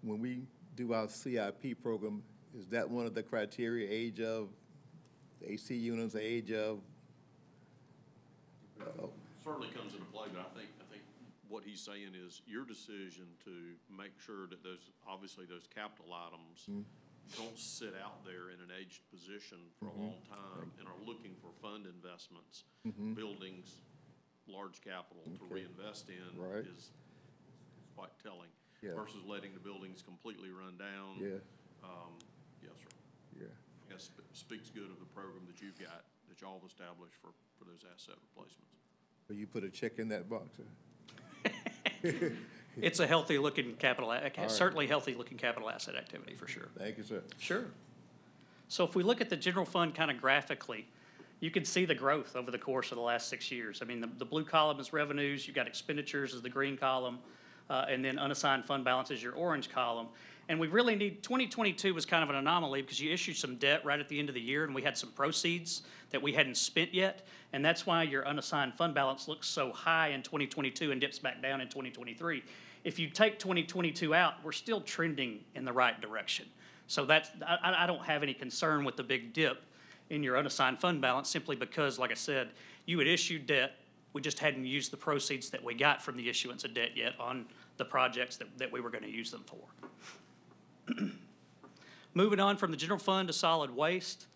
when 0.00 0.18
we 0.18 0.44
do 0.76 0.94
our 0.94 1.10
CIP 1.10 1.82
program, 1.82 2.22
is 2.58 2.66
that 2.68 2.88
one 2.88 3.04
of 3.04 3.12
the 3.12 3.22
criteria, 3.22 3.86
age 3.90 4.20
of 4.20 4.48
the 5.40 5.52
AC 5.52 5.74
units, 5.74 6.14
the 6.14 6.22
age 6.24 6.50
of? 6.52 6.80
uh, 8.80 9.06
Certainly 9.44 9.68
comes 9.68 9.92
into 9.94 10.04
play, 10.06 10.26
but 10.32 10.40
I 10.42 10.50
think, 10.58 10.68
I 10.82 10.86
think 10.90 11.02
what 11.48 11.62
he's 11.64 11.80
saying 11.80 12.18
is 12.18 12.42
your 12.46 12.64
decision 12.64 13.26
to 13.44 13.54
make 13.86 14.10
sure 14.18 14.46
that 14.50 14.62
those, 14.64 14.90
obviously 15.06 15.46
those 15.46 15.68
capital 15.72 16.10
items 16.12 16.66
don't 17.38 17.58
sit 17.58 17.94
out 18.02 18.24
there 18.26 18.50
in 18.50 18.58
an 18.58 18.74
aged 18.74 19.02
position 19.10 19.58
for 19.78 19.86
a 19.86 19.94
long 19.94 20.18
time 20.28 20.70
and 20.78 20.88
are 20.88 20.98
looking 21.06 21.34
for 21.38 21.54
fund 21.62 21.86
investments, 21.86 22.64
buildings, 23.14 23.82
large 24.50 24.80
capital 24.82 25.22
to 25.38 25.44
reinvest 25.46 26.10
in 26.10 26.26
Right. 26.38 26.66
is 26.66 26.90
quite 27.94 28.10
telling. 28.22 28.50
Yeah. 28.82 28.94
Versus 28.94 29.22
letting 29.26 29.54
the 29.54 29.60
buildings 29.62 30.02
completely 30.02 30.50
run 30.50 30.76
down. 30.76 31.18
Yeah, 31.22 31.38
Um. 31.86 32.18
Yeah. 33.88 33.96
That 33.96 34.02
sp- 34.02 34.26
speaks 34.32 34.70
good 34.70 34.90
of 34.90 34.98
the 34.98 35.06
program 35.14 35.46
that 35.46 35.60
you've 35.60 35.78
got, 35.78 36.04
that 36.28 36.40
y'all 36.40 36.58
have 36.60 36.68
established 36.68 37.14
for, 37.20 37.30
for 37.58 37.64
those 37.64 37.84
asset 37.92 38.16
replacements. 38.30 38.74
So 39.26 39.34
you 39.34 39.46
put 39.46 39.64
a 39.64 39.70
check 39.70 39.98
in 39.98 40.08
that 40.08 40.28
box, 40.28 40.58
huh? 40.58 41.50
It's 42.78 43.00
a 43.00 43.06
healthy-looking 43.06 43.76
capital, 43.76 44.12
a- 44.12 44.48
certainly 44.48 44.86
healthy-looking 44.86 45.38
capital 45.38 45.70
asset 45.70 45.96
activity, 45.96 46.34
for 46.34 46.46
sure. 46.46 46.68
Thank 46.78 46.98
you, 46.98 47.04
sir. 47.04 47.22
Sure. 47.38 47.64
So 48.68 48.84
if 48.84 48.94
we 48.94 49.02
look 49.02 49.20
at 49.22 49.30
the 49.30 49.36
general 49.36 49.64
fund 49.64 49.94
kind 49.94 50.10
of 50.10 50.20
graphically, 50.20 50.86
you 51.40 51.50
can 51.50 51.64
see 51.64 51.84
the 51.84 51.94
growth 51.94 52.36
over 52.36 52.50
the 52.50 52.58
course 52.58 52.90
of 52.92 52.96
the 52.96 53.02
last 53.02 53.28
six 53.28 53.50
years. 53.50 53.80
I 53.80 53.86
mean, 53.86 54.00
the, 54.00 54.08
the 54.18 54.24
blue 54.24 54.44
column 54.44 54.78
is 54.78 54.92
revenues, 54.92 55.46
you've 55.46 55.56
got 55.56 55.66
expenditures 55.66 56.34
as 56.34 56.42
the 56.42 56.50
green 56.50 56.76
column, 56.76 57.18
uh, 57.70 57.86
and 57.88 58.04
then 58.04 58.18
unassigned 58.18 58.64
fund 58.64 58.84
balance 58.84 59.10
is 59.10 59.22
your 59.22 59.32
orange 59.32 59.70
column. 59.70 60.08
And 60.48 60.60
we 60.60 60.68
really 60.68 60.94
need, 60.94 61.22
2022 61.22 61.92
was 61.92 62.06
kind 62.06 62.22
of 62.22 62.30
an 62.30 62.36
anomaly 62.36 62.82
because 62.82 63.00
you 63.00 63.12
issued 63.12 63.36
some 63.36 63.56
debt 63.56 63.84
right 63.84 63.98
at 63.98 64.08
the 64.08 64.18
end 64.18 64.28
of 64.28 64.34
the 64.34 64.40
year 64.40 64.64
and 64.64 64.74
we 64.74 64.82
had 64.82 64.96
some 64.96 65.10
proceeds 65.10 65.82
that 66.10 66.22
we 66.22 66.32
hadn't 66.32 66.56
spent 66.56 66.94
yet. 66.94 67.26
And 67.52 67.64
that's 67.64 67.84
why 67.84 68.04
your 68.04 68.26
unassigned 68.26 68.74
fund 68.74 68.94
balance 68.94 69.26
looks 69.26 69.48
so 69.48 69.72
high 69.72 70.08
in 70.08 70.22
2022 70.22 70.92
and 70.92 71.00
dips 71.00 71.18
back 71.18 71.42
down 71.42 71.60
in 71.60 71.68
2023. 71.68 72.44
If 72.84 72.98
you 73.00 73.08
take 73.08 73.40
2022 73.40 74.14
out, 74.14 74.34
we're 74.44 74.52
still 74.52 74.80
trending 74.80 75.40
in 75.56 75.64
the 75.64 75.72
right 75.72 76.00
direction. 76.00 76.46
So 76.86 77.04
that's, 77.04 77.30
I, 77.44 77.82
I 77.82 77.86
don't 77.86 78.04
have 78.04 78.22
any 78.22 78.34
concern 78.34 78.84
with 78.84 78.96
the 78.96 79.02
big 79.02 79.32
dip 79.32 79.64
in 80.10 80.22
your 80.22 80.38
unassigned 80.38 80.78
fund 80.78 81.00
balance 81.00 81.28
simply 81.28 81.56
because, 81.56 81.98
like 81.98 82.12
I 82.12 82.14
said, 82.14 82.50
you 82.84 83.00
had 83.00 83.08
issued 83.08 83.48
debt. 83.48 83.72
We 84.12 84.20
just 84.20 84.38
hadn't 84.38 84.64
used 84.64 84.92
the 84.92 84.96
proceeds 84.96 85.50
that 85.50 85.62
we 85.62 85.74
got 85.74 86.00
from 86.00 86.16
the 86.16 86.28
issuance 86.28 86.62
of 86.62 86.74
debt 86.74 86.90
yet 86.94 87.14
on 87.18 87.46
the 87.76 87.84
projects 87.84 88.36
that, 88.36 88.56
that 88.58 88.70
we 88.70 88.80
were 88.80 88.90
gonna 88.90 89.08
use 89.08 89.32
them 89.32 89.44
for. 89.46 89.58
Moving 92.14 92.40
on 92.40 92.56
from 92.56 92.70
the 92.70 92.76
general 92.76 92.98
fund 92.98 93.28
to 93.28 93.32
solid 93.32 93.74
waste, 93.74 94.26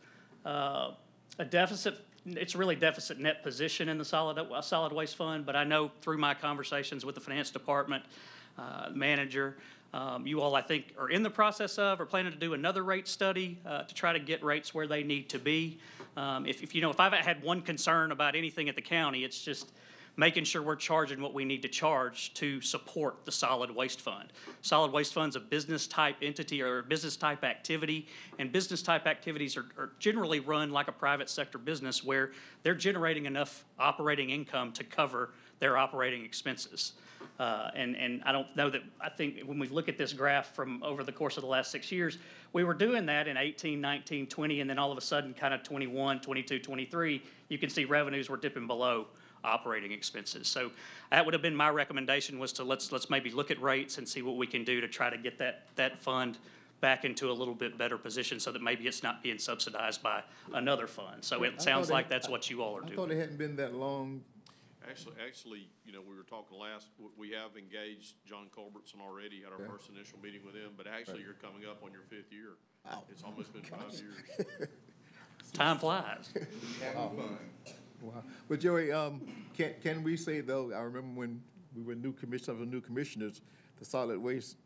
uh, 0.44 0.92
a 1.38 1.44
deficit, 1.44 2.05
it's 2.26 2.55
really 2.55 2.76
deficit 2.76 3.18
net 3.18 3.42
position 3.42 3.88
in 3.88 3.98
the 3.98 4.05
solid, 4.05 4.38
uh, 4.38 4.61
solid 4.61 4.92
waste 4.92 5.16
fund, 5.16 5.46
but 5.46 5.57
I 5.57 5.64
know 5.64 5.90
through 6.03 6.18
my 6.18 6.34
conversations 6.34 7.05
with 7.05 7.14
the 7.14 7.20
finance 7.20 7.51
department, 7.51 8.05
uh, 8.59 8.90
manager, 8.92 9.57
um, 9.92 10.26
you 10.26 10.40
all, 10.40 10.55
I 10.55 10.62
think, 10.62 10.94
are 10.98 11.09
in 11.09 11.22
the 11.22 11.30
process 11.30 11.78
of, 11.78 12.01
or 12.01 12.07
planning 12.07 12.32
to 12.32 12.38
do 12.38 12.55
another 12.55 12.84
rate 12.84 13.09
study, 13.09 13.59
uh, 13.66 13.82
to 13.82 13.94
try 13.94 14.12
to 14.12 14.20
get 14.20 14.42
rates 14.44 14.72
where 14.72 14.86
they 14.86 15.03
need 15.03 15.28
to 15.30 15.38
be. 15.38 15.78
Um, 16.16 16.46
if, 16.46 16.62
if, 16.62 16.74
you 16.74 16.80
know, 16.80 16.90
if 16.90 17.01
I've 17.01 17.12
had 17.12 17.42
one 17.42 17.62
concern 17.62 18.12
about 18.12 18.36
anything 18.36 18.68
at 18.68 18.76
the 18.76 18.82
county, 18.82 19.24
it's 19.24 19.42
just 19.42 19.72
making 20.20 20.44
sure 20.44 20.60
we're 20.60 20.76
charging 20.76 21.22
what 21.22 21.32
we 21.32 21.46
need 21.46 21.62
to 21.62 21.68
charge 21.68 22.34
to 22.34 22.60
support 22.60 23.24
the 23.24 23.32
solid 23.32 23.70
waste 23.70 24.02
fund. 24.02 24.30
Solid 24.60 24.92
waste 24.92 25.14
fund's 25.14 25.34
a 25.34 25.40
business-type 25.40 26.16
entity 26.20 26.60
or 26.60 26.80
a 26.80 26.82
business-type 26.82 27.42
activity, 27.42 28.06
and 28.38 28.52
business-type 28.52 29.06
activities 29.06 29.56
are, 29.56 29.64
are 29.78 29.92
generally 29.98 30.38
run 30.38 30.70
like 30.72 30.88
a 30.88 30.92
private 30.92 31.30
sector 31.30 31.56
business 31.56 32.04
where 32.04 32.32
they're 32.62 32.74
generating 32.74 33.24
enough 33.24 33.64
operating 33.78 34.28
income 34.28 34.72
to 34.72 34.84
cover 34.84 35.30
their 35.58 35.78
operating 35.78 36.22
expenses. 36.22 36.92
Uh, 37.38 37.70
and, 37.74 37.96
and 37.96 38.22
I 38.26 38.32
don't 38.32 38.54
know 38.54 38.68
that, 38.68 38.82
I 39.00 39.08
think 39.08 39.40
when 39.46 39.58
we 39.58 39.68
look 39.68 39.88
at 39.88 39.96
this 39.96 40.12
graph 40.12 40.54
from 40.54 40.82
over 40.82 41.02
the 41.02 41.12
course 41.12 41.38
of 41.38 41.42
the 41.42 41.48
last 41.48 41.70
six 41.70 41.90
years, 41.90 42.18
we 42.52 42.62
were 42.62 42.74
doing 42.74 43.06
that 43.06 43.26
in 43.26 43.38
18, 43.38 43.80
19, 43.80 44.26
20, 44.26 44.60
and 44.60 44.68
then 44.68 44.78
all 44.78 44.92
of 44.92 44.98
a 44.98 45.00
sudden, 45.00 45.32
kind 45.32 45.54
of 45.54 45.62
21, 45.62 46.20
22, 46.20 46.58
23, 46.58 47.22
you 47.48 47.56
can 47.56 47.70
see 47.70 47.86
revenues 47.86 48.28
were 48.28 48.36
dipping 48.36 48.66
below 48.66 49.06
operating 49.45 49.93
expenses. 49.93 50.47
So 50.49 50.70
that 51.11 51.24
would 51.24 51.34
have 51.34 51.43
been 51.43 51.55
my 51.57 51.68
recommendation 51.70 52.38
was 52.38 52.53
to 52.55 52.64
let's, 52.64 52.93
let's 52.93 53.11
maybe 53.11 53.30
look 53.30 53.51
at 53.51 53.61
rates 53.61 53.99
and 53.99 54.09
see 54.09 54.22
what 54.22 54.36
we 54.36 54.47
can 54.47 54.64
do 54.64 54.80
to 54.80 54.88
try 54.88 55.11
to 55.11 55.18
get 55.18 55.38
that, 55.38 55.66
that 55.76 55.99
fund 55.99 56.38
back 56.80 57.05
into 57.05 57.30
a 57.30 57.32
little 57.32 57.55
bit 57.55 57.76
better 57.76 57.99
position 57.99 58.41
so 58.41 58.51
that 58.53 58.62
maybe 58.62 58.86
it's 58.86 59.03
not 59.03 59.22
being 59.22 59.38
subsidized 59.38 60.03
by 60.03 60.22
another 60.55 60.86
fund. 60.86 61.22
So 61.24 61.45
I 61.45 61.49
it 61.49 61.61
sounds 61.62 61.91
like 61.91 62.07
it- 62.07 62.09
that's 62.11 62.28
what 62.28 62.49
you 62.49 62.62
all 62.62 62.76
are 62.76 62.82
I 62.82 62.86
doing. 62.86 62.93
I 62.99 63.03
thought 63.03 63.11
it 63.11 63.18
hadn't 63.18 63.36
been 63.38 63.57
that 63.57 63.74
long. 63.74 64.22
Actually, 64.88 65.14
actually, 65.24 65.68
you 65.84 65.93
know, 65.93 66.01
we 66.01 66.16
were 66.16 66.22
talking 66.22 66.59
last, 66.59 66.86
we 67.18 67.30
have 67.30 67.51
engaged 67.57 68.14
John 68.26 68.47
Culbertson 68.53 68.99
already, 69.01 69.43
at 69.47 69.53
our 69.53 69.59
Okay. 69.61 69.70
first 69.70 69.91
initial 69.91 70.18
meeting 70.22 70.41
with 70.45 70.55
him, 70.55 70.70
but 70.76 70.86
actually, 70.86 71.20
you're 71.22 71.34
coming 71.34 71.68
up 71.68 71.82
on 71.84 71.93
your 71.93 72.01
fifth 72.09 72.32
year. 72.32 72.57
Wow. 72.86 73.05
It's 73.11 73.22
almost 73.22 73.53
been 73.53 73.62
five 73.78 73.93
years. 73.93 74.49
Time 75.53 75.78
flies. 75.78 76.32
Wow. 78.03 78.22
But 78.48 78.61
Joey, 78.61 78.92
um, 78.92 79.20
can, 79.57 79.74
can 79.82 80.03
we 80.03 80.16
say 80.16 80.40
though, 80.40 80.72
I 80.72 80.80
remember 80.80 81.18
when 81.20 81.42
we 81.74 81.82
were 81.82 81.94
new 81.94 82.12
commissioners, 82.12 82.61
of 82.61 82.68
new 82.68 82.80
commissioners, 82.80 83.42
the 83.78 83.84
solid 83.84 84.18
waste, 84.18 84.57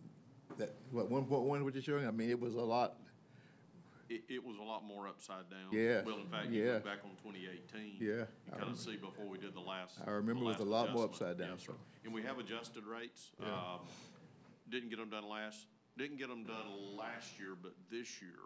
that, 0.58 0.70
what, 0.90 1.10
one 1.10 1.24
point 1.24 1.42
one, 1.42 1.64
what 1.64 1.74
you're 1.74 1.82
showing, 1.82 2.06
I 2.06 2.10
mean, 2.10 2.30
it 2.30 2.38
was 2.40 2.54
a 2.54 2.60
lot, 2.60 2.94
It, 4.08 4.22
it 4.28 4.44
was 4.44 4.56
a 4.58 4.62
lot 4.62 4.84
more 4.84 5.08
upside 5.08 5.50
down. 5.50 5.72
Yeah, 5.72 6.02
Well, 6.06 6.18
in 6.18 6.26
fact, 6.28 6.48
you 6.50 6.64
yeah. 6.64 6.72
look 6.74 6.84
back 6.84 6.98
on 7.04 7.10
twenty 7.22 7.48
eighteen. 7.50 7.96
Yeah, 7.98 8.06
You 8.08 8.16
kind 8.50 8.60
remember. 8.60 8.72
of 8.72 8.78
see 8.78 8.96
before 8.96 9.26
we 9.26 9.38
did 9.38 9.54
the 9.54 9.60
last. 9.60 9.98
I 10.06 10.10
remember 10.12 10.44
the 10.44 10.50
it 10.50 10.58
was 10.58 10.60
a 10.60 10.70
last 10.70 10.70
lot 10.70 10.92
more 10.94 11.04
adjustment. 11.06 11.30
upside 11.32 11.38
down, 11.38 11.56
Yes, 11.58 11.66
so. 11.66 11.74
And 12.04 12.12
we 12.14 12.22
have 12.22 12.38
adjusted 12.38 12.84
rates. 12.84 13.32
Um, 13.42 13.80
didn't 14.70 14.90
get 14.90 14.98
them 14.98 15.10
done 15.10 15.28
last, 15.28 15.66
didn't 15.98 16.18
get 16.18 16.28
them 16.28 16.44
done 16.44 16.96
last 16.96 17.38
year, 17.38 17.56
but 17.60 17.72
this 17.90 18.20
year, 18.22 18.38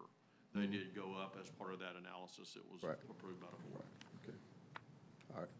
they 0.55 0.66
did 0.66 0.95
go 0.95 1.14
up 1.20 1.36
as 1.41 1.51
part 1.51 1.72
of 1.74 1.78
that 1.80 1.95
analysis. 2.01 2.57
It 2.57 2.62
was 2.72 2.80
Mm-hmm. 2.80 2.89
Right. 2.89 2.99
approved 3.11 3.41
by 3.41 3.47
the 3.53 3.62
board. 3.70 3.84
okay. 4.24 4.36
All 5.34 5.41
right. 5.43 5.51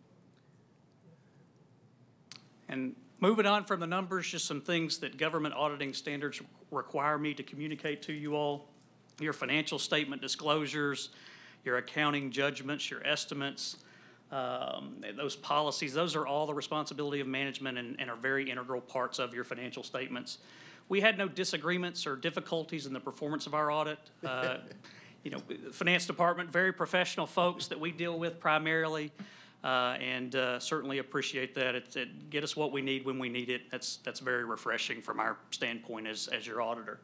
And 2.69 2.95
moving 3.21 3.47
on 3.47 3.64
from 3.64 3.81
the 3.81 3.87
numbers, 3.87 4.27
just 4.29 4.47
some 4.47 4.61
things 4.61 4.99
that 4.99 5.16
government 5.16 5.55
auditing 5.55 5.93
standards 5.93 6.41
require 6.71 7.19
me 7.19 7.35
to 7.35 7.43
communicate 7.43 8.03
to 8.03 8.12
you 8.12 8.37
all. 8.37 8.69
Your 9.21 9.33
financial 9.33 9.79
statement 9.79 10.23
disclosures, 10.23 11.11
your 11.64 11.79
accounting 11.79 12.31
judgments, 12.31 12.91
your 12.91 13.05
estimates, 13.07 13.79
um, 14.31 15.03
those 15.16 15.35
policies, 15.35 15.95
those 15.95 16.14
are 16.14 16.27
all 16.27 16.47
the 16.47 16.55
responsibility 16.55 17.21
of 17.21 17.27
management 17.27 17.79
and, 17.79 17.97
and 17.99 18.11
are 18.11 18.16
very 18.16 18.51
integral 18.51 18.81
parts 18.81 19.19
of 19.19 19.35
your 19.35 19.45
financial 19.45 19.83
statements. 19.83 20.39
We 20.89 21.01
had 21.01 21.19
no 21.19 21.29
disagreements 21.29 22.07
or 22.07 22.16
difficulties 22.16 22.87
in 22.87 22.93
the 22.93 23.01
performance 23.01 23.47
of 23.47 23.55
our 23.55 23.71
audit. 23.71 23.99
Uh, 24.25 24.59
You 25.25 25.33
know, 25.33 25.43
finance 25.73 26.07
department, 26.07 26.51
very 26.51 26.73
professional 26.73 27.27
folks 27.27 27.66
that 27.66 27.81
we 27.81 27.91
deal 27.91 28.16
with 28.16 28.39
primarily, 28.39 29.11
uh, 29.65 29.97
and 30.01 30.37
uh, 30.37 30.61
certainly 30.61 30.99
appreciate 30.99 31.55
that. 31.55 31.75
It, 31.75 31.97
it 31.97 32.31
get 32.31 32.45
us 32.45 32.57
what 32.57 32.73
we 32.73 32.81
need 32.81 33.05
when 33.05 33.19
we 33.19 33.29
need 33.29 33.51
it. 33.51 33.71
That's, 33.71 33.97
that's 33.99 34.21
very 34.21 34.45
refreshing 34.45 35.03
from 35.03 35.19
our 35.19 35.37
standpoint 35.51 36.07
as, 36.07 36.29
as 36.29 36.47
your 36.47 36.63
auditor. 36.63 37.01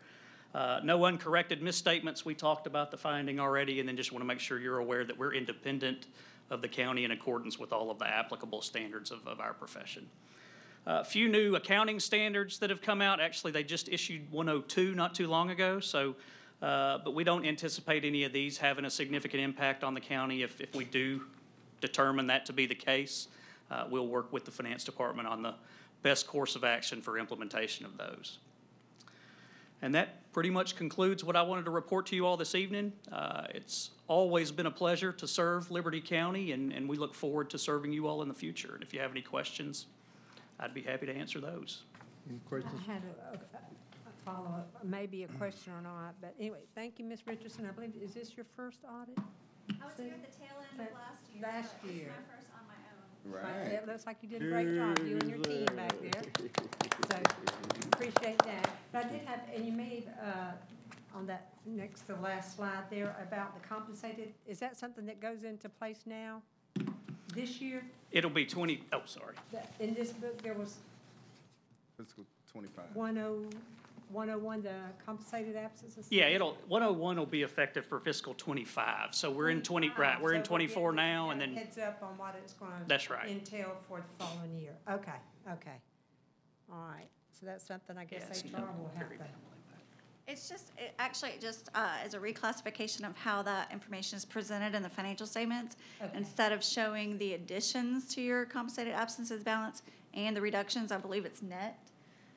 Uh, 0.55 0.81
No 0.85 1.05
uncorrected 1.05 1.63
misstatements. 1.63 2.25
We 2.25 2.35
talked 2.35 2.67
about 2.67 2.93
the 2.93 2.97
finding 2.97 3.41
already, 3.41 3.81
and 3.81 3.89
then 3.89 3.97
just 3.97 4.13
want 4.13 4.23
to 4.23 4.27
make 4.27 4.39
sure 4.39 4.59
you're 4.61 4.79
aware 4.79 5.05
that 5.05 5.19
we're 5.19 5.35
independent 5.35 6.07
of 6.51 6.63
the 6.63 6.69
county 6.69 7.05
in 7.05 7.11
accordance 7.11 7.59
with 7.59 7.73
all 7.73 7.91
of 7.91 7.99
the 7.99 8.07
applicable 8.07 8.63
standards 8.63 9.11
of, 9.11 9.27
of 9.27 9.41
our 9.41 9.53
profession. 9.53 10.07
A 10.87 11.05
few 11.05 11.29
new 11.29 11.57
accounting 11.57 11.99
standards 11.99 12.59
that 12.59 12.71
have 12.71 12.83
come 12.83 13.01
out. 13.01 13.19
Actually, 13.19 13.53
they 13.53 13.65
just 13.65 13.89
issued 13.89 14.31
102 14.31 14.95
not 14.95 15.15
too 15.15 15.27
long 15.27 15.51
ago, 15.51 15.81
so, 15.81 16.15
uh, 16.61 16.99
but 16.99 17.15
we 17.15 17.25
don't 17.25 17.47
anticipate 17.47 18.05
any 18.05 18.23
of 18.25 18.33
these 18.33 18.59
having 18.59 18.85
a 18.85 18.91
significant 18.91 19.43
impact 19.43 19.83
on 19.83 19.95
the 19.95 20.01
county 20.01 20.43
if, 20.43 20.61
if 20.61 20.75
we 20.75 20.85
do 20.85 21.23
determine 21.81 22.27
that 22.29 22.47
to 22.47 22.53
be 22.53 22.67
the 22.67 22.75
case. 22.75 23.29
Uh, 23.71 23.87
We'll 23.91 24.07
work 24.09 24.33
with 24.33 24.45
the 24.45 24.51
finance 24.51 24.85
department 24.85 25.29
on 25.29 25.43
the 25.43 25.55
best 26.03 26.27
course 26.27 26.55
of 26.57 26.65
action 26.65 27.01
for 27.01 27.19
implementation 27.19 27.87
of 27.87 27.97
those. 27.97 28.39
And 29.83 29.95
that 29.95 30.31
pretty 30.33 30.51
much 30.51 30.77
concludes 30.77 31.23
what 31.25 31.37
I 31.37 31.43
wanted 31.43 31.65
to 31.67 31.71
report 31.71 32.07
to 32.07 32.17
you 32.17 32.27
all 32.27 32.37
this 32.37 32.55
evening. 32.55 32.93
Uh, 33.13 33.47
It's 33.51 33.91
always 34.09 34.51
been 34.51 34.67
a 34.67 34.71
pleasure 34.71 35.13
to 35.13 35.27
serve 35.27 35.71
Liberty 35.71 36.01
County, 36.01 36.53
and, 36.53 36.73
and 36.73 36.89
we 36.89 36.97
look 36.97 37.15
forward 37.15 37.51
to 37.51 37.59
serving 37.59 37.93
you 37.93 38.07
all 38.07 38.23
in 38.23 38.29
the 38.29 38.35
future. 38.35 38.73
And 38.75 38.83
if 38.83 38.93
you 38.95 39.01
have 39.01 39.11
any 39.11 39.23
questions, 39.23 39.87
I'd 40.61 40.75
be 40.75 40.83
happy 40.83 41.07
to 41.07 41.13
answer 41.15 41.41
those. 41.41 41.83
Any 42.29 42.39
questions? 42.49 42.75
I 42.89 42.93
had 42.93 43.03
a, 43.03 43.35
a- 43.35 43.37
a 43.37 44.13
follow-up, 44.25 44.69
maybe 44.85 45.25
a 45.25 45.29
question 45.29 45.73
or 45.75 45.83
not, 45.83 46.15
but 46.21 46.35
anyway, 46.41 46.61
thank 46.75 46.99
you, 46.99 47.05
Ms. 47.05 47.21
Richardson. 47.27 47.67
I 47.67 47.73
believe, 47.73 47.93
is 48.03 48.15
this 48.15 48.35
your 48.37 48.47
first 48.57 48.79
audit? 48.91 49.19
I 49.71 49.87
was 49.87 49.97
here 49.99 50.13
at 50.13 50.23
the 50.23 50.37
tail 50.39 50.57
end 50.73 50.81
of 50.89 50.95
last 50.95 51.23
year. 51.33 51.43
last 51.43 51.71
so 51.71 51.77
it's 51.89 51.95
year. 51.95 52.09
my 52.09 52.35
first 52.35 52.49
on 52.55 52.65
my 52.69 52.81
own. 52.91 53.63
Right, 53.65 53.73
It 53.73 53.87
looks 53.87 54.07
like 54.07 54.19
you 54.23 54.29
did 54.29 54.43
a 54.43 54.49
great 54.49 54.75
job, 54.75 54.99
you 55.07 55.17
and 55.19 55.29
your 55.29 55.39
team 55.39 55.67
back 55.77 55.93
there. 56.01 56.23
So, 57.11 57.17
appreciate 57.93 58.39
that. 58.41 58.71
But 58.93 59.07
I 59.07 59.09
did 59.09 59.21
have, 59.23 59.41
and 59.55 59.65
you 59.65 59.73
made, 59.73 60.09
uh, 60.23 60.53
on 61.17 61.27
that, 61.27 61.49
next 61.67 62.03
to 62.03 62.15
the 62.15 62.21
last 62.21 62.57
slide 62.57 62.85
there, 62.91 63.17
about 63.23 63.55
the 63.61 63.67
compensated, 63.67 64.33
is 64.47 64.59
that 64.59 64.77
something 64.77 65.07
that 65.07 65.21
goes 65.21 65.45
into 65.45 65.69
place 65.69 66.01
now, 66.07 66.43
this 67.35 67.61
year? 67.61 67.83
It'll 68.13 68.31
be 68.31 68.45
20, 68.45 68.83
oh, 68.93 69.03
sorry. 69.07 69.35
That- 69.53 69.73
In 69.81 69.95
this 69.95 70.13
book, 70.13 70.41
there 70.43 70.55
was 70.55 70.79
Fiscal 71.97 72.25
twenty-five. 72.53 72.95
one 72.95 73.17
oh, 73.19 73.45
one 74.11 74.31
oh 74.31 74.39
one, 74.39 74.63
the 74.63 74.75
compensated 75.05 75.57
absences? 75.57 76.07
Yeah, 76.11 76.27
it'll, 76.27 76.57
101 76.69 77.17
will 77.17 77.27
be 77.27 77.43
effective 77.43 77.87
for 77.87 78.01
fiscal 78.01 78.35
'25. 78.35 79.15
So 79.15 79.31
we're 79.31 79.51
in 79.51 79.63
20, 79.63 79.91
right, 79.97 80.21
we're 80.21 80.35
in 80.35 80.45
So 80.45 80.51
we'll 80.53 80.61
get- 80.61 80.73
24 80.75 80.93
now, 80.93 81.31
and 81.31 81.41
then, 81.41 81.55
Heads 81.55 81.79
up 81.79 82.03
on 82.03 82.17
what 82.19 82.35
it's 82.43 82.53
gonna. 82.55 82.73
That's 82.87 83.11
right. 83.11 83.29
Entail 83.29 83.77
for 83.89 84.01
the 84.01 84.25
following 84.25 84.57
year. 84.57 84.77
Okay, 84.91 85.13
okay. 85.53 85.81
All 86.73 86.89
right. 86.95 87.09
So 87.31 87.47
that's 87.47 87.67
something 87.67 87.99
I 87.99 88.05
guess 88.05 88.25
Yes, 88.29 88.45
HR 88.45 88.59
will 88.79 88.91
have 88.97 89.07
very 89.09 89.19
to. 89.19 89.25
It's 90.27 90.49
just, 90.49 90.73
it 90.79 90.95
actually 90.99 91.33
it 91.33 91.41
just, 91.43 91.69
uh, 91.75 91.99
is 92.07 92.15
a 92.15 92.19
reclassification 92.19 93.07
of 93.07 93.15
how 93.15 93.43
that 93.43 93.71
information 93.71 94.17
is 94.17 94.25
presented 94.25 94.75
in 94.75 94.83
the 94.83 94.89
financial 94.89 95.27
statements. 95.27 95.77
Okay. 96.03 96.17
Instead 96.17 96.51
of 96.53 96.65
showing 96.65 97.19
the 97.19 97.35
additions 97.35 98.07
to 98.15 98.23
your 98.23 98.47
compensated 98.47 98.95
absences 98.95 99.45
balance 99.45 99.83
and 100.15 100.35
the 100.35 100.41
reductions, 100.41 100.93
I 100.93 100.97
believe 100.97 101.27
it's 101.27 101.43
net. 101.43 101.79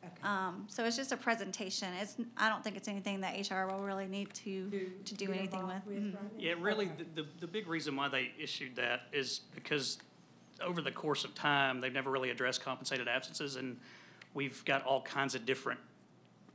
Okay. 0.08 0.28
Um, 0.28 0.66
so 0.68 0.84
it's 0.86 0.96
just 0.98 1.12
a 1.12 1.18
presentation. 1.18 1.90
It's, 2.00 2.16
I 2.38 2.50
don't 2.50 2.64
think 2.64 2.76
it's 2.78 2.88
anything 2.88 3.22
that 3.22 3.36
HR 3.50 3.66
will 3.72 3.82
really 3.84 4.08
need 4.08 4.34
to, 4.36 4.70
to 5.06 5.14
do 5.14 5.32
anything 5.32 5.66
with. 5.68 5.76
involved 5.88 5.88
Mhm. 5.90 6.16
right 6.16 6.32
yeah, 6.42 6.54
really, 6.60 6.86
Okay. 6.86 7.04
the, 7.16 7.24
the, 7.24 7.28
the 7.42 7.48
big 7.48 7.68
reason 7.68 7.96
why 7.96 8.08
they 8.08 8.32
issued 8.40 8.76
that 8.76 9.02
is 9.12 9.42
because 9.54 10.00
over 10.62 10.82
the 10.82 10.92
course 10.92 11.24
of 11.24 11.36
time, 11.36 11.82
they've 11.82 11.94
never 11.94 12.10
really 12.10 12.30
addressed 12.32 12.62
compensated 12.64 13.08
absences, 13.08 13.56
and 13.58 13.78
we've 14.34 14.64
got 14.66 14.84
all 14.86 15.02
kinds 15.02 15.36
of 15.36 15.46
different 15.46 15.80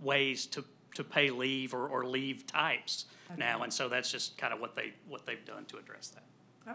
ways 0.01 0.47
to, 0.47 0.65
to 0.95 1.05
pay 1.05 1.31
leave 1.31 1.73
or, 1.75 1.87
or 1.89 2.05
leave 2.05 2.47
types 2.47 3.07
now, 3.37 3.63
and 3.63 3.73
so 3.73 3.89
that's 3.89 4.11
just 4.11 4.37
kind 4.37 4.53
of 4.53 4.61
what 4.61 4.75
they, 4.75 4.93
what 5.09 5.25
they've 5.25 5.45
done 5.45 5.65
to 5.67 5.79
address 5.79 6.09
that. 6.09 6.25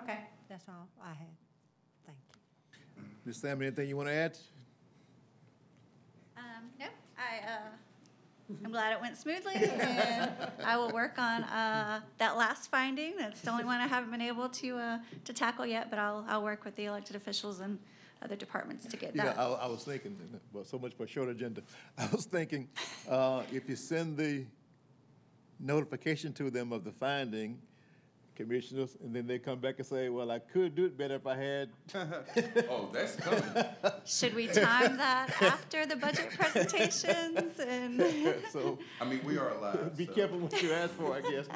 Okay, 0.03 0.19
that's 0.49 0.67
all 0.69 0.88
I 1.03 1.09
had. 1.09 1.28
Thank 2.05 2.17
you. 2.95 3.03
Ms. 3.25 3.38
Sam, 3.38 3.61
anything 3.61 3.88
you 3.89 3.95
want 3.97 4.09
to 4.09 4.13
add? 4.13 4.38
Um, 6.58 6.64
no, 6.80 6.86
I, 7.18 7.51
uh, 7.51 8.55
I'm 8.66 8.72
glad 8.72 8.93
it 8.93 9.01
went 9.01 9.18
smoothly, 9.18 9.53
and 9.55 10.32
I 10.64 10.78
will 10.78 10.91
work 10.91 11.20
on, 11.20 11.43
uh, 11.43 12.01
that 12.18 12.38
last 12.38 12.72
finding. 12.72 13.16
That's 13.18 13.41
the 13.41 13.51
only 13.51 13.66
one 13.66 13.80
I 13.80 13.88
haven't 13.88 14.12
been 14.12 14.22
able 14.22 14.49
to, 14.49 14.78
uh, 14.78 14.99
to 15.26 15.34
tackle 15.34 15.66
yet, 15.66 15.89
but 15.89 15.99
I'll, 15.99 16.26
I'll 16.28 16.43
work 16.43 16.66
with 16.66 16.76
the 16.76 16.86
elected 16.86 17.16
officials 17.16 17.60
and 17.60 17.78
other 18.24 18.36
departments 18.36 18.88
to 18.88 18.97
get 18.97 19.16
You 19.16 19.22
know, 19.22 19.28
that. 19.28 19.38
I, 19.38 19.45
I 19.45 19.68
was 19.68 19.84
thinking, 19.84 20.18
well, 20.51 20.64
so 20.66 20.80
much 20.80 20.93
for 20.95 21.05
short 21.05 21.30
agenda. 21.30 21.62
I 21.97 22.08
was 22.08 22.26
thinking, 22.26 22.68
uh, 23.08 23.43
if 23.51 23.70
you 23.70 23.76
send 23.76 24.18
the 24.18 24.45
notification 25.60 26.34
to 26.34 26.49
them 26.49 26.72
of 26.72 26.84
the 26.84 26.91
finding, 26.91 27.60
commissioners, 28.38 28.96
and 29.04 29.14
then 29.14 29.26
they 29.26 29.40
come 29.40 29.60
back 29.60 29.76
and 29.80 29.86
say, 29.86 30.10
well, 30.10 30.30
I 30.30 30.38
could 30.40 30.76
do 30.76 30.86
it 30.86 30.98
better 30.98 31.16
if 31.16 31.26
I 31.26 31.36
had. 31.36 31.70
Oh, 32.70 32.90
that's 32.94 33.16
coming. 33.16 33.44
Should 34.06 34.36
we 34.36 34.48
time 34.48 34.98
that 34.98 35.30
after 35.42 35.86
the 35.86 35.96
budget 35.96 36.30
presentations 36.38 37.60
and? 37.60 38.02
So 38.52 38.78
I 39.02 39.06
mean, 39.06 39.22
we 39.24 39.38
are 39.38 39.50
alive. 39.50 39.98
be 39.98 40.06
so- 40.06 40.14
careful 40.14 40.40
what 40.40 40.62
you 40.62 40.72
ask 40.72 40.94
for, 40.94 41.16
I 41.16 41.22
guess. 41.22 41.48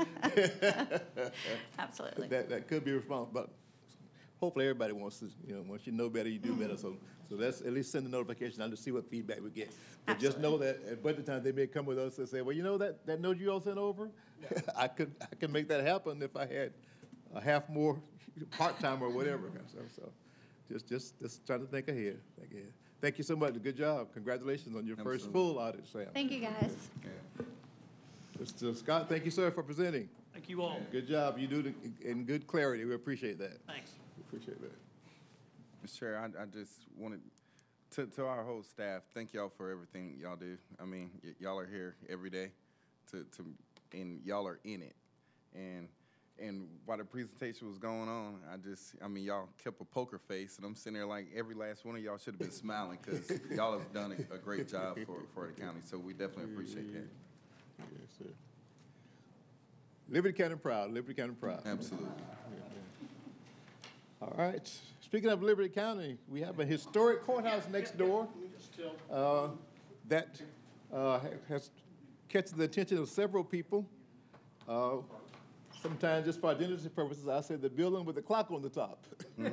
Absolutely. 1.80 2.28
That, 2.28 2.50
that 2.50 2.68
could 2.68 2.84
be 2.84 2.92
responsible, 2.92 3.42
but 3.42 3.50
hopefully 4.40 4.66
everybody 4.66 4.94
wants 4.94 5.20
to, 5.20 5.30
you 5.48 5.56
know, 5.56 5.64
once 5.68 5.86
you 5.86 5.94
know 5.94 6.10
better, 6.10 6.30
you 6.30 6.40
do 6.40 6.56
better. 6.56 6.76
So, 6.78 6.96
so 7.30 7.36
let's 7.36 7.62
at 7.62 7.74
least 7.74 7.92
send 7.92 8.06
the 8.06 8.10
notification 8.10 8.62
out 8.62 8.72
to 8.72 8.78
see 8.78 8.92
what 8.92 9.08
feedback 9.08 9.42
we 9.42 9.52
get. 9.52 9.72
But 10.06 10.20
just 10.20 10.40
know 10.40 10.58
that 10.58 10.80
at 10.90 11.04
budget 11.04 11.26
time, 11.28 11.44
they 11.44 11.52
may 11.52 11.68
come 11.68 11.86
with 11.86 12.00
us 12.00 12.18
and 12.18 12.28
say, 12.28 12.42
well, 12.42 12.56
you 12.56 12.64
know 12.64 12.78
that, 12.80 13.06
that 13.06 13.22
note 13.22 13.38
you 13.38 13.52
all 13.52 13.62
sent 13.62 13.78
over? 13.78 14.10
I 14.78 14.88
could, 14.88 15.12
I 15.22 15.36
could 15.36 15.52
make 15.52 15.68
that 15.70 15.86
happen 15.86 16.22
if 16.22 16.36
I 16.36 16.46
had 16.46 16.74
a 17.34 17.42
half 17.42 17.70
more 17.70 18.00
part-time 18.58 19.02
or 19.02 19.10
whatever. 19.10 19.50
So, 19.72 19.80
so 19.96 20.10
just, 20.70 20.88
just, 20.88 21.20
just 21.22 21.46
trying 21.46 21.62
to 21.62 21.66
think 21.66 21.88
ahead, 21.88 22.20
think 22.40 22.52
ahead. 22.52 22.74
Thank 23.02 23.18
you 23.18 23.24
so 23.24 23.36
much. 23.36 23.62
Good 23.62 23.78
job. 23.78 24.14
Congratulations 24.14 24.76
on 24.76 24.86
your 24.86 24.98
first 24.98 25.32
full 25.32 25.58
audit, 25.58 25.88
Sam. 25.88 26.08
Thank 26.14 26.32
you, 26.32 26.40
guys. 26.42 26.76
Yeah. 27.04 27.46
Mr. 28.42 28.76
Scott, 28.76 29.10
thank 29.10 29.26
you, 29.26 29.32
sir, 29.32 29.52
for 29.52 29.64
presenting. 29.64 30.08
Thank 30.34 30.50
you 30.50 30.62
all. 30.62 30.80
Good 30.92 31.08
job. 31.08 31.38
You 31.38 31.48
do 31.48 31.60
it 31.60 32.06
in 32.06 32.26
good 32.26 32.48
clarity. 32.48 32.86
We 32.86 32.96
appreciate 32.96 33.38
that. 33.40 33.58
Thanks. 33.68 33.92
We 34.18 34.24
Appreciate 34.28 34.62
that. 34.62 34.72
Mr. 35.86 36.00
Chair, 36.00 36.20
I, 36.20 36.44
I 36.44 36.46
just 36.46 36.84
wanted, 36.98 37.22
to, 37.92 38.06
to 38.06 38.26
our 38.26 38.44
whole 38.44 38.64
staff, 38.64 39.02
thank 39.14 39.34
y'all 39.34 39.52
for 39.56 39.70
everything 39.72 40.16
y'all 40.20 40.36
do. 40.36 40.58
I 40.80 40.86
mean, 40.86 41.12
y- 41.24 41.32
y'all 41.40 41.60
are 41.60 41.68
here 41.68 41.96
every 42.10 42.30
day 42.30 42.52
to, 43.12 43.26
to, 43.38 43.46
and 43.94 44.22
y'all 44.24 44.48
are 44.48 44.60
in 44.64 44.82
it. 44.82 44.96
And, 45.54 45.88
and 46.40 46.68
while 46.86 46.98
the 46.98 47.04
presentation 47.04 47.68
was 47.68 47.78
going 47.78 48.10
on, 48.10 48.40
I 48.52 48.58
just, 48.58 48.96
I 49.04 49.08
mean, 49.08 49.24
y'all 49.24 49.50
kept 49.64 49.82
a 49.82 49.86
poker 49.86 50.18
face, 50.18 50.58
and 50.58 50.66
I'm 50.66 50.76
sitting 50.76 50.94
there 50.94 51.06
like, 51.06 51.28
every 51.36 51.56
last 51.56 51.86
one 51.86 51.96
of 51.96 52.02
y'all 52.02 52.18
should 52.18 52.34
have 52.34 52.40
been 52.40 52.52
smiling, 52.52 53.00
because 53.02 53.40
y'all 53.56 53.78
have 53.78 53.94
done 53.94 54.12
a, 54.12 54.36
a 54.36 54.38
great 54.38 54.68
job 54.68 54.98
for, 55.06 55.18
for 55.34 55.48
the 55.48 55.62
county, 55.62 55.82
so 55.86 55.98
we 55.98 56.14
definitely 56.14 56.54
appreciate 56.54 56.92
that. 56.94 57.08
Yes, 57.80 58.10
sir. 58.18 58.26
Liberty 60.10 60.38
County 60.38 60.56
proud, 60.56 60.92
Liberty 60.92 61.14
County 61.14 61.34
proud. 61.40 61.62
Absolutely. 61.66 62.08
All 64.22 64.34
right. 64.38 64.72
Speaking 65.00 65.30
of 65.30 65.42
Liberty 65.42 65.70
County, 65.70 66.18
we 66.30 66.42
have 66.42 66.60
a 66.60 66.66
historic 66.66 67.24
courthouse 67.24 67.68
next 67.72 67.98
door 67.98 68.28
uh, 69.12 69.48
that 70.08 70.40
uh, 70.94 71.20
has 71.50 71.72
catches 72.32 72.54
the 72.54 72.64
attention 72.64 72.98
of 72.98 73.10
several 73.10 73.44
people. 73.44 73.86
Uh, 74.68 74.98
Sometimes 75.82 76.28
just 76.28 76.40
for 76.40 76.52
identity 76.52 76.90
purposes, 76.90 77.28
I 77.28 77.42
say 77.42 77.56
the 77.56 77.68
building 77.70 78.06
with 78.06 78.16
the 78.16 78.22
clock 78.22 78.52
on 78.52 78.62
the 78.62 78.70
top. 78.70 79.06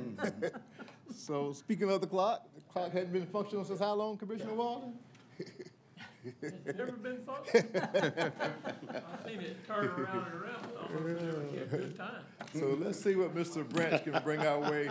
So 1.15 1.53
speaking 1.53 1.89
of 1.89 2.01
the 2.01 2.07
clock, 2.07 2.45
the 2.55 2.61
clock 2.71 2.91
hadn't 2.91 3.11
been 3.11 3.25
functional 3.25 3.65
since 3.65 3.79
how 3.79 3.95
long, 3.95 4.15
Commissioner 4.15 4.53
Walden? 4.53 4.93
It's 5.39 6.77
never 6.77 6.91
been 6.91 7.23
fun. 7.25 7.37
I've 7.55 9.25
seen 9.25 9.41
it 9.41 9.65
turn 9.67 9.87
around 9.87 10.27
and 10.27 10.35
around, 10.35 10.67
but 10.71 10.83
I 10.83 10.87
don't 10.93 11.03
know 11.03 11.09
if 11.09 11.23
it 11.23 11.29
ever 11.31 11.57
kept 11.57 11.71
good 11.71 11.97
time. 11.97 12.21
So 12.53 12.77
let's 12.79 13.01
see 13.01 13.15
what 13.15 13.33
Mr. 13.33 13.67
Branch 13.67 14.03
can 14.03 14.21
bring 14.23 14.41
our 14.41 14.59
way. 14.59 14.89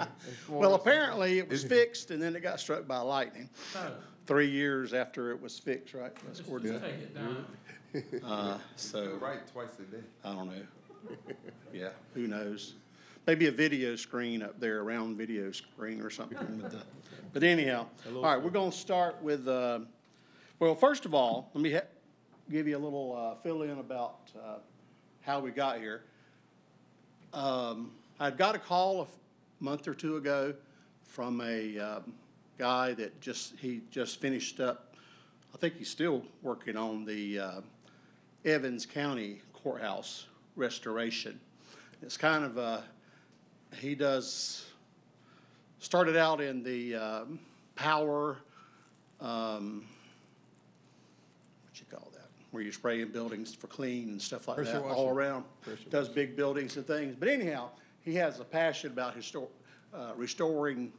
Well, 0.48 0.74
apparently 0.74 1.38
it 1.38 1.48
was 1.48 1.62
fixed 1.76 2.10
and 2.10 2.20
then 2.20 2.34
it 2.34 2.40
got 2.42 2.58
struck 2.58 2.88
by 2.88 2.98
lightning, 2.98 3.48
three 4.26 4.50
years 4.50 4.92
after 4.92 5.30
it 5.30 5.40
was 5.40 5.56
fixed, 5.56 5.94
right? 5.94 6.12
That's 6.26 6.38
Just 6.38 6.48
according 6.48 6.72
just 6.72 6.84
take 6.84 6.94
it 6.94 7.14
down. 7.14 7.46
Uh, 8.24 8.58
so, 8.76 9.16
Right, 9.20 9.46
twice 9.52 9.70
a 9.78 9.82
day. 9.82 10.02
I 10.24 10.32
don't 10.34 10.48
know. 10.48 10.62
Yeah, 11.72 11.90
who 12.14 12.26
knows? 12.26 12.74
Maybe 13.26 13.46
a 13.46 13.52
video 13.52 13.94
screen 13.94 14.42
up 14.42 14.58
there, 14.58 14.80
a 14.80 14.82
round 14.82 15.16
video 15.18 15.52
screen 15.52 16.00
or 16.00 16.10
something. 16.10 16.38
But, 16.62 16.74
uh, 16.74 16.78
But 17.32 17.42
anyhow, 17.42 17.86
all 18.14 18.22
right, 18.22 18.42
we're 18.42 18.50
gonna 18.50 18.72
start 18.72 19.22
with, 19.22 19.46
uh, 19.46 19.80
well, 20.58 20.74
first 20.74 21.04
of 21.04 21.14
all, 21.14 21.50
let 21.54 21.62
me 21.62 21.72
ha- 21.72 21.80
give 22.50 22.66
you 22.66 22.76
a 22.76 22.78
little, 22.80 23.14
uh, 23.16 23.40
fill-in 23.42 23.78
about, 23.78 24.30
uh, 24.42 24.56
how 25.20 25.40
we 25.40 25.50
got 25.50 25.78
here. 25.78 26.02
Um, 27.34 27.92
I'd 28.18 28.38
got 28.38 28.54
a 28.54 28.58
call 28.58 29.00
a 29.00 29.02
f- 29.02 29.10
month 29.60 29.86
or 29.86 29.94
two 29.94 30.16
ago 30.16 30.54
from 31.04 31.40
a, 31.42 31.78
um, 31.78 32.14
guy 32.56 32.94
that 32.94 33.20
just, 33.20 33.54
he 33.58 33.82
just 33.90 34.20
finished 34.20 34.58
up, 34.58 34.96
I 35.54 35.58
think 35.58 35.76
he's 35.76 35.90
still 35.90 36.24
working 36.42 36.76
on 36.76 37.04
the, 37.04 37.38
uh, 37.38 37.60
Evans 38.44 38.86
County 38.86 39.42
Courthouse 39.52 40.26
restoration. 40.56 41.40
It's 42.02 42.16
kind 42.16 42.44
of 42.44 42.56
a, 42.56 42.84
he 43.76 43.94
does, 43.94 44.66
started 45.80 46.16
out 46.16 46.40
in 46.40 46.62
the, 46.62 46.94
um, 46.94 47.40
power, 47.74 48.38
um, 49.20 49.84
what 51.64 51.78
you 51.78 51.86
call 51.90 52.08
that? 52.12 52.28
Where 52.50 52.62
you 52.62 52.72
spray 52.72 53.02
in 53.02 53.10
buildings 53.10 53.54
for 53.54 53.66
clean 53.66 54.08
and 54.10 54.22
stuff 54.22 54.48
like 54.48 54.58
Pressure 54.58 54.72
that, 54.72 54.82
all 54.82 55.10
around. 55.10 55.44
Pressure 55.62 55.88
Does 55.90 56.08
big 56.08 56.36
buildings 56.36 56.76
and 56.76 56.86
things. 56.86 57.16
But 57.18 57.28
anyhow, 57.28 57.70
he 58.00 58.14
has 58.14 58.40
a 58.40 58.44
passion 58.44 58.90
about 58.90 59.16
histor- 59.16 59.48
uh, 59.94 60.12
restoring 60.16 60.92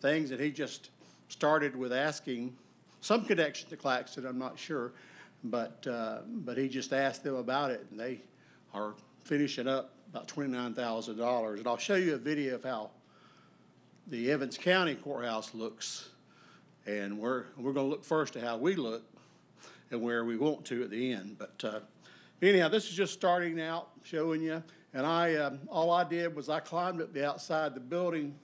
things, 0.00 0.30
and 0.30 0.40
he 0.40 0.50
just 0.50 0.90
started 1.28 1.74
with 1.76 1.92
asking 1.92 2.56
some 3.00 3.24
connection 3.24 3.68
to 3.70 3.76
Claxton, 3.76 4.26
I'm 4.26 4.38
not 4.38 4.58
sure. 4.58 4.92
But, 5.42 5.86
uh, 5.86 6.18
but 6.26 6.58
he 6.58 6.68
just 6.68 6.92
asked 6.92 7.24
them 7.24 7.36
about 7.36 7.70
it, 7.70 7.86
and 7.90 7.98
they 7.98 8.20
are 8.74 8.94
finishing 9.24 9.66
up 9.66 9.94
about 10.10 10.28
twenty-nine 10.28 10.74
thousand 10.74 11.16
dollars. 11.16 11.60
And 11.60 11.68
I'll 11.68 11.78
show 11.78 11.94
you 11.94 12.14
a 12.14 12.18
video 12.18 12.56
of 12.56 12.64
how 12.64 12.90
the 14.06 14.30
Evans 14.30 14.58
County 14.58 14.94
Courthouse 14.94 15.54
looks. 15.54 16.10
And 16.86 17.18
we're, 17.18 17.44
we're 17.56 17.72
gonna 17.72 17.88
look 17.88 18.04
first 18.04 18.36
at 18.36 18.42
how 18.42 18.56
we 18.56 18.74
look 18.74 19.02
and 19.90 20.02
where 20.02 20.24
we 20.24 20.36
want 20.36 20.64
to 20.66 20.82
at 20.82 20.90
the 20.90 21.12
end. 21.12 21.36
But, 21.38 21.64
uh, 21.64 21.80
anyhow, 22.42 22.68
this 22.68 22.84
is 22.84 22.94
just 22.94 23.12
starting 23.12 23.60
out, 23.60 23.90
showing 24.02 24.42
you. 24.42 24.62
And 24.92 25.06
I, 25.06 25.36
um, 25.36 25.60
all 25.68 25.90
I 25.90 26.04
did 26.04 26.34
was 26.34 26.48
I 26.48 26.60
climbed 26.60 27.00
up 27.00 27.12
the 27.12 27.26
outside 27.26 27.74
the 27.74 27.80
building 27.80 28.34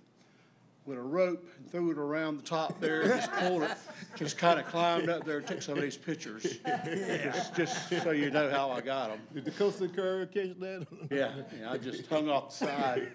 with 0.86 0.98
a 0.98 1.02
rope 1.02 1.44
and 1.58 1.70
threw 1.70 1.90
it 1.90 1.98
around 1.98 2.36
the 2.36 2.42
top 2.42 2.80
there, 2.80 3.02
and 3.02 3.10
just 3.10 3.32
pulled 3.32 3.62
it, 3.62 3.72
just 4.14 4.38
kind 4.38 4.60
of 4.60 4.66
climbed 4.66 5.08
up 5.08 5.24
there 5.24 5.38
and 5.38 5.46
took 5.46 5.60
some 5.60 5.76
of 5.76 5.82
these 5.82 5.96
pictures. 5.96 6.58
Just, 6.64 7.56
just 7.56 8.02
so 8.02 8.12
you 8.12 8.30
know 8.30 8.48
how 8.50 8.70
I 8.70 8.80
got 8.80 9.10
them. 9.10 9.20
Did 9.34 9.44
the 9.44 9.50
coastal 9.50 9.88
curve 9.88 10.32
catch 10.32 10.58
that? 10.60 10.86
Yeah, 11.10 11.32
yeah, 11.58 11.72
I 11.72 11.78
just 11.78 12.06
hung 12.06 12.28
off 12.28 12.50
the 12.50 12.66
side. 12.66 13.08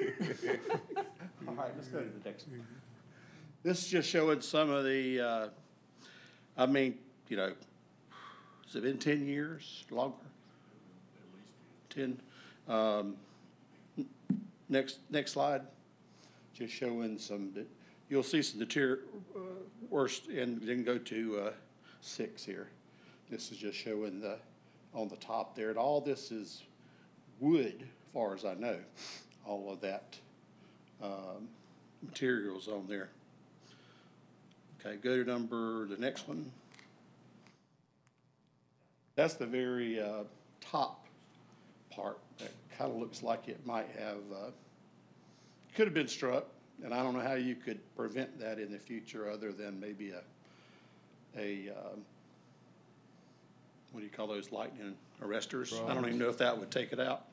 All 1.48 1.54
right, 1.56 1.72
let's 1.76 1.88
go 1.88 2.00
to 2.00 2.06
the 2.06 2.30
next. 2.30 2.48
one. 2.48 2.66
This 3.64 3.84
is 3.84 3.88
just 3.88 4.10
showing 4.10 4.42
some 4.42 4.70
of 4.70 4.84
the, 4.84 5.22
uh, 5.22 5.48
I 6.58 6.66
mean, 6.66 6.98
you 7.30 7.38
know, 7.38 7.54
has 8.66 8.76
it 8.76 8.84
been 8.84 8.98
ten 8.98 9.26
years, 9.26 9.86
longer? 9.92 10.16
Ten, 11.90 12.20
um, 12.68 13.16
next, 14.68 15.00
next 15.10 15.34
slide, 15.34 15.62
just 16.62 16.74
showing 16.76 17.18
some, 17.18 17.52
you'll 18.08 18.22
see 18.22 18.44
some 18.44 18.60
deterior, 18.60 19.00
uh, 19.36 19.40
worst, 19.90 20.28
and 20.28 20.62
then 20.62 20.84
go 20.84 21.00
to, 21.00 21.40
uh, 21.40 21.52
six 22.02 22.46
here. 22.46 22.68
This 23.32 23.52
is 23.52 23.58
just 23.58 23.76
showing 23.76 24.22
the, 24.22 24.38
on 24.94 25.08
the 25.08 25.16
top 25.16 25.56
there, 25.56 25.70
and 25.70 25.78
all 25.78 26.02
this 26.02 26.32
is 26.32 26.62
wood, 27.40 27.82
as 27.82 28.14
far 28.14 28.36
as 28.36 28.46
I 28.46 28.54
know, 28.54 28.78
all 29.44 29.74
of 29.74 29.82
that, 29.82 30.16
um, 31.02 31.48
materials 32.04 32.68
on 32.68 32.86
there. 32.88 33.10
Okay, 34.80 34.98
go 34.98 35.18
to 35.18 35.24
number, 35.24 35.88
the 35.88 35.98
next 35.98 36.28
one. 36.28 36.52
That's 39.16 39.34
the 39.34 39.48
very 39.48 40.00
uh, 40.00 40.26
top 40.60 41.08
part 41.90 42.20
that 42.38 42.52
kind 42.78 42.92
of 42.92 42.98
looks 42.98 43.24
like 43.24 43.48
it 43.48 43.66
might 43.66 43.90
have, 43.98 44.18
uh, 44.32 44.52
could 45.74 45.88
have 45.88 45.94
been 45.94 46.08
struck, 46.08 46.48
and 46.84 46.94
I 46.94 47.04
don't 47.04 47.14
know 47.14 47.22
how 47.22 47.34
you 47.34 47.56
could 47.56 47.80
prevent 47.96 48.40
that 48.40 48.60
in 48.60 48.72
the 48.72 48.80
future 48.80 49.30
other 49.30 49.52
than 49.52 49.80
maybe 49.80 50.12
a, 50.12 50.22
a, 51.38 51.70
um, 51.70 52.02
what 53.92 54.00
do 54.00 54.06
you 54.06 54.10
call 54.10 54.28
those, 54.28 54.52
lightning 54.52 54.96
arresters? 55.24 55.74
I 55.88 55.94
don't 55.94 56.06
even 56.06 56.18
know 56.18 56.30
if 56.30 56.38
that 56.40 56.58
would 56.58 56.72
take 56.72 56.92
it 56.94 57.00
out, 57.00 57.26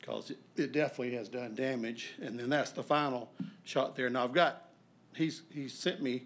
because 0.00 0.30
it, 0.30 0.38
it 0.56 0.72
definitely 0.72 1.14
has 1.16 1.28
done 1.28 1.54
damage. 1.54 2.14
And 2.20 2.38
then 2.38 2.48
that's 2.48 2.70
the 2.70 2.82
final 2.82 3.30
shot 3.64 3.94
there. 3.96 4.08
Now, 4.08 4.24
I've 4.24 4.32
got, 4.32 4.68
he's, 5.14 5.42
he 5.52 5.68
sent 5.68 6.02
me 6.02 6.24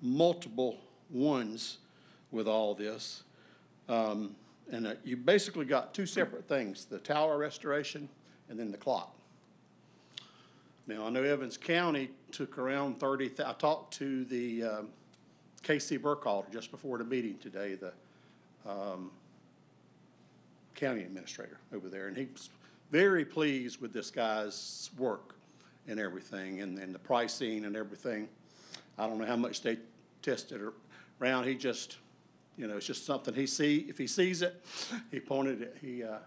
multiple 0.00 0.78
ones 1.10 1.78
with 2.30 2.46
all 2.46 2.74
this. 2.74 3.24
Um, 3.88 4.36
and 4.70 4.86
uh, 4.86 4.94
you 5.04 5.16
basically 5.16 5.64
got 5.64 5.92
two 5.92 6.06
separate 6.06 6.46
things, 6.46 6.84
the 6.84 6.98
tower 6.98 7.36
restoration 7.38 8.08
and 8.48 8.58
then 8.58 8.70
the 8.70 8.78
clock. 8.78 9.16
Now, 10.90 11.06
I 11.06 11.10
know 11.10 11.22
Evans 11.22 11.56
County 11.56 12.10
took 12.32 12.58
around 12.58 12.98
thirty, 12.98 13.30
I 13.46 13.52
talked 13.52 13.94
to 13.98 14.24
the, 14.24 14.64
um, 14.64 14.88
Casey 15.62 15.96
Burkhalter 15.96 16.50
just 16.50 16.72
before 16.72 16.98
the 16.98 17.04
meeting 17.04 17.38
today, 17.38 17.76
the, 17.76 17.92
um, 18.68 19.12
county 20.74 21.02
administrator 21.02 21.58
over 21.72 21.88
there, 21.88 22.08
and 22.08 22.16
he's 22.16 22.50
very 22.90 23.24
pleased 23.24 23.80
with 23.80 23.92
this 23.92 24.10
guy's 24.10 24.90
work 24.98 25.36
and 25.86 26.00
everything, 26.00 26.60
and, 26.60 26.76
and 26.76 26.92
the 26.92 26.98
pricing 26.98 27.66
and 27.66 27.76
everything. 27.76 28.28
I 28.98 29.06
don't 29.06 29.18
know 29.18 29.26
how 29.26 29.36
much 29.36 29.62
they 29.62 29.78
tested 30.22 30.60
around, 31.20 31.44
he 31.44 31.54
just, 31.54 31.98
you 32.58 32.66
know, 32.66 32.78
it's 32.78 32.86
just 32.86 33.06
something 33.06 33.32
he 33.32 33.46
see, 33.46 33.86
if 33.88 33.96
he 33.96 34.08
sees 34.08 34.42
it, 34.42 34.60
he 35.12 35.20
pointed 35.20 35.62
it, 35.62 35.76
he, 35.80 36.02
uh, 36.02 36.18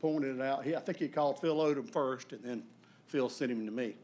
pointed 0.00 0.40
it 0.40 0.42
out. 0.42 0.64
He, 0.64 0.74
I 0.74 0.80
think 0.80 0.98
he 0.98 1.06
called 1.06 1.40
Phil 1.40 1.56
Odom 1.56 1.88
first, 1.88 2.32
and 2.32 2.42
then 2.42 2.64
Phil 3.12 3.28
sent 3.28 3.52
him 3.52 3.66
to 3.66 3.70
me 3.70 3.94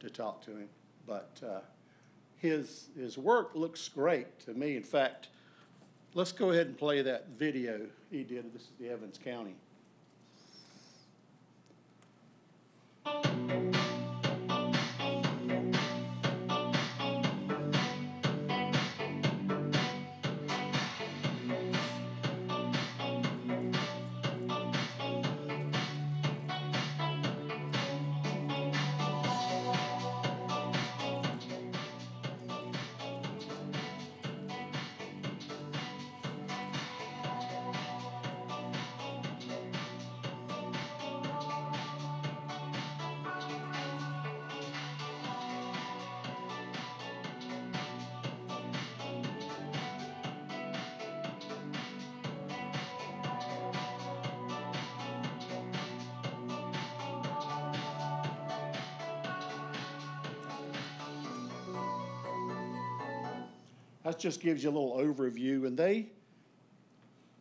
to 0.00 0.10
talk 0.10 0.44
to 0.44 0.50
him. 0.50 0.68
But, 1.06 1.40
uh, 1.42 1.60
his, 2.36 2.88
his 2.94 3.16
work 3.16 3.52
looks 3.54 3.88
great 3.88 4.40
to 4.40 4.52
me. 4.52 4.76
In 4.76 4.82
fact, 4.82 5.28
let's 6.12 6.32
go 6.32 6.50
ahead 6.50 6.66
and 6.66 6.76
play 6.76 7.00
that 7.00 7.28
video 7.38 7.80
he 8.10 8.24
did. 8.24 8.52
This 8.52 8.62
is 8.62 8.72
the 8.78 8.90
Evans 8.90 9.18
County. 9.24 9.54
Just 64.22 64.40
gives 64.40 64.62
you 64.62 64.70
a 64.70 64.72
little 64.72 64.96
overview, 64.96 65.66
and 65.66 65.76
they 65.76 66.06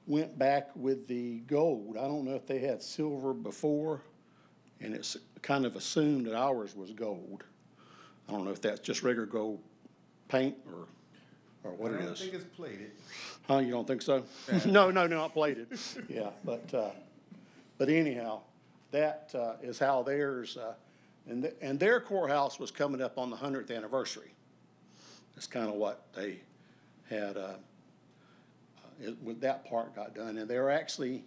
went 0.07 0.37
back 0.37 0.69
with 0.75 1.07
the 1.07 1.37
gold. 1.41 1.95
I 1.95 2.01
don't 2.01 2.25
know 2.25 2.35
if 2.35 2.47
they 2.47 2.59
had 2.59 2.81
silver 2.81 3.33
before, 3.33 4.01
and 4.81 4.95
it's 4.95 5.15
kind 5.43 5.65
of 5.65 5.75
assumed 5.75 6.25
that 6.25 6.35
ours 6.35 6.75
was 6.75 6.91
gold. 6.91 7.43
I 8.27 8.31
don't 8.31 8.45
know 8.45 8.51
if 8.51 8.61
that's 8.61 8.79
just 8.79 9.03
regular 9.03 9.27
gold 9.27 9.59
paint 10.27 10.55
or, 10.67 10.87
or 11.63 11.75
what 11.75 11.91
it 11.91 11.95
is. 11.95 12.01
I 12.01 12.05
don't 12.05 12.17
think 12.17 12.33
it's 12.33 12.55
plated. 12.55 12.91
Huh, 13.47 13.57
you 13.59 13.71
don't 13.71 13.87
think 13.87 14.01
so? 14.01 14.23
No, 14.65 14.89
no, 14.89 15.05
no, 15.05 15.17
not 15.17 15.33
plated, 15.33 15.67
yeah, 16.09 16.31
but, 16.43 16.73
uh, 16.73 16.89
but 17.77 17.89
anyhow, 17.89 18.41
that, 18.89 19.31
uh, 19.35 19.53
is 19.61 19.77
how 19.77 20.01
theirs, 20.01 20.57
uh, 20.57 20.73
and, 21.29 21.43
th- 21.43 21.55
and 21.61 21.79
their 21.79 21.99
courthouse 21.99 22.59
was 22.59 22.71
coming 22.71 23.01
up 23.01 23.19
on 23.19 23.29
the 23.29 23.35
hundredth 23.35 23.69
anniversary. 23.69 24.33
That's 25.35 25.47
kind 25.47 25.69
of 25.69 25.75
what 25.75 26.07
they 26.13 26.39
had, 27.11 27.37
uh, 27.37 27.41
uh, 27.41 27.55
it, 28.99 29.17
when 29.21 29.39
that 29.41 29.69
part 29.69 29.95
got 29.95 30.15
done, 30.15 30.37
and 30.37 30.49
they 30.49 30.57
were 30.57 30.71
actually 30.71 31.23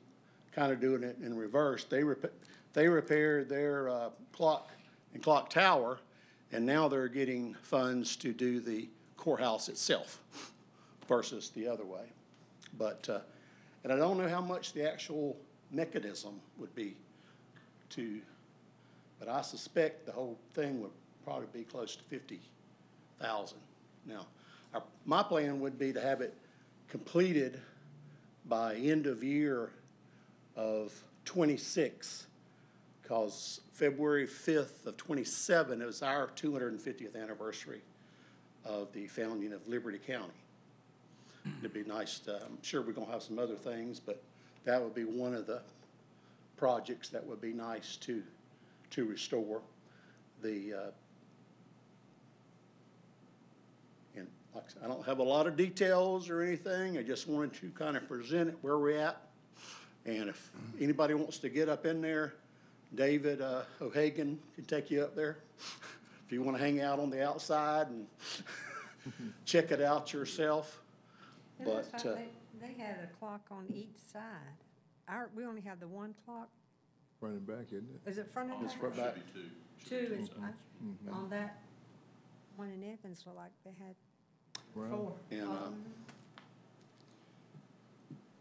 kind 0.52 0.72
of 0.72 0.80
doing 0.80 1.02
it 1.04 1.16
in 1.22 1.36
reverse. 1.36 1.84
They 1.84 2.02
rep- 2.02 2.32
they 2.72 2.88
repaired 2.88 3.48
their, 3.48 3.88
uh, 3.88 4.10
clock 4.32 4.70
and 5.12 5.22
clock 5.22 5.50
tower, 5.50 5.98
and 6.50 6.66
now 6.66 6.88
they're 6.88 7.08
getting 7.08 7.54
funds 7.62 8.16
to 8.16 8.32
do 8.32 8.58
the 8.60 8.88
courthouse 9.16 9.68
itself 9.68 10.20
versus 11.06 11.50
the 11.50 11.68
other 11.68 11.84
way. 11.84 12.06
But, 12.76 13.08
uh, 13.08 13.20
and 13.84 13.92
I 13.92 13.96
don't 13.96 14.18
know 14.18 14.28
how 14.28 14.40
much 14.40 14.72
the 14.72 14.90
actual 14.90 15.36
mechanism 15.70 16.40
would 16.58 16.74
be 16.74 16.96
to, 17.90 18.20
but 19.18 19.28
I 19.28 19.42
suspect 19.42 20.06
the 20.06 20.12
whole 20.12 20.38
thing 20.54 20.80
would 20.80 20.90
probably 21.24 21.46
be 21.52 21.64
close 21.64 21.94
to 21.96 22.02
fifty 22.04 22.40
thousand. 23.20 23.58
Now, 24.06 24.26
our, 24.74 24.82
my 25.06 25.22
plan 25.22 25.60
would 25.60 25.78
be 25.78 25.92
to 25.92 26.00
have 26.00 26.20
it 26.20 26.34
completed 26.88 27.60
by 28.46 28.74
end 28.74 29.06
of 29.06 29.24
year 29.24 29.70
of 30.56 30.92
twenty-six, 31.24 32.26
cause 33.02 33.60
February 33.72 34.26
fifth 34.26 34.86
of 34.86 34.96
twenty-seven 34.96 35.80
is 35.80 36.02
our 36.02 36.28
two 36.34 36.52
hundred 36.52 36.72
and 36.72 36.80
fiftieth 36.80 37.16
anniversary 37.16 37.80
of 38.64 38.92
the 38.92 39.06
founding 39.06 39.52
of 39.52 39.66
Liberty 39.68 39.98
County. 39.98 40.32
It'd 41.60 41.74
be 41.74 41.84
nice 41.84 42.18
to, 42.20 42.36
I'm 42.36 42.58
sure 42.62 42.80
we're 42.80 42.92
gonna 42.92 43.10
have 43.10 43.22
some 43.22 43.38
other 43.38 43.56
things, 43.56 44.00
but 44.00 44.22
that 44.64 44.82
would 44.82 44.94
be 44.94 45.04
one 45.04 45.34
of 45.34 45.46
the 45.46 45.60
projects 46.56 47.10
that 47.10 47.26
would 47.26 47.40
be 47.40 47.52
nice 47.52 47.96
to, 47.96 48.22
to 48.92 49.04
restore. 49.04 49.60
The, 50.42 50.72
uh, 50.72 50.78
and 54.16 54.26
like 54.26 54.43
I 54.82 54.86
don't 54.86 55.04
have 55.04 55.18
a 55.18 55.22
lot 55.22 55.46
of 55.46 55.56
details 55.56 56.30
or 56.30 56.40
anything, 56.42 56.96
I 56.98 57.02
just 57.02 57.28
wanted 57.28 57.54
to 57.54 57.70
kind 57.70 57.96
of 57.96 58.06
present 58.08 58.50
it 58.50 58.56
where 58.62 58.78
we're 58.78 58.98
at. 58.98 59.20
And 60.06 60.28
if 60.28 60.50
anybody 60.80 61.14
wants 61.14 61.38
to 61.38 61.48
get 61.48 61.68
up 61.68 61.86
in 61.86 62.00
there, 62.00 62.34
David 62.94 63.40
uh, 63.40 63.62
O'Hagan 63.80 64.38
can 64.54 64.64
take 64.64 64.90
you 64.90 65.02
up 65.02 65.16
there. 65.16 65.38
If 66.26 66.32
you 66.32 66.42
wanna 66.42 66.58
hang 66.58 66.80
out 66.80 66.98
on 67.00 67.10
the 67.10 67.26
outside 67.26 67.88
and 67.88 68.06
check 69.44 69.72
it 69.72 69.80
out 69.82 70.12
yourself. 70.12 70.80
It 71.58 71.64
But, 71.64 71.88
like 71.92 72.06
uh, 72.06 72.14
they, 72.14 72.28
they 72.60 72.74
had 72.82 72.98
a 73.02 73.06
clock 73.18 73.42
on 73.50 73.66
each 73.74 73.96
side. 74.12 74.22
Our, 75.08 75.30
we 75.34 75.44
only 75.44 75.60
have 75.62 75.80
the 75.80 75.88
one 75.88 76.14
clock. 76.24 76.48
Front 77.20 77.36
and 77.36 77.46
back, 77.46 77.66
isn't 77.72 77.88
it? 78.04 78.10
Is 78.10 78.18
it 78.18 78.30
front 78.30 78.52
and 78.52 78.62
It's 78.64 78.72
back? 78.74 78.80
front 78.80 78.96
back. 78.96 79.14
Should 79.16 79.34
be 79.34 79.40
two. 79.40 79.48
Should 79.88 79.88
Two, 80.08 80.08
be 80.10 80.14
and 80.20 80.26
sides. 80.28 80.38
I- 80.40 81.10
on 81.10 81.28
that 81.30 81.58
one 82.56 82.68
in 82.70 82.82
Evans, 82.84 83.22
looked 83.26 83.38
like 83.38 83.50
they 83.64 83.70
had 83.70 83.94
Well, 83.94 84.03
four. 84.74 85.12
And, 85.30 85.42
uh, 85.48 85.52
Um, 85.52 85.84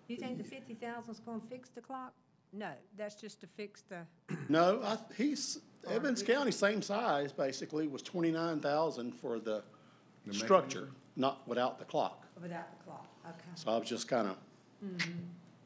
You 0.08 0.18
think 0.18 0.38
the 0.38 0.44
fifty 0.44 0.74
thousand's 0.76 1.20
gonna 1.22 1.40
fix 1.40 1.70
the 1.70 1.82
clock? 1.82 2.14
No, 2.52 2.72
that's 2.98 3.16
just 3.16 3.42
to 3.42 3.48
fix 3.48 3.82
the, 3.90 4.06
No, 4.50 4.82
I, 4.84 4.98
he's, 5.18 5.60
Evans 5.90 6.22
County, 6.22 6.52
same 6.52 6.82
size, 6.82 7.32
basically, 7.32 7.88
was 7.88 8.02
twenty-nine 8.02 8.60
thousand 8.60 9.14
for 9.14 9.40
the 9.40 9.64
The 10.28 10.34
structure, 10.34 10.90
not 11.16 11.48
without 11.48 11.80
the 11.80 11.86
clock. 11.86 12.28
without 12.42 12.78
the 12.78 12.84
clock, 12.84 13.08
okay. 13.28 13.50
So 13.56 13.72
I 13.72 13.78
was 13.78 13.88
just 13.90 14.08
kinda, 14.08 14.36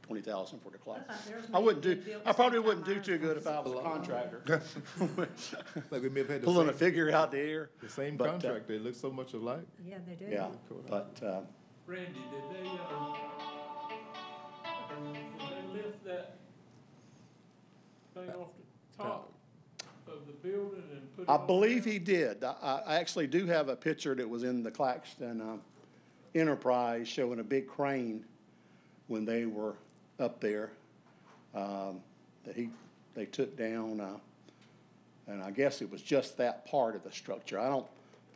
twenty 0.07 0.21
thousand 0.21 0.59
for 0.61 0.71
the 0.71 0.77
clock. 0.77 0.97
Looks 0.99 1.09
like 1.09 1.25
theirs 1.25 1.45
I 1.53 1.59
wouldn't 1.59 1.83
do, 1.83 2.01
I 2.25 2.31
probably 2.33 2.59
wouldn't 2.59 2.85
do 2.85 2.99
too 2.99 3.17
good 3.17 3.37
if 3.37 3.45
I 3.45 3.59
was 3.59 3.73
a 3.73 3.81
contractor, 3.81 4.61
Like 5.91 6.01
we 6.01 6.09
may 6.09 6.21
have 6.21 6.29
had 6.29 6.41
the 6.41 6.45
pulling 6.45 6.69
a 6.69 6.71
same, 6.71 6.79
figure 6.79 7.11
out 7.11 7.31
the 7.31 7.39
air. 7.39 7.69
the 7.81 7.89
same 7.89 8.15
but, 8.17 8.27
uh, 8.27 8.31
contract, 8.31 8.67
they 8.67 8.79
look 8.79 8.95
so 8.95 9.11
much 9.11 9.33
alike. 9.33 9.59
Yeah, 9.85 9.97
they 10.07 10.15
do. 10.15 10.31
Yeah, 10.31 10.47
but, 10.89 11.19
uh, 11.23 11.41
Randy, 11.85 12.05
did 12.31 12.63
they, 12.63 12.69
uh, 12.69 13.15
did 15.03 15.13
they 15.39 15.73
lift 15.77 16.05
that 16.05 16.37
thing 18.13 18.29
off 18.31 18.47
the 18.97 19.03
top 19.03 19.31
of 20.07 20.25
the 20.25 20.33
building 20.47 20.83
and 20.93 21.15
put 21.15 21.23
it 21.23 21.29
I 21.29 21.35
on 21.35 21.47
believe 21.47 21.83
there? 21.83 21.93
he 21.93 21.99
did. 21.99 22.43
I, 22.43 22.55
I 22.61 22.79
I 22.87 22.95
actually 22.95 23.27
do 23.27 23.45
have 23.45 23.67
a 23.69 23.75
picture 23.75 24.15
that 24.15 24.27
was 24.29 24.43
in 24.43 24.63
the 24.63 24.71
Claxton, 24.71 25.41
um, 25.41 25.61
Enterprise 26.35 27.07
showing 27.07 27.39
a 27.39 27.43
big 27.43 27.67
crane 27.67 28.23
when 29.07 29.25
they 29.25 29.45
were 29.45 29.75
up 30.20 30.39
there, 30.39 30.72
um, 31.53 31.99
that 32.45 32.55
he, 32.55 32.70
they 33.13 33.26
took 33.26 33.57
down, 33.57 33.99
uh, 33.99 34.18
and 35.28 35.41
I 35.43 35.51
guess 35.51 35.82
it 35.82 35.91
was 35.91 36.01
just 36.01 36.38
that 36.38 36.65
part 36.65 36.95
of 36.95 37.03
the 37.03 37.11
structure. 37.11 37.59
I 37.59 37.70
don't, 37.70 37.86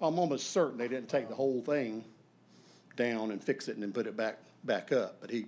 I'm 0.01 0.17
almost 0.19 0.51
certain 0.51 0.77
they 0.77 0.87
didn't 0.87 1.09
take 1.09 1.29
the 1.29 1.35
whole 1.35 1.61
thing 1.61 2.03
down 2.95 3.31
and 3.31 3.43
fix 3.43 3.67
it 3.67 3.75
and 3.75 3.83
then 3.83 3.91
put 3.91 4.07
it 4.07 4.17
back, 4.17 4.37
back 4.63 4.91
up, 4.91 5.17
but 5.21 5.29
he, 5.29 5.45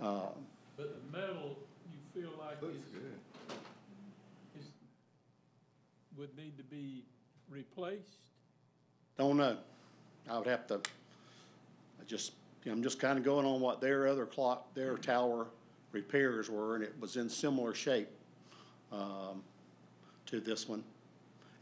uh, 0.00 0.20
But 0.76 0.96
the 1.12 1.18
metal, 1.18 1.56
you 1.90 2.22
feel 2.22 2.30
like 2.38 2.60
Looks 2.62 2.76
is, 2.76 2.82
good. 2.92 3.58
is, 4.58 4.66
would 6.16 6.36
need 6.36 6.56
to 6.56 6.64
be 6.64 7.04
replaced? 7.50 8.18
Don't 9.18 9.36
know. 9.36 9.56
I 10.28 10.38
would 10.38 10.46
have 10.46 10.66
to, 10.68 10.74
I 12.00 12.04
just, 12.06 12.32
I'm 12.70 12.82
just 12.82 12.98
kind 12.98 13.18
of 13.18 13.24
going 13.24 13.46
on 13.46 13.60
what 13.60 13.80
their 13.80 14.06
other 14.06 14.26
clock, 14.26 14.74
their 14.74 14.96
tower 14.96 15.46
repairs 15.92 16.50
were, 16.50 16.74
and 16.74 16.84
it 16.84 16.94
was 17.00 17.16
in 17.16 17.28
similar 17.28 17.74
shape, 17.74 18.08
um, 18.92 19.42
to 20.26 20.40
this 20.40 20.68
one. 20.68 20.82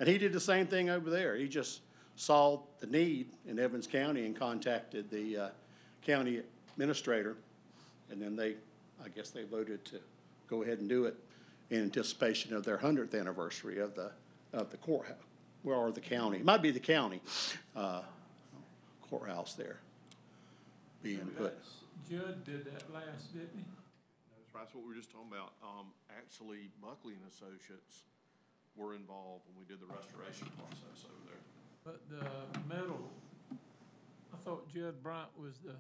And 0.00 0.08
he 0.08 0.18
did 0.18 0.32
the 0.32 0.40
same 0.40 0.66
thing 0.66 0.90
over 0.90 1.10
there. 1.10 1.36
He 1.36 1.46
just 1.46 1.80
saw 2.16 2.60
the 2.80 2.86
need 2.86 3.28
in 3.46 3.58
Evans 3.58 3.86
County 3.86 4.24
and 4.24 4.34
contacted 4.34 5.10
the, 5.10 5.36
uh, 5.36 5.48
county 6.04 6.42
administrator. 6.74 7.36
And 8.10 8.20
then 8.20 8.36
they 8.36 8.56
I 9.04 9.08
guess 9.08 9.30
they 9.30 9.44
voted 9.44 9.84
to 9.86 10.00
go 10.48 10.62
ahead 10.62 10.78
and 10.78 10.88
do 10.88 11.04
it 11.04 11.16
in 11.70 11.82
anticipation 11.82 12.54
of 12.54 12.64
their 12.64 12.78
hundredth 12.78 13.14
anniversary 13.14 13.78
of 13.80 13.94
the, 13.94 14.10
of 14.52 14.70
the 14.70 14.76
courthouse, 14.78 15.16
well, 15.62 15.80
or 15.80 15.92
the 15.92 16.00
county, 16.00 16.38
it 16.38 16.44
might 16.44 16.62
be 16.62 16.70
the 16.70 16.80
county, 16.80 17.20
uh, 17.74 18.02
courthouse 19.10 19.54
there 19.54 19.78
being 21.04 21.28
put. 21.36 21.60
Judd 22.08 22.44
did 22.48 22.64
that 22.64 22.88
last, 22.88 23.36
didn't 23.36 23.52
he? 23.60 23.68
That's 24.32 24.48
right, 24.56 24.64
that's 24.64 24.72
what 24.74 24.82
we 24.88 24.96
were 24.96 24.98
just 24.98 25.12
talking 25.12 25.28
about. 25.28 25.52
Um, 25.60 25.92
actually, 26.08 26.72
Buckley 26.80 27.12
and 27.20 27.28
Associates 27.28 28.08
were 28.72 28.96
involved 28.96 29.44
when 29.52 29.60
we 29.60 29.68
did 29.68 29.84
the 29.84 29.90
restoration 29.92 30.48
process 30.56 31.04
over 31.04 31.22
there. 31.28 31.44
But 31.84 32.00
the 32.08 32.24
metal, 32.64 33.12
I 34.32 34.36
thought 34.40 34.64
Judd 34.72 35.04
Bryant 35.04 35.30
was 35.36 35.60
the, 35.60 35.76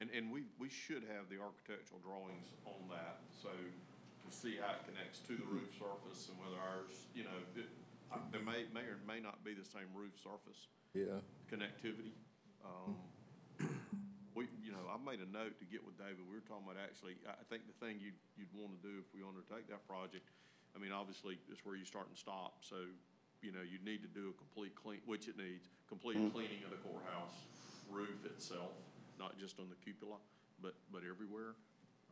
And, 0.00 0.08
and 0.16 0.32
we, 0.32 0.48
we 0.56 0.72
should 0.72 1.04
have 1.12 1.28
the 1.28 1.36
architectural 1.36 2.00
drawings 2.00 2.56
on 2.64 2.88
that, 2.88 3.20
so 3.36 3.52
to 3.52 4.28
see 4.32 4.56
how 4.56 4.72
it 4.72 4.80
connects 4.88 5.20
to 5.28 5.36
the 5.36 5.44
roof 5.44 5.68
surface 5.76 6.32
and 6.32 6.40
whether 6.40 6.56
ours, 6.56 7.04
you 7.12 7.28
know, 7.28 7.36
it, 7.52 7.68
there 8.32 8.40
may, 8.40 8.64
may 8.72 8.88
or 8.88 8.96
may 9.04 9.20
not 9.20 9.44
be 9.44 9.52
the 9.52 9.64
same 9.68 9.92
roof 9.92 10.16
surface 10.16 10.72
Yeah. 10.96 11.20
connectivity. 11.52 12.16
Um, 12.64 12.96
we, 14.36 14.48
you 14.64 14.72
know, 14.72 14.84
I 14.88 14.96
made 15.00 15.20
a 15.20 15.28
note 15.28 15.58
to 15.60 15.66
get 15.68 15.84
with 15.84 15.96
David, 15.96 16.22
we 16.28 16.36
were 16.36 16.44
talking 16.44 16.64
about 16.64 16.80
actually, 16.80 17.16
I, 17.28 17.36
I 17.40 17.44
think 17.48 17.66
the 17.68 17.76
thing 17.80 18.00
you'd, 18.00 18.16
you'd 18.36 18.52
wanna 18.52 18.78
do 18.80 19.00
if 19.00 19.08
we 19.12 19.24
undertake 19.24 19.68
that 19.72 19.84
project, 19.88 20.28
I 20.72 20.78
mean, 20.78 20.94
obviously, 20.94 21.36
it's 21.50 21.64
where 21.66 21.74
you 21.74 21.84
start 21.84 22.06
and 22.06 22.16
stop, 22.16 22.62
so, 22.62 22.86
you 23.42 23.50
know, 23.50 23.64
you'd 23.64 23.84
need 23.84 24.04
to 24.06 24.12
do 24.12 24.30
a 24.30 24.36
complete 24.38 24.76
clean, 24.78 25.02
which 25.04 25.26
it 25.26 25.34
needs, 25.34 25.66
complete 25.90 26.20
cleaning 26.30 26.62
of 26.62 26.70
the 26.70 26.80
courthouse 26.84 27.42
roof 27.90 28.22
itself, 28.22 28.70
not 29.18 29.34
just 29.34 29.58
on 29.58 29.66
the 29.66 29.78
cupola, 29.82 30.22
but, 30.62 30.78
but 30.94 31.02
everywhere, 31.02 31.58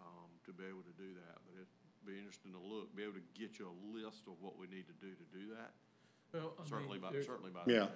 um, 0.03 0.28
to 0.42 0.51
be 0.51 0.66
able 0.66 0.82
to 0.82 0.94
do 0.99 1.14
that. 1.14 1.38
But 1.46 1.55
it'd 1.62 1.70
be 2.03 2.18
interesting 2.18 2.51
to 2.51 2.59
look, 2.59 2.90
be 2.99 3.07
able 3.07 3.20
to 3.20 3.26
get 3.38 3.62
you 3.62 3.70
a 3.70 3.76
list 3.94 4.26
of 4.26 4.34
what 4.42 4.59
we 4.59 4.66
need 4.66 4.90
to 4.90 4.96
do 4.99 5.14
to 5.14 5.26
do 5.30 5.55
that, 5.55 5.70
well, 6.34 6.53
I 6.61 6.68
certainly 6.68 6.99
mean, 6.99 7.07
by, 7.07 7.12
there's 7.12 7.26
certainly 7.26 7.51
by. 7.55 7.64
Yeah. 7.66 7.88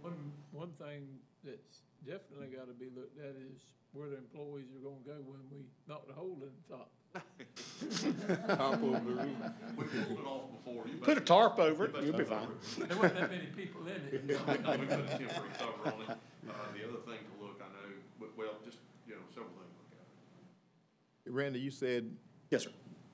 one, 0.00 0.32
one 0.52 0.70
thing 0.78 1.08
that's 1.44 1.80
definitely 2.06 2.48
gotta 2.56 2.72
be 2.72 2.86
looked 2.94 3.18
at 3.18 3.34
is 3.36 3.60
where 3.92 4.08
the 4.08 4.18
employees 4.18 4.66
are 4.76 4.82
gonna 4.82 5.04
go 5.06 5.16
when 5.26 5.40
we 5.50 5.64
knock 5.88 6.06
the 6.06 6.14
hole 6.14 6.38
in 6.42 6.50
the 6.68 6.76
top. 6.76 6.90
Top 8.46 8.82
over 8.82 9.00
the 9.00 9.00
roof. 9.00 9.28
We 9.76 9.84
pulled 9.84 10.18
it 10.20 10.24
off 10.26 10.42
before. 10.64 10.84
You 10.86 10.98
Put 11.00 11.16
a 11.16 11.20
bet- 11.20 11.26
tarp 11.26 11.58
over 11.58 11.84
it, 11.86 11.88
you 11.88 11.92
bet 11.94 12.04
you'll 12.04 12.18
be 12.18 12.24
fine. 12.24 12.46
There 12.78 12.96
wasn't 12.96 13.14
that 13.20 13.30
many 13.30 13.46
people 13.56 13.80
in 13.86 13.94
it. 13.94 14.22
We 14.28 14.34
put 14.34 14.60
a 14.60 14.66
temporary 14.68 15.50
cover 15.58 15.86
on 15.86 16.02
it. 16.02 16.10
Uh, 16.10 16.52
the 16.72 16.84
other 16.88 17.00
thing 17.04 17.18
to 17.26 17.44
look, 17.44 17.60
I 17.60 17.66
know, 17.66 17.94
but, 18.20 18.28
well, 18.38 18.50
just, 18.64 18.78
you 19.08 19.14
know, 19.14 19.20
several 19.30 19.50
things 19.50 19.74
to 19.74 19.96
look 19.96 21.26
at. 21.26 21.32
Randy, 21.32 21.58
you 21.60 21.70
said 21.72 22.10
Yes, 22.50 22.62
sir. 22.64 22.70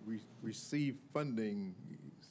we 0.07 0.21
receive 0.43 0.97
funding, 1.15 1.75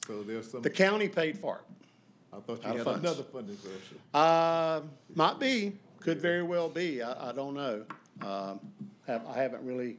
so 0.06 0.22
there's 0.22 0.50
some, 0.50 0.62
The 0.62 0.70
county 0.70 1.08
paid 1.08 1.36
for 1.36 1.56
it. 1.56 1.84
I 2.32 2.40
thought 2.40 2.64
out 2.64 2.74
you 2.74 2.80
of 2.80 2.86
had 2.86 2.92
funds. 2.94 3.00
another 3.04 3.22
funding 3.24 3.56
source. 3.56 3.74
Uh, 4.14 4.80
might 5.16 5.38
be, 5.40 5.72
could 6.00 6.20
very 6.20 6.42
well 6.42 6.68
be, 6.68 7.02
I, 7.02 7.30
I 7.30 7.32
don't 7.32 7.54
know. 7.54 7.84
Um, 8.22 8.60
have, 9.06 9.26
I 9.26 9.40
haven't 9.40 9.64
really 9.64 9.98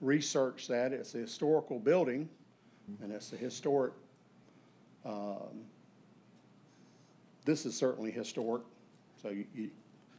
researched 0.00 0.68
that, 0.68 0.92
it's 0.92 1.14
a 1.14 1.18
historical 1.18 1.78
building, 1.78 2.28
and 3.02 3.12
it's 3.12 3.32
a 3.32 3.36
historic, 3.36 3.92
um, 5.04 5.64
this 7.44 7.64
is 7.66 7.76
certainly 7.76 8.10
historic, 8.10 8.62
so 9.22 9.30
you, 9.30 9.46
you, 9.54 9.70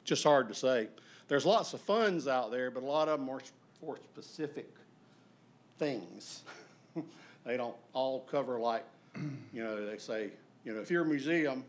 just 0.03 0.24
hard 0.24 0.47
to 0.47 0.55
say. 0.55 0.88
There's 1.28 1.45
lots 1.45 1.74
of 1.74 1.82
funds 1.82 2.28
out 2.28 2.51
there, 2.51 2.72
but 2.72 2.84
a 2.84 2.86
lot 2.86 3.09
of 3.09 3.20
them 3.20 3.30
are 3.30 3.41
for 3.80 3.97
specific 4.11 4.70
things. 5.78 6.43
They 7.47 7.55
don't 7.55 7.78
all 7.93 8.28
cover 8.30 8.59
like, 8.59 8.84
you 9.53 9.63
know, 9.63 9.86
they 9.86 9.97
say, 9.97 10.32
you 10.65 10.74
know, 10.74 10.82
if 10.82 10.91
you're 10.91 11.03
a 11.03 11.07
museum, 11.07 11.63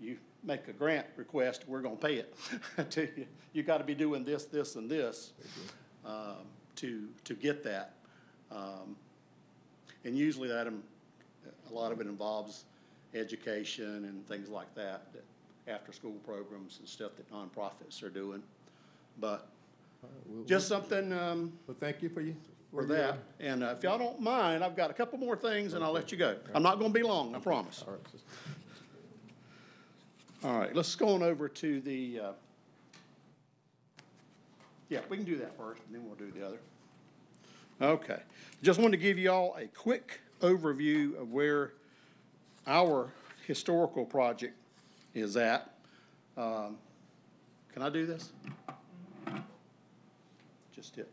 you 0.00 0.18
make 0.42 0.68
a 0.68 0.72
grant 0.72 1.06
request, 1.16 1.64
we're 1.68 1.80
gonna 1.82 1.96
pay 1.96 2.14
it 2.16 2.34
to 2.90 3.02
you. 3.16 3.26
You 3.52 3.62
gotta 3.62 3.84
be 3.84 3.94
doing 3.94 4.24
this, 4.24 4.44
this, 4.44 4.76
and 4.76 4.90
this, 4.90 5.32
um, 6.04 6.46
to, 6.76 7.08
to 7.24 7.34
get 7.34 7.62
that. 7.64 7.94
Um, 8.50 8.96
And 10.04 10.16
usually 10.16 10.48
that, 10.48 10.66
um, 10.66 10.82
a 11.70 11.72
lot 11.74 11.92
of 11.92 12.00
it 12.00 12.06
involves 12.06 12.64
education 13.14 14.04
and 14.06 14.26
things 14.26 14.48
like 14.48 14.72
that, 14.74 15.12
that 15.12 15.24
after-school 15.72 16.14
programs 16.24 16.78
and 16.78 16.88
stuff 16.88 17.12
that 17.16 17.30
nonprofits 17.30 18.02
are 18.02 18.08
doing. 18.10 18.42
But 19.18 19.46
Well, 20.26 20.44
just 20.46 20.68
something, 20.68 21.12
um, 21.12 21.52
Well, 21.66 21.76
thank 21.78 22.02
you 22.02 22.08
for 22.08 22.22
you. 22.22 22.34
for 22.72 22.86
your- 22.86 22.96
that. 22.96 23.18
And 23.40 23.62
uh, 23.62 23.74
if 23.76 23.82
y'all 23.82 23.98
don't 23.98 24.20
mind, 24.20 24.64
I've 24.64 24.74
got 24.76 24.90
a 24.90 24.94
couple 24.94 25.18
more 25.18 25.36
things 25.36 25.74
and 25.74 25.84
I'll 25.84 25.92
let 25.92 26.10
you 26.12 26.16
go. 26.18 26.38
I'm 26.54 26.62
not 26.62 26.78
gonna 26.78 26.94
be 26.94 27.02
long, 27.02 27.34
I 27.34 27.40
promise. 27.40 27.84
All 27.86 27.92
right, 27.94 28.02
sister. 28.10 28.26
All 30.42 30.58
right, 30.58 30.74
let's 30.74 30.94
go 30.94 31.14
on 31.14 31.22
over 31.22 31.50
to 31.50 31.80
the, 31.82 32.18
uh, 32.18 32.32
yeah, 34.88 35.00
we 35.10 35.18
can 35.18 35.26
do 35.26 35.36
that 35.36 35.54
first 35.54 35.82
and 35.86 35.94
then 35.94 36.06
we'll 36.06 36.14
do 36.14 36.30
the 36.30 36.46
other. 36.46 36.58
Okay, 37.82 38.20
just 38.62 38.80
wanted 38.80 38.92
to 38.92 39.02
give 39.02 39.18
you 39.18 39.30
all 39.30 39.54
a 39.58 39.66
quick 39.66 40.20
overview 40.40 41.20
of 41.20 41.30
where 41.30 41.72
our 42.66 43.12
historical 43.46 44.06
project 44.06 44.54
is 45.14 45.36
at. 45.36 45.74
Um, 46.38 46.78
Can 47.74 47.82
I 47.82 47.90
do 47.90 48.06
this? 48.06 48.32
Just 50.74 50.96
hit. 50.96 51.10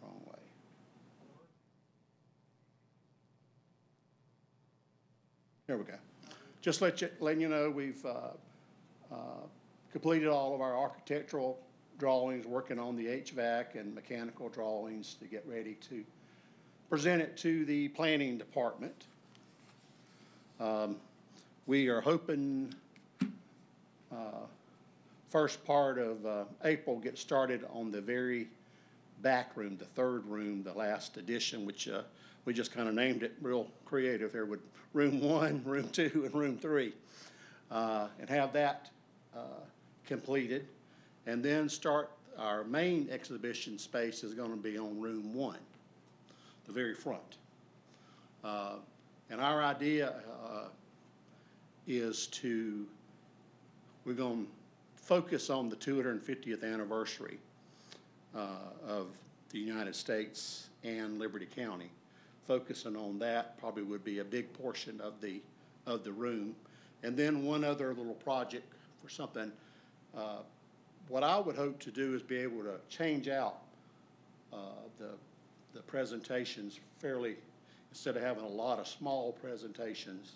Wrong 0.00 0.20
way. 0.26 0.38
There 5.66 5.76
we 5.76 5.84
go. 5.84 5.94
Just 6.68 6.82
let 6.82 7.00
you, 7.00 7.08
letting 7.20 7.40
you 7.40 7.48
know, 7.48 7.70
we've, 7.70 8.04
uh, 8.04 8.32
uh, 9.10 9.16
completed 9.90 10.28
all 10.28 10.54
of 10.54 10.60
our 10.60 10.76
architectural 10.76 11.58
drawings, 11.98 12.44
working 12.46 12.78
on 12.78 12.94
the 12.94 13.06
HVAC 13.06 13.76
and 13.76 13.94
mechanical 13.94 14.50
drawings 14.50 15.14
to 15.14 15.24
get 15.24 15.46
ready 15.46 15.78
to 15.88 16.04
present 16.90 17.22
it 17.22 17.38
to 17.38 17.64
the 17.64 17.88
planning 17.88 18.36
department. 18.36 19.06
Um, 20.60 20.96
we 21.66 21.88
are 21.88 22.02
hoping, 22.02 22.74
uh, 24.12 24.44
first 25.30 25.64
part 25.64 25.96
of, 25.98 26.26
uh, 26.26 26.44
April, 26.64 26.98
get 26.98 27.16
started 27.16 27.64
on 27.70 27.90
the 27.90 28.02
very 28.02 28.46
back 29.22 29.56
room, 29.56 29.78
the 29.78 29.86
third 29.86 30.26
room, 30.26 30.62
the 30.64 30.74
last 30.74 31.16
addition, 31.16 31.64
which, 31.64 31.88
uh, 31.88 32.02
we 32.44 32.54
just 32.54 32.72
kind 32.72 32.88
of 32.88 32.94
named 32.94 33.22
it 33.22 33.34
real 33.42 33.66
creative 33.84 34.32
there 34.32 34.46
with 34.46 34.60
room 34.92 35.20
one, 35.20 35.62
room 35.64 35.88
two, 35.90 36.22
and 36.24 36.34
room 36.34 36.56
three. 36.56 36.92
Uh, 37.70 38.08
and 38.20 38.30
have 38.30 38.52
that, 38.52 38.90
uh, 39.36 39.60
completed. 40.06 40.66
And 41.26 41.42
then 41.42 41.68
start, 41.68 42.10
our 42.38 42.64
main 42.64 43.08
exhibition 43.10 43.78
space 43.78 44.24
is 44.24 44.32
gonna 44.32 44.56
be 44.56 44.78
on 44.78 44.98
room 44.98 45.34
one, 45.34 45.58
the 46.66 46.72
very 46.72 46.94
front. 46.94 47.36
Uh, 48.42 48.76
and 49.30 49.40
our 49.40 49.62
idea, 49.62 50.14
uh, 50.42 50.68
is 51.86 52.26
to, 52.28 52.86
we're 54.04 54.14
gonna 54.14 54.44
focus 54.96 55.50
on 55.50 55.68
the 55.68 55.76
two 55.76 55.96
hundred 55.96 56.12
and 56.12 56.22
fiftieth 56.22 56.62
anniversary 56.62 57.38
uh, 58.34 58.48
of 58.86 59.08
the 59.50 59.58
United 59.58 59.96
States 59.96 60.68
and 60.84 61.18
Liberty 61.18 61.46
County. 61.46 61.90
Focusing 62.48 62.96
on 62.96 63.18
that 63.18 63.56
probably 63.60 63.82
would 63.84 64.02
be 64.02 64.18
a 64.18 64.24
big 64.24 64.50
portion 64.54 65.00
of 65.02 65.20
the, 65.20 65.40
of 65.86 66.02
the 66.02 66.10
room. 66.10 66.56
And 67.02 67.14
then 67.14 67.44
one 67.44 67.62
other 67.62 67.94
little 67.94 68.14
project 68.14 68.64
for 69.02 69.10
something, 69.10 69.52
uh, 70.16 70.38
what 71.08 71.22
I 71.22 71.38
would 71.38 71.56
hope 71.56 71.78
to 71.80 71.90
do 71.90 72.14
is 72.14 72.22
be 72.22 72.38
able 72.38 72.62
to 72.62 72.76
change 72.88 73.28
out 73.28 73.58
uh, 74.52 74.56
the, 74.98 75.10
the 75.74 75.82
presentations 75.82 76.80
fairly, 76.98 77.36
instead 77.90 78.16
of 78.16 78.22
having 78.22 78.44
a 78.44 78.48
lot 78.48 78.78
of 78.78 78.88
small 78.88 79.32
presentations, 79.32 80.32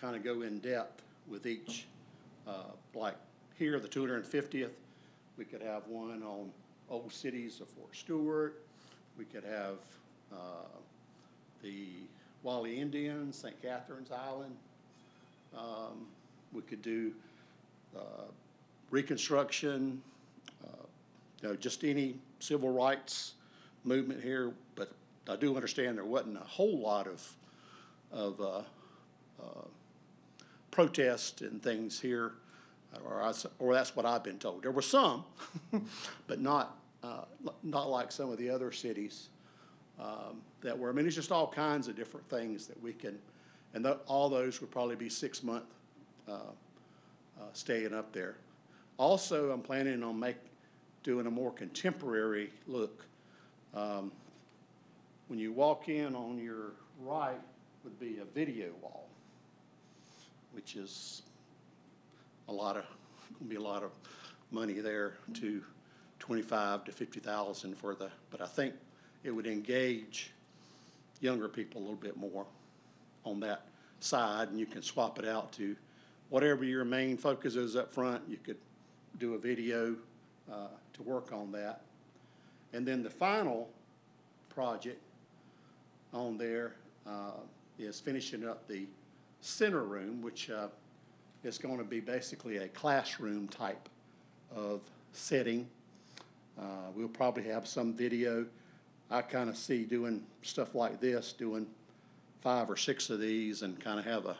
kind 0.00 0.14
of 0.14 0.22
go 0.22 0.42
in 0.42 0.60
depth 0.60 1.02
with 1.28 1.46
each. 1.46 1.86
Uh, 2.46 2.70
Like 2.94 3.16
here, 3.58 3.80
the 3.80 3.88
two 3.88 4.00
hundred 4.00 4.18
and 4.18 4.26
fiftieth, 4.26 4.72
we 5.36 5.44
could 5.44 5.62
have 5.62 5.82
one 5.88 6.22
on 6.22 6.50
old 6.88 7.12
cities 7.12 7.60
of 7.60 7.68
Fort 7.68 7.96
Stewart. 7.96 8.62
We 9.18 9.24
could 9.24 9.44
have 9.44 9.78
uh, 10.32 10.36
the 11.64 11.86
Guale 12.44 12.78
Indians, 12.78 13.36
St. 13.36 13.60
Catherine's 13.62 14.10
Island. 14.12 14.54
Um, 15.56 16.06
We 16.52 16.62
could 16.62 16.82
do 16.82 17.12
uh, 17.96 18.28
Reconstruction, 18.90 20.00
uh, 20.64 20.84
you 21.42 21.48
know, 21.48 21.56
just 21.56 21.82
any 21.82 22.16
civil 22.38 22.70
rights 22.70 23.32
movement 23.82 24.22
here. 24.22 24.52
But 24.76 24.92
I 25.28 25.36
do 25.36 25.56
understand 25.56 25.96
there 25.96 26.04
wasn't 26.04 26.36
a 26.36 26.44
whole 26.44 26.78
lot 26.78 27.08
of, 27.08 27.36
of 28.12 28.40
uh, 28.40 28.62
uh, 29.42 29.66
protest 30.70 31.40
and 31.40 31.62
things 31.62 32.00
here 32.00 32.34
or 33.04 33.22
I, 33.22 33.32
or 33.58 33.74
that's 33.74 33.96
what 33.96 34.06
I've 34.06 34.22
been 34.22 34.38
told. 34.38 34.62
There 34.62 34.70
were 34.70 34.82
some, 34.82 35.24
but 36.28 36.40
not, 36.40 36.76
uh, 37.02 37.24
not 37.64 37.90
like 37.90 38.12
some 38.12 38.30
of 38.30 38.38
the 38.38 38.50
other 38.50 38.70
cities 38.70 39.28
um, 40.00 40.42
that 40.62 40.78
were, 40.78 40.90
I 40.90 40.92
mean, 40.92 41.06
it's 41.06 41.14
just 41.14 41.32
all 41.32 41.46
kinds 41.48 41.88
of 41.88 41.96
different 41.96 42.28
things 42.28 42.66
that 42.66 42.82
we 42.82 42.92
can, 42.92 43.18
and 43.74 43.84
tho- 43.84 44.00
all 44.06 44.28
those 44.28 44.60
would 44.60 44.70
probably 44.70 44.96
be 44.96 45.08
six-month 45.08 45.64
uh, 46.28 46.32
uh, 46.32 47.42
staying 47.52 47.94
up 47.94 48.12
there. 48.12 48.36
Also, 48.96 49.50
I'm 49.50 49.60
planning 49.60 50.02
on 50.02 50.18
make, 50.18 50.36
doing 51.02 51.26
a 51.26 51.30
more 51.30 51.52
contemporary 51.52 52.50
look. 52.66 53.04
Um, 53.74 54.12
When 55.28 55.38
you 55.38 55.52
walk 55.52 55.88
in 55.88 56.14
on 56.14 56.38
your 56.38 56.72
right 57.00 57.40
would 57.82 57.98
be 57.98 58.18
a 58.20 58.24
video 58.34 58.70
wall, 58.82 59.08
which 60.52 60.76
is 60.76 61.22
a 62.48 62.52
lot 62.52 62.76
of, 62.76 62.84
gonna 63.38 63.48
be 63.48 63.56
a 63.56 63.60
lot 63.60 63.82
of 63.82 63.90
money 64.50 64.74
there 64.80 65.14
to 65.34 65.62
twenty-five 66.18 66.84
to 66.84 66.92
fifty 66.92 67.20
thousand 67.20 67.76
for 67.76 67.94
the, 67.94 68.10
but 68.30 68.40
I 68.40 68.46
think 68.46 68.74
it 69.24 69.30
would 69.30 69.46
engage 69.46 70.30
younger 71.20 71.48
people 71.48 71.80
a 71.80 71.82
little 71.82 71.96
bit 71.96 72.16
more 72.16 72.46
on 73.24 73.40
that 73.40 73.62
side, 74.00 74.48
and 74.48 74.60
you 74.60 74.66
can 74.66 74.82
swap 74.82 75.18
it 75.18 75.26
out 75.26 75.50
to 75.52 75.74
whatever 76.28 76.64
your 76.64 76.84
main 76.84 77.16
focus 77.16 77.56
is 77.56 77.74
up 77.74 77.90
front, 77.90 78.22
you 78.28 78.36
could 78.36 78.58
do 79.18 79.34
a 79.34 79.38
video, 79.38 79.96
uh, 80.52 80.68
to 80.92 81.02
work 81.02 81.32
on 81.32 81.50
that. 81.52 81.80
And 82.72 82.86
then 82.86 83.02
the 83.02 83.10
final 83.10 83.70
project 84.50 85.00
on 86.12 86.36
there, 86.36 86.74
uh, 87.06 87.32
is 87.78 88.00
finishing 88.00 88.46
up 88.46 88.68
the 88.68 88.86
center 89.40 89.84
room, 89.84 90.20
which, 90.22 90.50
uh, 90.50 90.68
is 91.42 91.58
gonna 91.58 91.84
be 91.84 92.00
basically 92.00 92.58
a 92.58 92.68
classroom 92.68 93.48
type 93.48 93.88
of 94.54 94.80
setting. 95.12 95.68
Uh, 96.58 96.90
we'll 96.94 97.08
probably 97.08 97.42
have 97.44 97.66
some 97.66 97.92
video. 97.92 98.46
I 99.14 99.22
kind 99.22 99.48
of 99.48 99.56
see 99.56 99.84
doing 99.84 100.24
stuff 100.42 100.74
like 100.74 101.00
this, 101.00 101.32
doing 101.32 101.66
five 102.40 102.68
or 102.68 102.76
six 102.76 103.10
of 103.10 103.20
these 103.20 103.62
and 103.62 103.78
kind 103.78 103.98
of 103.98 104.04
have 104.04 104.26
a, 104.26 104.36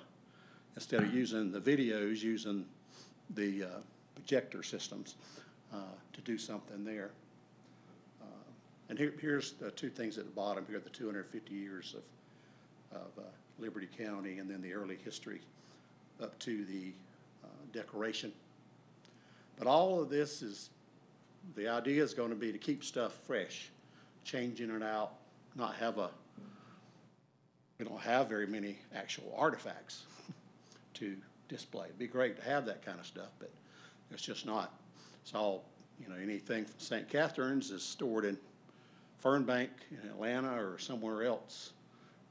instead 0.75 1.03
of 1.03 1.15
using 1.15 1.53
the 1.53 1.61
videos, 1.61 2.23
using 2.23 2.67
the 3.37 3.65
uh, 3.65 3.69
projector 4.17 4.63
systems 4.63 5.15
uh, 5.73 5.77
to 6.13 6.21
do 6.23 6.37
something 6.37 6.85
there. 6.85 7.11
Uh, 8.21 8.27
And 8.89 8.99
here, 8.99 9.15
here's 9.21 9.53
the 9.53 9.71
two 9.71 9.91
things 9.91 10.19
at 10.19 10.25
the 10.25 10.31
bottom 10.33 10.67
here, 10.69 10.81
the 10.81 10.91
two 10.91 11.07
hundred 11.07 11.27
and 11.27 11.31
fifty 11.31 11.55
years 11.55 11.95
of, 12.93 12.99
of 13.01 13.09
uh, 13.19 13.23
Liberty 13.59 13.89
County 13.97 14.41
and 14.41 14.51
then 14.51 14.61
the 14.61 14.75
early 14.75 14.99
history 15.05 15.41
up 16.21 16.37
to 16.41 16.65
the 16.65 16.93
uh, 17.45 17.49
decoration. 17.73 18.33
But 19.57 19.69
all 19.69 20.03
of 20.03 20.11
this 20.11 20.43
is, 20.43 20.71
the 21.55 21.69
idea 21.69 22.03
is 22.03 22.13
gonna 22.13 22.35
be 22.35 22.51
to 22.53 22.59
keep 22.59 22.83
stuff 22.83 23.15
fresh, 23.27 23.71
changing 24.25 24.71
it 24.71 24.83
out, 24.83 25.13
not 25.55 25.75
have 25.77 25.99
a, 25.99 26.11
we 27.79 27.85
don't 27.85 28.01
have 28.01 28.29
very 28.29 28.47
many 28.47 28.79
actual 28.95 29.35
artifacts 29.37 30.05
to 30.95 31.17
display. 31.49 31.87
It'd 31.87 31.99
be 31.99 32.07
great 32.07 32.37
to 32.37 32.45
have 32.45 32.67
that 32.67 32.85
kind 32.85 32.99
of 32.99 33.07
stuff, 33.07 33.31
but 33.39 33.51
it's 34.11 34.23
just 34.23 34.47
not. 34.47 34.73
It's 35.23 35.35
all, 35.35 35.65
you 36.01 36.09
know, 36.09 36.17
anything 36.21 36.65
from 36.65 36.79
St. 36.79 37.09
Catherine's 37.09 37.71
is 37.71 37.83
stored 37.83 38.25
in 38.25 38.39
Fernbank 39.23 39.71
in 39.91 40.09
Atlanta 40.09 40.53
or 40.63 40.79
somewhere 40.79 41.25
else 41.25 41.73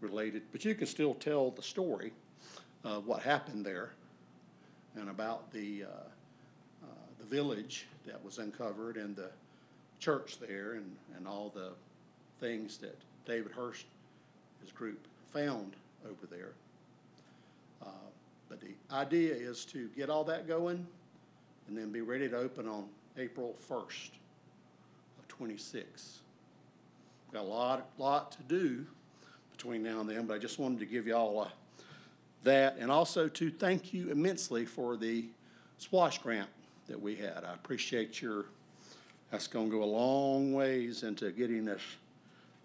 related, 0.01 0.43
but 0.51 0.65
you 0.65 0.75
can 0.75 0.87
still 0.87 1.13
tell 1.13 1.51
the 1.51 1.63
story 1.63 2.11
of 2.83 3.07
what 3.07 3.21
happened 3.21 3.65
there 3.65 3.93
and 4.95 5.09
about 5.09 5.51
the, 5.51 5.85
uh, 5.85 5.87
uh, 6.83 6.87
the 7.19 7.25
village 7.25 7.87
that 8.05 8.23
was 8.23 8.37
uncovered 8.37 8.97
and 8.97 9.15
the 9.15 9.29
church 9.99 10.37
there 10.39 10.73
and, 10.73 10.95
and 11.15 11.27
all 11.27 11.51
the 11.55 11.71
things 12.43 12.77
that 12.77 12.97
David 13.25 13.53
Hurst, 13.53 13.85
his 14.61 14.71
group, 14.71 15.07
found 15.31 15.75
over 16.05 16.27
there. 16.29 16.51
Uh, 17.81 18.09
But 18.49 18.59
the 18.59 18.75
idea 18.91 19.33
is 19.33 19.63
to 19.65 19.87
get 19.95 20.09
all 20.09 20.25
that 20.25 20.45
going 20.45 20.85
and 21.67 21.77
then 21.77 21.89
be 21.91 22.01
ready 22.01 22.27
to 22.27 22.37
open 22.37 22.67
on 22.67 22.89
April 23.17 23.55
first 23.59 24.11
of 25.19 25.27
twenty-six. 25.29 26.19
Got 27.31 27.41
a 27.41 27.47
lot, 27.47 27.89
lot 27.97 28.31
to 28.33 28.43
do 28.43 28.85
between 29.51 29.81
now 29.81 30.01
and 30.01 30.09
then, 30.09 30.27
but 30.27 30.35
I 30.35 30.37
just 30.37 30.59
wanted 30.59 30.79
to 30.79 30.85
give 30.85 31.07
you 31.07 31.15
all 31.15 31.39
uh, 31.39 31.47
that, 32.43 32.75
and 32.77 32.91
also 32.91 33.29
to 33.29 33.49
thank 33.49 33.93
you 33.93 34.11
immensely 34.11 34.65
for 34.65 34.97
the 34.97 35.25
SPLOST 35.79 36.21
grant 36.21 36.49
that 36.87 37.01
we 37.01 37.15
had. 37.15 37.45
I 37.45 37.53
appreciate 37.53 38.21
your, 38.21 38.45
that's 39.31 39.47
gonna 39.47 39.69
go 39.69 39.81
a 39.83 39.85
long 39.85 40.53
ways 40.53 41.03
into 41.03 41.31
getting 41.31 41.63
this. 41.65 41.81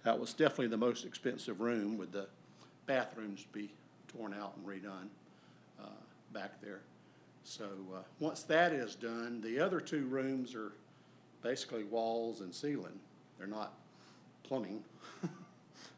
That 0.09 0.19
was 0.19 0.33
definitely 0.33 0.69
the 0.69 0.79
most 0.79 1.05
expensive 1.05 1.61
room 1.61 1.99
with 1.99 2.13
the 2.13 2.29
bathrooms 2.87 3.45
be 3.53 3.71
torn 4.11 4.33
out 4.33 4.55
and 4.57 4.67
redone, 4.67 5.09
uh, 5.79 6.01
back 6.33 6.63
there. 6.63 6.81
So, 7.45 7.67
uh, 7.95 7.99
once 8.19 8.43
that 8.45 8.73
is 8.73 8.95
done, 8.95 9.43
the 9.43 9.61
other 9.61 9.83
two 9.83 10.07
rooms 10.07 10.55
are 10.55 10.73
basically 11.43 11.85
walls 11.85 12.41
and 12.41 12.55
ceiling. 12.55 12.99
They're 13.37 13.47
not 13.47 13.75
plumbing. 14.45 14.83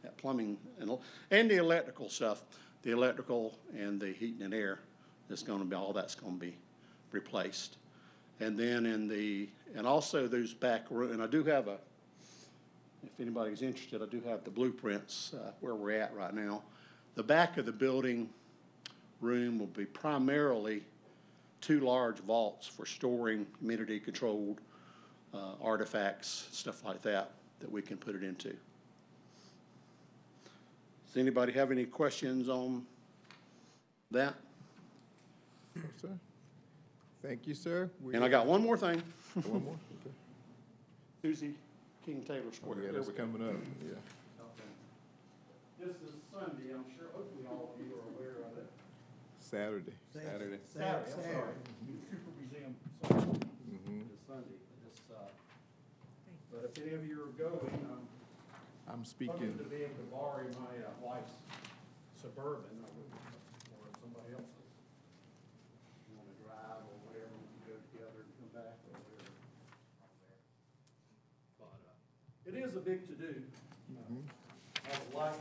That 0.03 0.17
plumbing 0.17 0.59
and, 0.81 0.91
and 1.31 1.49
the 1.49 1.59
electrical 1.59 2.09
stuff, 2.09 2.43
the 2.83 2.91
electrical 2.91 3.57
and 3.79 4.01
the 4.01 4.13
heating 4.13 4.43
and 4.43 4.53
air 4.53 4.81
is 5.29 5.45
gonna 5.45 5.65
be, 5.65 5.77
all 5.77 5.93
that's 5.93 6.17
gonna 6.17 6.33
be 6.33 6.57
replaced. 7.13 7.77
And 8.41 8.59
then 8.59 8.87
in 8.87 9.07
the, 9.07 9.49
and 9.77 9.87
also 9.87 10.27
those 10.27 10.53
back 10.53 10.87
room, 10.91 11.13
and 11.13 11.23
I 11.23 11.29
do 11.29 11.45
have 11.45 11.69
a, 11.69 11.79
if 13.05 13.11
anybody's 13.21 13.63
interested, 13.63 14.03
I 14.03 14.07
do 14.07 14.21
have 14.29 14.45
the 14.45 14.51
blueprints, 14.51 15.33
uh, 15.35 15.53
where 15.61 15.75
we're 15.75 16.01
at 16.01 16.15
right 16.15 16.35
now. 16.35 16.63
The 17.15 17.23
back 17.23 17.57
of 17.59 17.67
the 17.67 17.73
building 17.73 18.29
room 19.21 19.59
will 19.59 19.67
be 19.67 19.85
primarily 19.85 20.83
two 21.61 21.81
large 21.81 22.19
vaults 22.19 22.67
for 22.67 22.87
storing 22.87 23.47
humidity-controlled 23.59 24.61
uh, 25.35 25.53
artifacts, 25.63 26.49
stuff 26.53 26.85
like 26.85 27.03
that, 27.03 27.33
that 27.61 27.71
we 27.71 27.83
can 27.83 27.97
put 27.97 28.15
it 28.15 28.23
into. 28.23 28.49
Does 31.07 31.17
anybody 31.17 31.53
have 31.53 31.71
any 31.71 31.85
questions 31.85 32.49
on 32.49 32.87
that? 34.11 34.35
No, 35.75 35.83
sir. 36.01 36.09
Thank 37.23 37.47
you, 37.47 37.55
sir. 37.55 37.91
We- 38.03 38.15
And 38.15 38.25
I 38.25 38.29
got 38.29 38.47
one 38.47 38.63
more 38.63 38.77
thing. 38.77 39.03
One 39.35 39.65
more? 39.65 39.77
Okay. 40.01 40.15
Susie 41.23 41.55
King 42.05 42.23
Taylor 42.23 42.43
Oh, 42.49 42.53
Square. 42.53 42.77
yeah, 42.79 42.93
There 42.93 43.03
that's 43.03 43.17
coming 43.17 43.43
up, 43.47 43.55
yeah. 43.85 43.95
This 45.79 45.97
is 46.05 46.13
Sunday, 46.33 46.73
I'm 46.77 46.85
sure, 46.97 47.09
hopefully 47.17 47.45
all 47.49 47.73
of 47.73 47.81
you 47.81 47.93
are 47.97 48.05
aware 48.13 48.37
of 48.45 48.53
it. 48.59 48.69
Saturday. 49.41 49.93
Saturday. 50.13 50.61
Saturday, 50.69 51.09
I'm 51.09 51.23
sorry. 51.25 51.57
Cooper 52.13 52.33
Museum, 52.37 52.77
sorry. 53.01 53.41
Mhm. 53.65 54.05
It's 54.13 54.27
Sunday, 54.29 54.61
this, 54.85 55.01
uh, 55.11 55.25
but 56.53 56.65
if 56.69 56.85
any 56.85 56.93
of 56.95 57.07
you 57.07 57.23
are 57.25 57.33
going, 57.33 57.73
um, 57.91 58.05
I'm 58.89 59.01
hoping 59.01 59.05
speaking, 59.05 59.57
to 59.59 59.65
be 59.65 59.77
able 59.89 59.97
to 59.97 60.09
borrow 60.13 60.45
my 60.61 60.77
uh, 60.85 60.91
wife's 61.01 61.33
Suburban 62.21 62.85
or 62.85 62.93
or 63.81 63.89
somebody 64.05 64.35
else's. 64.37 64.69
You 66.13 66.17
wanna 66.21 66.37
drive 66.45 66.85
or 66.85 66.97
whatever, 67.09 67.33
we 67.41 67.49
can 67.57 67.73
go 67.73 67.77
together 67.89 68.21
and 68.21 68.33
come 68.37 68.53
back 68.53 68.77
or 68.85 69.01
whatever. 69.01 69.33
out 70.05 70.13
there. 70.21 70.37
But, 71.57 71.73
uh, 71.89 71.97
it 72.53 72.65
is 72.65 72.77
a 72.77 72.81
big 72.81 73.07
to-do. 73.07 73.35
Uh, 73.97 74.15
I 74.85 74.99
would 74.99 75.15
like 75.15 75.35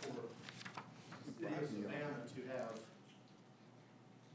for 0.00 0.08
the 1.26 1.32
city 1.40 1.54
of 1.62 1.68
Savannah 1.68 2.22
to 2.34 2.56
have 2.56 2.80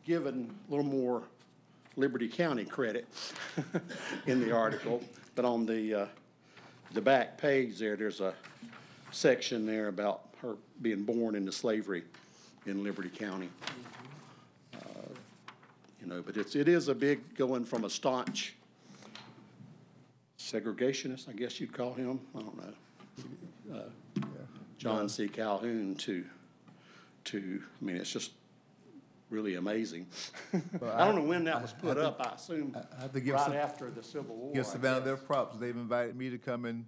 given 0.06 0.54
a 0.68 0.72
little 0.72 0.86
more 0.86 1.24
Liberty 1.96 2.28
County 2.28 2.66
credit 2.66 3.08
in 4.26 4.42
the 4.42 4.52
article, 4.52 5.02
but 5.36 5.46
on 5.46 5.66
the, 5.66 5.94
uh, 5.94 6.06
the 6.94 7.02
back 7.02 7.38
page 7.38 7.78
there, 7.78 7.96
there's 7.96 8.20
a 8.22 8.34
section 9.12 9.66
there 9.66 9.88
about 9.88 10.22
her 10.42 10.56
being 10.82 11.04
born 11.04 11.36
into 11.36 11.52
slavery 11.52 12.04
in 12.66 12.84
Liberty 12.84 13.10
County. 13.10 13.50
Uh, 14.76 14.80
You 16.02 16.08
know, 16.08 16.22
but 16.22 16.38
it's, 16.38 16.56
it 16.56 16.68
is 16.68 16.88
a 16.88 16.96
big, 16.96 17.36
going 17.36 17.66
from 17.66 17.86
a 17.86 17.90
staunch 17.90 18.56
segregationist, 20.54 21.30
I 21.30 21.34
guess 21.34 21.60
you'd 21.60 21.74
call 21.74 21.94
him, 21.94 22.20
I 22.36 22.40
don't 22.40 22.58
know. 22.58 23.76
uh, 23.76 24.22
John 24.78 25.10
C. 25.10 25.28
Calhoun 25.28 25.96
to, 25.96 26.26
to, 27.26 27.62
I 27.82 27.86
mean, 27.86 27.98
it's 27.98 28.12
just 28.12 28.32
really 29.30 29.56
amazing. 29.56 30.08
Well, 30.80 30.92
I 30.96 31.06
don't 31.06 31.16
I- 31.16 31.20
know 31.22 31.28
when 31.28 31.44
that 31.46 31.62
was 31.62 31.74
I- 31.74 31.78
I 31.78 31.80
put 31.82 31.98
think- 31.98 32.08
up, 32.08 32.28
I 32.28 32.34
assume 32.36 32.76
I- 32.76 32.98
I 32.98 33.02
have 33.02 33.14
to 33.14 33.20
give 33.22 33.36
right 33.36 33.46
some- 33.46 33.54
after 33.54 33.90
the 33.92 34.02
Civil 34.04 34.36
War. 34.36 34.54
give 34.54 34.66
I 34.66 34.70
Savannah 34.70 35.02
their 35.02 35.16
guess. 35.18 35.26
props. 35.26 35.58
They've 35.58 35.76
invited 35.76 36.16
me 36.16 36.30
to 36.32 36.38
come 36.38 36.66
and 36.66 36.86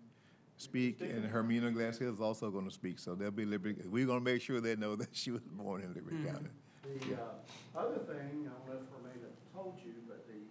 speak, 0.57 1.01
and 1.01 1.26
Hermina 1.30 1.74
Glass 1.74 1.97
Hill 1.97 2.14
is 2.14 2.22
also 2.22 2.49
gonna 2.51 2.72
speak, 2.72 2.97
so 2.99 3.14
they'll 3.16 3.30
be 3.32 3.45
Liberty, 3.45 3.82
we're 3.88 4.05
gonna 4.07 4.22
make 4.22 4.41
sure 4.41 4.59
they 4.62 4.76
know 4.76 4.95
that 4.95 5.09
she 5.12 5.30
was 5.32 5.41
born 5.41 5.82
in 5.82 5.93
Liberty 5.93 6.24
County. 6.24 6.49
The 6.84 7.16
uh, 7.16 7.80
other 7.80 7.99
thing, 7.99 8.49
I 8.49 8.53
don't 8.57 8.68
know 8.68 8.74
if 8.82 8.89
Romina 8.89 9.30
told 9.53 9.78
you, 9.86 9.93
but 10.07 10.26
the 10.28 10.41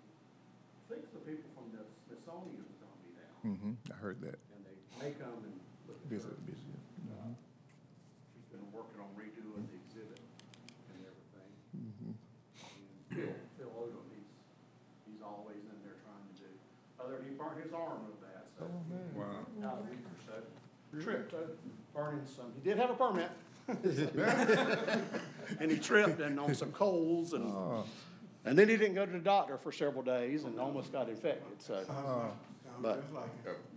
Mm-hmm, 3.47 3.73
I 3.93 3.97
heard 3.97 4.21
that. 4.21 4.37
And 4.53 4.61
they 4.67 4.77
may 5.01 5.13
come 5.17 5.33
and 5.45 5.55
look 5.89 5.97
at 6.05 6.11
Visit, 6.11 6.31
her. 6.37 6.37
visit. 6.45 6.77
Uh, 7.09 7.33
She's 8.35 8.45
been 8.53 8.67
working 8.73 9.01
on 9.01 9.09
redoing 9.17 9.65
the 9.69 9.77
exhibit 9.81 10.21
and 10.93 11.01
everything. 11.09 11.51
Mm-hmm. 11.73 12.13
And 12.13 13.17
Phil, 13.17 13.33
Phil 13.57 13.73
Odom, 13.81 14.05
he's, 14.13 14.29
he's 15.09 15.23
always 15.25 15.63
in 15.65 15.77
there 15.85 15.97
trying 16.05 16.25
to 16.29 16.37
do, 16.37 16.51
other 17.01 17.17
than 17.17 17.29
he 17.29 17.35
burnt 17.35 17.65
his 17.65 17.73
arm 17.73 18.05
with 18.05 18.21
that, 18.21 18.45
so. 18.59 18.69
Wow. 19.17 19.25
Out 19.65 19.85
a 19.85 19.91
week 19.91 20.05
or 20.05 20.17
so, 20.29 20.37
tripped, 21.03 21.33
uh, 21.35 21.39
burning 21.95 22.25
some, 22.27 22.53
he 22.55 22.61
did 22.69 22.77
have 22.79 22.91
a 22.91 22.95
permit. 22.95 23.31
And 25.61 25.71
he 25.71 25.79
tripped 25.79 26.21
and 26.21 26.39
on 26.41 26.55
some 26.55 26.71
coals 26.73 27.33
and, 27.35 27.45
Oh, 27.45 27.85
and 28.45 28.57
then 28.59 28.69
he 28.69 28.77
didn't 28.77 28.95
go 28.95 29.05
to 29.05 29.11
the 29.13 29.19
doctor 29.19 29.59
for 29.59 29.71
several 29.73 30.03
days 30.03 30.45
and 30.45 30.59
almost 30.59 30.93
got 30.93 31.09
infected, 31.09 31.61
so. 31.61 31.85
oh, 31.91 32.33
But, 32.83 33.03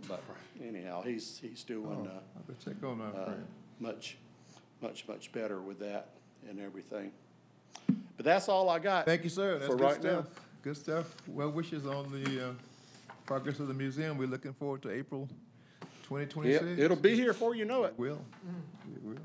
but 0.08 0.22
anyhow, 0.62 1.02
he's, 1.02 1.38
he's 1.40 1.62
doing, 1.64 2.06
uh, 2.06 2.20
I 2.36 2.40
better 2.46 2.58
check 2.64 2.82
on 2.84 3.00
our 3.00 3.08
uh, 3.08 3.24
friend. 3.24 3.46
much, 3.80 4.16
much, 4.80 5.06
much 5.06 5.32
better 5.32 5.60
with 5.60 5.78
that 5.80 6.10
and 6.48 6.60
everything. 6.60 7.12
But 8.16 8.24
that's 8.24 8.48
all 8.48 8.68
I 8.70 8.78
got. 8.78 9.04
Thank 9.06 9.24
you, 9.24 9.30
sir. 9.30 9.58
That's 9.58 9.66
for 9.66 9.76
good 9.76 9.84
right 9.84 10.02
now. 10.02 10.22
stuff. 10.22 10.26
Good 10.62 10.76
stuff. 10.76 11.14
Well 11.28 11.50
wishes 11.50 11.86
on 11.86 12.10
the, 12.12 12.48
uh, 12.48 12.52
progress 13.26 13.58
of 13.58 13.68
the 13.68 13.74
museum. 13.74 14.18
We're 14.18 14.28
looking 14.28 14.52
forward 14.52 14.82
to 14.82 14.90
April 14.90 15.26
twenty 16.02 16.52
Yeah, 16.52 16.60
it'll 16.76 16.94
be 16.94 17.14
here 17.14 17.32
before 17.32 17.54
you 17.54 17.64
know 17.64 17.84
it. 17.84 17.94
Will, 17.96 18.22
it 18.94 19.02
will. 19.02 19.16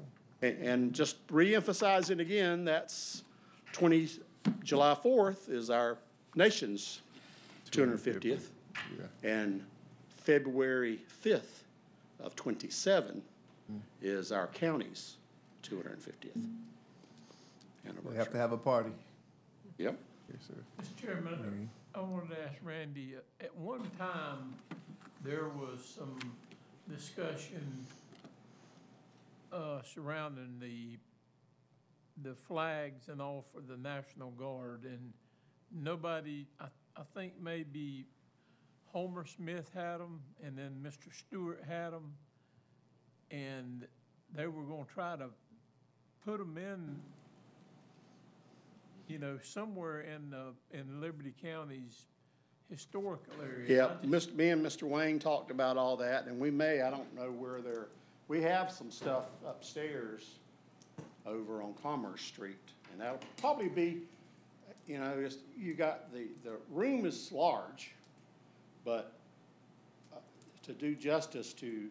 And, 0.42 0.58
and 0.66 0.94
just 0.94 1.18
re-emphasizing 1.30 2.22
again, 2.22 2.64
that's 2.64 3.24
twenty, 3.74 4.08
July 4.64 4.96
fourth 4.96 5.50
is 5.50 5.70
our 5.70 5.98
nation's 6.34 7.02
two 7.72 7.82
hundred 7.82 7.96
and 7.96 8.02
fiftieth. 8.02 8.52
Yeah. 8.76 9.30
And 9.30 9.64
February 10.10 11.00
fifth 11.08 11.64
of 12.20 12.36
twenty-seven 12.36 13.22
is 14.02 14.32
our 14.32 14.48
county's 14.48 15.16
two 15.62 15.78
hundred 15.78 15.94
and 15.94 16.02
fiftieth 16.02 16.36
anniversary. 17.86 18.12
We 18.12 18.18
have 18.18 18.32
to 18.32 18.38
have 18.38 18.52
a 18.52 18.58
party. 18.58 18.92
Yep. 19.78 19.98
Yes, 20.32 20.48
sir. 20.48 20.54
Mr. 20.82 21.06
Chairman, 21.06 21.70
I 21.96 22.00
wanted 22.02 22.30
to 22.36 22.42
ask 22.44 22.56
Randy, 22.64 23.16
uh, 23.16 23.44
at 23.44 23.56
one 23.56 23.90
time, 23.98 24.54
there 25.24 25.48
was 25.50 25.80
some 25.84 26.20
discussion 26.88 27.86
uh, 29.52 29.82
surrounding 29.82 30.60
the, 30.60 30.98
the 32.30 32.36
flags 32.36 33.08
and 33.08 33.20
all 33.22 33.44
for 33.54 33.62
the 33.62 33.78
National 33.78 34.30
Guard, 34.32 34.84
and 34.84 35.14
nobody, 35.72 36.46
I, 36.60 36.66
I 36.96 37.02
think 37.16 37.34
maybe 37.42 38.06
Homer 38.92 39.26
Smith 39.26 39.70
had 39.74 39.98
them, 40.00 40.22
and 40.44 40.58
then 40.58 40.76
Mr. 40.84 41.14
Stewart 41.14 41.64
had 41.68 41.92
them, 41.92 42.14
and 43.32 43.88
they 44.34 44.48
were 44.48 44.64
gonna 44.64 44.86
try 44.94 45.16
to 45.16 45.30
put 46.26 46.40
them 46.40 46.58
in 46.58 47.00
you 49.08 49.18
know, 49.18 49.40
somewhere 49.42 50.02
in, 50.02 50.34
uh, 50.36 50.52
in 50.72 51.02
Liberty 51.02 51.34
County's 51.42 52.06
historical 52.70 53.34
area. 53.42 53.66
Yeah, 53.68 54.08
just- 54.08 54.30
Mr., 54.30 54.36
me 54.36 54.50
and 54.50 54.64
Mr. 54.64 54.84
Wayne 54.84 55.18
talked 55.18 55.50
about 55.50 55.78
all 55.78 55.98
that, 55.98 56.28
and 56.28 56.40
we 56.40 56.52
may, 56.52 56.82
I 56.82 56.92
don't 56.92 57.12
know 57.16 57.32
where 57.32 57.60
they're, 57.60 57.88
we 58.28 58.40
have 58.44 58.72
some 58.72 58.92
stuff 58.92 59.26
upstairs 59.48 60.36
over 61.26 61.64
on 61.64 61.74
Commerce 61.82 62.22
Street, 62.22 62.60
and 62.92 63.02
that'll 63.02 63.20
probably 63.38 63.68
be, 63.68 64.04
you 64.86 65.00
know, 65.00 65.20
just, 65.20 65.40
you 65.58 65.74
got, 65.74 66.14
the, 66.14 66.28
the 66.44 66.58
room 66.70 67.08
is 67.08 67.32
large, 67.32 67.92
but 68.86 69.14
uh, 70.14 70.18
to 70.64 70.74
do 70.74 70.96
justice 70.96 71.54
to, 71.54 71.88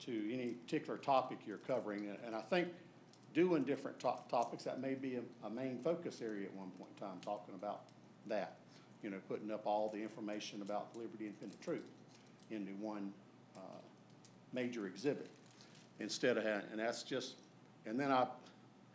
to 0.00 0.30
any 0.32 0.48
particular 0.48 0.98
topic 0.98 1.38
you're 1.46 1.58
covering, 1.58 2.08
and- 2.08 2.18
and 2.26 2.34
I 2.34 2.40
think 2.42 2.68
doing 3.34 3.64
different 3.64 3.98
top, 4.00 4.30
topics, 4.30 4.64
that 4.64 4.80
may 4.80 4.94
be 4.94 5.16
a, 5.16 5.46
a 5.46 5.50
main 5.50 5.78
focus 5.84 6.20
area 6.22 6.46
at 6.46 6.54
one 6.54 6.70
point 6.78 6.90
in 6.96 7.06
time, 7.06 7.16
talking 7.22 7.54
about 7.54 7.82
that. 8.28 8.56
You 9.02 9.10
know, 9.10 9.18
putting 9.28 9.50
up 9.50 9.66
all 9.66 9.90
the 9.92 10.02
information 10.02 10.62
about 10.62 10.92
the 10.92 11.00
Liberty 11.00 11.26
Independent 11.26 11.60
Troop 11.60 11.84
into 12.50 12.72
one, 12.74 13.12
uh, 13.56 13.60
major 14.52 14.86
exhibit. 14.86 15.28
Instead 16.00 16.36
of 16.38 16.44
having, 16.44 16.68
and 16.70 16.80
that's 16.80 17.02
just, 17.02 17.34
and 17.86 17.98
then 18.00 18.10
I 18.10 18.26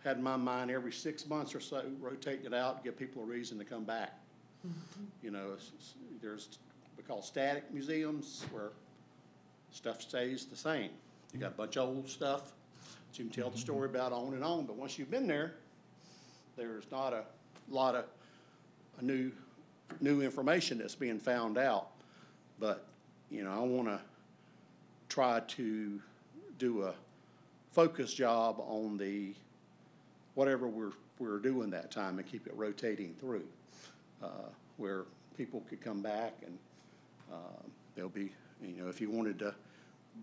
had 0.03 0.18
in 0.18 0.24
my 0.24 0.36
mind 0.38 0.70
every 0.72 0.91
six 0.91 1.28
months 1.28 1.53
or 1.55 1.59
so, 1.59 1.84
rotate 1.99 2.41
it 2.45 2.53
out, 2.53 2.84
give 2.84 2.97
people 2.97 3.22
a 3.22 3.26
reason 3.26 3.57
to 3.59 3.64
come 3.66 3.84
back. 3.84 4.18
You 5.24 5.32
know, 5.32 5.45
it's- 5.53 5.68
it's- 5.70 5.93
there's, 6.22 6.57
we 7.02 7.08
call 7.08 7.24
static 7.24 7.64
museums 7.74 8.45
where 8.52 8.70
stuff 9.72 10.02
stays 10.02 10.45
the 10.45 10.56
same. 10.56 10.91
You 11.34 11.39
got 11.39 11.54
a 11.54 11.56
bunch 11.56 11.78
of 11.78 11.89
old 11.89 12.08
stuff 12.08 12.52
that 13.10 13.18
you 13.18 13.26
can 13.26 13.34
tell 13.34 13.49
the 13.49 13.58
story 13.58 13.89
about 13.89 14.12
on 14.12 14.34
and 14.34 14.43
on, 14.43 14.66
but 14.68 14.76
once 14.76 14.99
you've 14.99 15.10
been 15.10 15.26
there, 15.26 15.54
there's 16.58 16.84
not 16.91 17.14
a 17.14 17.24
lot 17.72 17.95
of, 17.95 18.06
a 18.99 19.04
new, 19.04 19.32
new 19.99 20.22
information 20.22 20.78
that's 20.78 20.93
being 20.93 21.18
found 21.18 21.58
out. 21.58 21.88
But, 22.60 22.86
you 23.32 23.43
know, 23.43 23.52
I 23.52 23.60
wanna 23.60 23.99
try 25.10 25.39
to 25.39 25.99
do 26.60 26.84
a 26.84 26.93
focus 27.72 28.14
job 28.14 28.60
on 28.60 28.97
the, 28.97 29.34
whatever 30.36 30.68
we're, 30.68 30.91
we're 31.18 31.39
doing 31.39 31.72
that 31.72 31.89
time 31.89 32.20
and 32.20 32.28
keep 32.28 32.45
it 32.45 32.54
rotating 32.56 33.16
through. 33.20 33.45
Uh, 34.22 34.49
where 34.78 35.06
people 35.36 35.64
could 35.68 35.82
come 35.82 36.02
back 36.02 36.34
and, 36.45 36.60
um, 37.32 37.71
there'll 37.95 38.09
be, 38.09 38.32
you 38.61 38.84
know, 38.84 38.89
if 38.89 39.01
you 39.01 39.09
wanted 39.09 39.39
to 39.39 39.53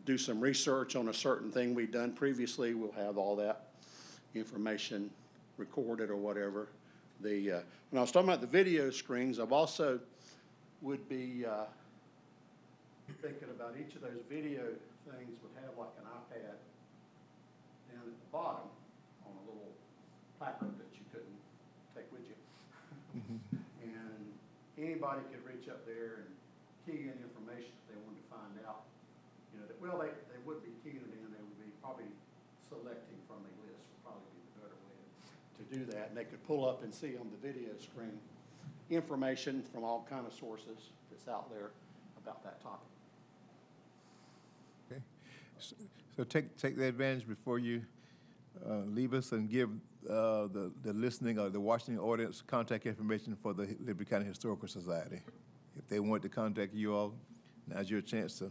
do 0.04 0.18
some 0.18 0.40
research 0.40 0.96
on 0.96 1.09
a 1.09 1.14
certain 1.14 1.50
thing 1.50 1.74
we've 1.74 1.92
done 1.92 2.12
previously, 2.12 2.74
we'll 2.74 2.92
have 2.92 3.16
all 3.16 3.36
that 3.36 3.68
information 4.34 5.11
recorded 5.56 6.11
or 6.11 6.16
whatever. 6.16 6.68
The, 7.20 7.52
uh, 7.52 7.61
when 7.90 7.98
I 7.98 8.02
was 8.02 8.12
talking 8.12 8.28
about 8.28 8.40
the 8.40 8.46
video 8.46 8.90
screens, 8.90 9.40
I've 9.40 9.52
also 9.52 9.98
would 10.82 11.09
be, 11.09 11.44
uh, 11.44 11.64
thinking 13.22 13.48
about 13.50 13.74
each 13.80 13.96
of 13.96 14.02
those 14.02 14.20
video 14.28 14.62
things 15.09 15.40
would 15.40 15.56
have 15.64 15.72
like 15.80 15.96
an 15.96 16.06
iPad 16.12 16.61
down 17.88 18.04
at 18.04 18.12
the 18.20 18.30
bottom 18.30 18.68
on 19.24 19.32
a 19.32 19.44
little 19.48 19.72
placard 20.38 20.76
that 20.76 20.92
you 20.92 21.04
couldn't 21.11 21.40
take 21.96 22.04
with 22.12 22.28
you. 22.28 22.36
And 23.82 24.24
anybody 24.76 25.24
could 25.32 25.42
reach 25.48 25.68
up 25.68 25.86
there 25.86 26.22
and 26.22 26.28
key 26.89 27.12
in 27.12 27.16
information 27.20 27.68
if 27.76 27.84
they 27.93 27.99
wanted 28.01 28.24
to 28.24 28.28
find 28.32 28.53
out. 28.64 28.89
You 29.53 29.61
know, 29.61 29.66
that, 29.68 29.76
well, 29.76 30.01
they, 30.01 30.09
they 30.32 30.41
wouldn't 30.49 30.64
be 30.64 30.72
keying 30.80 31.05
it 31.05 31.12
in, 31.12 31.28
they 31.28 31.45
would 31.45 31.61
be 31.61 31.68
probably 31.84 32.09
selecting 32.64 33.20
from 33.28 33.45
a 33.45 33.53
list 33.68 33.76
would 33.84 34.03
probably 34.09 34.24
be 34.32 34.41
the 34.49 34.55
better 34.64 34.78
way 34.89 34.97
to 35.61 35.62
do 35.68 35.80
that. 35.93 36.09
And 36.09 36.16
they 36.16 36.24
could 36.24 36.41
pull 36.49 36.64
up 36.64 36.80
and 36.82 36.89
see 36.89 37.12
on 37.20 37.28
the 37.28 37.36
video 37.45 37.76
screen 37.76 38.16
information 38.89 39.61
from 39.68 39.84
all 39.84 40.07
kind 40.09 40.24
of 40.26 40.32
sources 40.32 40.97
that's 41.12 41.28
out 41.28 41.51
there 41.53 41.76
about 42.24 42.43
that 42.45 42.62
topic. 42.62 42.89
Okay. 44.91 45.03
S- 45.61 45.74
So 46.16 46.24
take, 46.24 46.57
take 46.57 46.76
the 46.76 46.86
advantage 46.89 47.28
before 47.28 47.59
you 47.59 47.82
uh, 48.66 48.80
leave 48.89 49.12
us 49.12 49.32
and 49.32 49.49
give 49.51 49.68
uh, 50.09 50.49
the, 50.49 50.72
the 50.82 50.93
listening 50.95 51.39
or 51.39 51.51
the 51.51 51.61
watching 51.61 51.99
audience 51.99 52.43
contact 52.47 52.86
information 52.86 53.36
for 53.36 53.53
the 53.53 53.76
Liberty 53.84 54.09
County 54.09 54.24
Historical 54.24 54.68
Society. 54.68 55.20
If 55.79 55.89
they 55.89 56.01
want 56.01 56.22
to 56.22 56.29
contact 56.29 56.74
you 56.74 56.95
all, 56.95 57.14
now's 57.66 57.91
your 57.91 58.01
chance 58.01 58.39
to, 58.39 58.51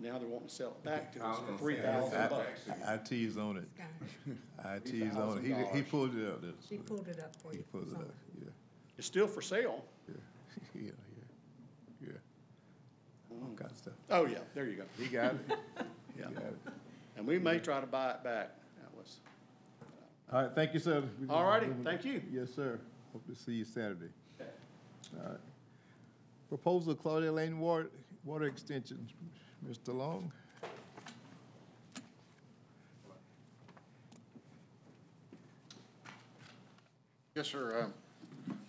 Now 0.00 0.18
they're 0.18 0.26
wanting 0.28 0.48
to 0.48 0.54
sell 0.54 0.68
it 0.70 0.82
back 0.84 1.12
to 1.14 1.22
us 1.26 1.38
for 1.46 1.58
three 1.58 1.76
thousand 1.76 2.30
bucks. 2.30 2.60
IT's 3.10 3.36
on 3.36 3.58
it. 3.58 3.68
IT's 4.86 5.14
on 5.18 5.38
it. 5.38 5.44
He, 5.44 5.52
he 5.76 5.82
pulled 5.82 6.16
it 6.16 6.26
up. 6.26 6.40
That's- 6.40 6.64
She 6.68 6.78
pulled 6.78 7.06
it 7.08 7.20
up 7.20 7.36
for 7.36 7.50
He 7.52 7.58
you. 7.58 7.64
pulled 7.70 7.88
it 7.92 7.96
up, 7.96 8.14
yeah, 8.40 8.48
It's 8.96 9.06
still 9.06 9.26
for 9.26 9.42
sale. 9.42 9.84
yeah, 10.08 10.14
yeah, 10.74 10.90
yeah, 12.00 12.08
yeah. 12.08 12.18
All 13.42 13.54
kinds 13.56 13.72
of 13.72 13.78
stuff. 13.78 13.94
Oh, 14.10 14.24
yeah, 14.24 14.38
there 14.54 14.66
you 14.66 14.76
go. 14.76 14.84
He 14.98 15.06
got 15.08 15.34
it. 15.34 15.40
He 16.16 16.20
Yeah. 16.22 16.30
got 16.30 16.44
it. 16.44 16.56
And 17.16 17.26
we 17.26 17.38
may 17.38 17.58
try 17.58 17.80
to 17.80 17.86
buy 17.86 18.10
it 18.10 18.24
back. 18.24 18.50
That 18.80 18.94
was, 18.96 19.16
All 20.32 20.42
right, 20.42 20.54
thank 20.54 20.74
you, 20.74 20.80
sir. 20.80 21.04
We- 21.20 21.28
All 21.28 21.44
righty, 21.44 21.68
thank 21.82 22.04
you. 22.04 22.22
Yes, 22.32 22.50
sir. 22.54 22.80
Hope 23.12 23.26
to 23.26 23.34
see 23.34 23.52
you 23.52 23.64
Saturday. 23.64 24.10
All 24.40 25.30
right. 25.30 25.38
Proposal 26.48 26.94
Claudia 26.94 27.30
Lane 27.32 27.58
Water, 27.58 27.90
Water 28.24 28.46
Extension, 28.46 29.06
Mr. 29.68 29.94
Long. 29.94 30.32
Yes, 37.34 37.48
sir. 37.48 37.82
Um, 37.84 37.94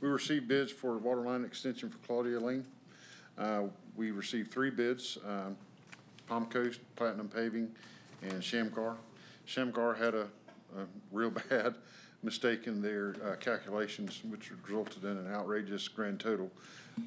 We 0.01 0.09
received 0.09 0.47
bids 0.47 0.71
for 0.71 0.97
water 0.97 1.21
line 1.21 1.43
extension 1.45 1.89
for 1.89 1.97
Claudia 1.99 2.39
Lane. 2.39 2.65
Uh, 3.37 3.63
We 3.95 4.11
received 4.11 4.51
three 4.51 4.69
bids, 4.69 5.17
um, 5.25 5.55
Palm 6.27 6.47
Coast, 6.47 6.81
Platinum 6.97 7.29
Paving, 7.29 7.73
and 8.21 8.43
Shamgar. 8.43 8.97
Shamgar 9.45 9.93
had 9.95 10.15
a, 10.15 10.27
a 10.77 10.85
real 11.11 11.29
bad 11.49 11.75
mistake 12.23 12.67
in 12.67 12.81
their 12.81 13.15
uh, 13.23 13.35
calculations, 13.35 14.21
which 14.27 14.51
resulted 14.63 15.03
in 15.03 15.17
an 15.17 15.31
outrageous 15.31 15.87
grand 15.87 16.19
total. 16.19 16.49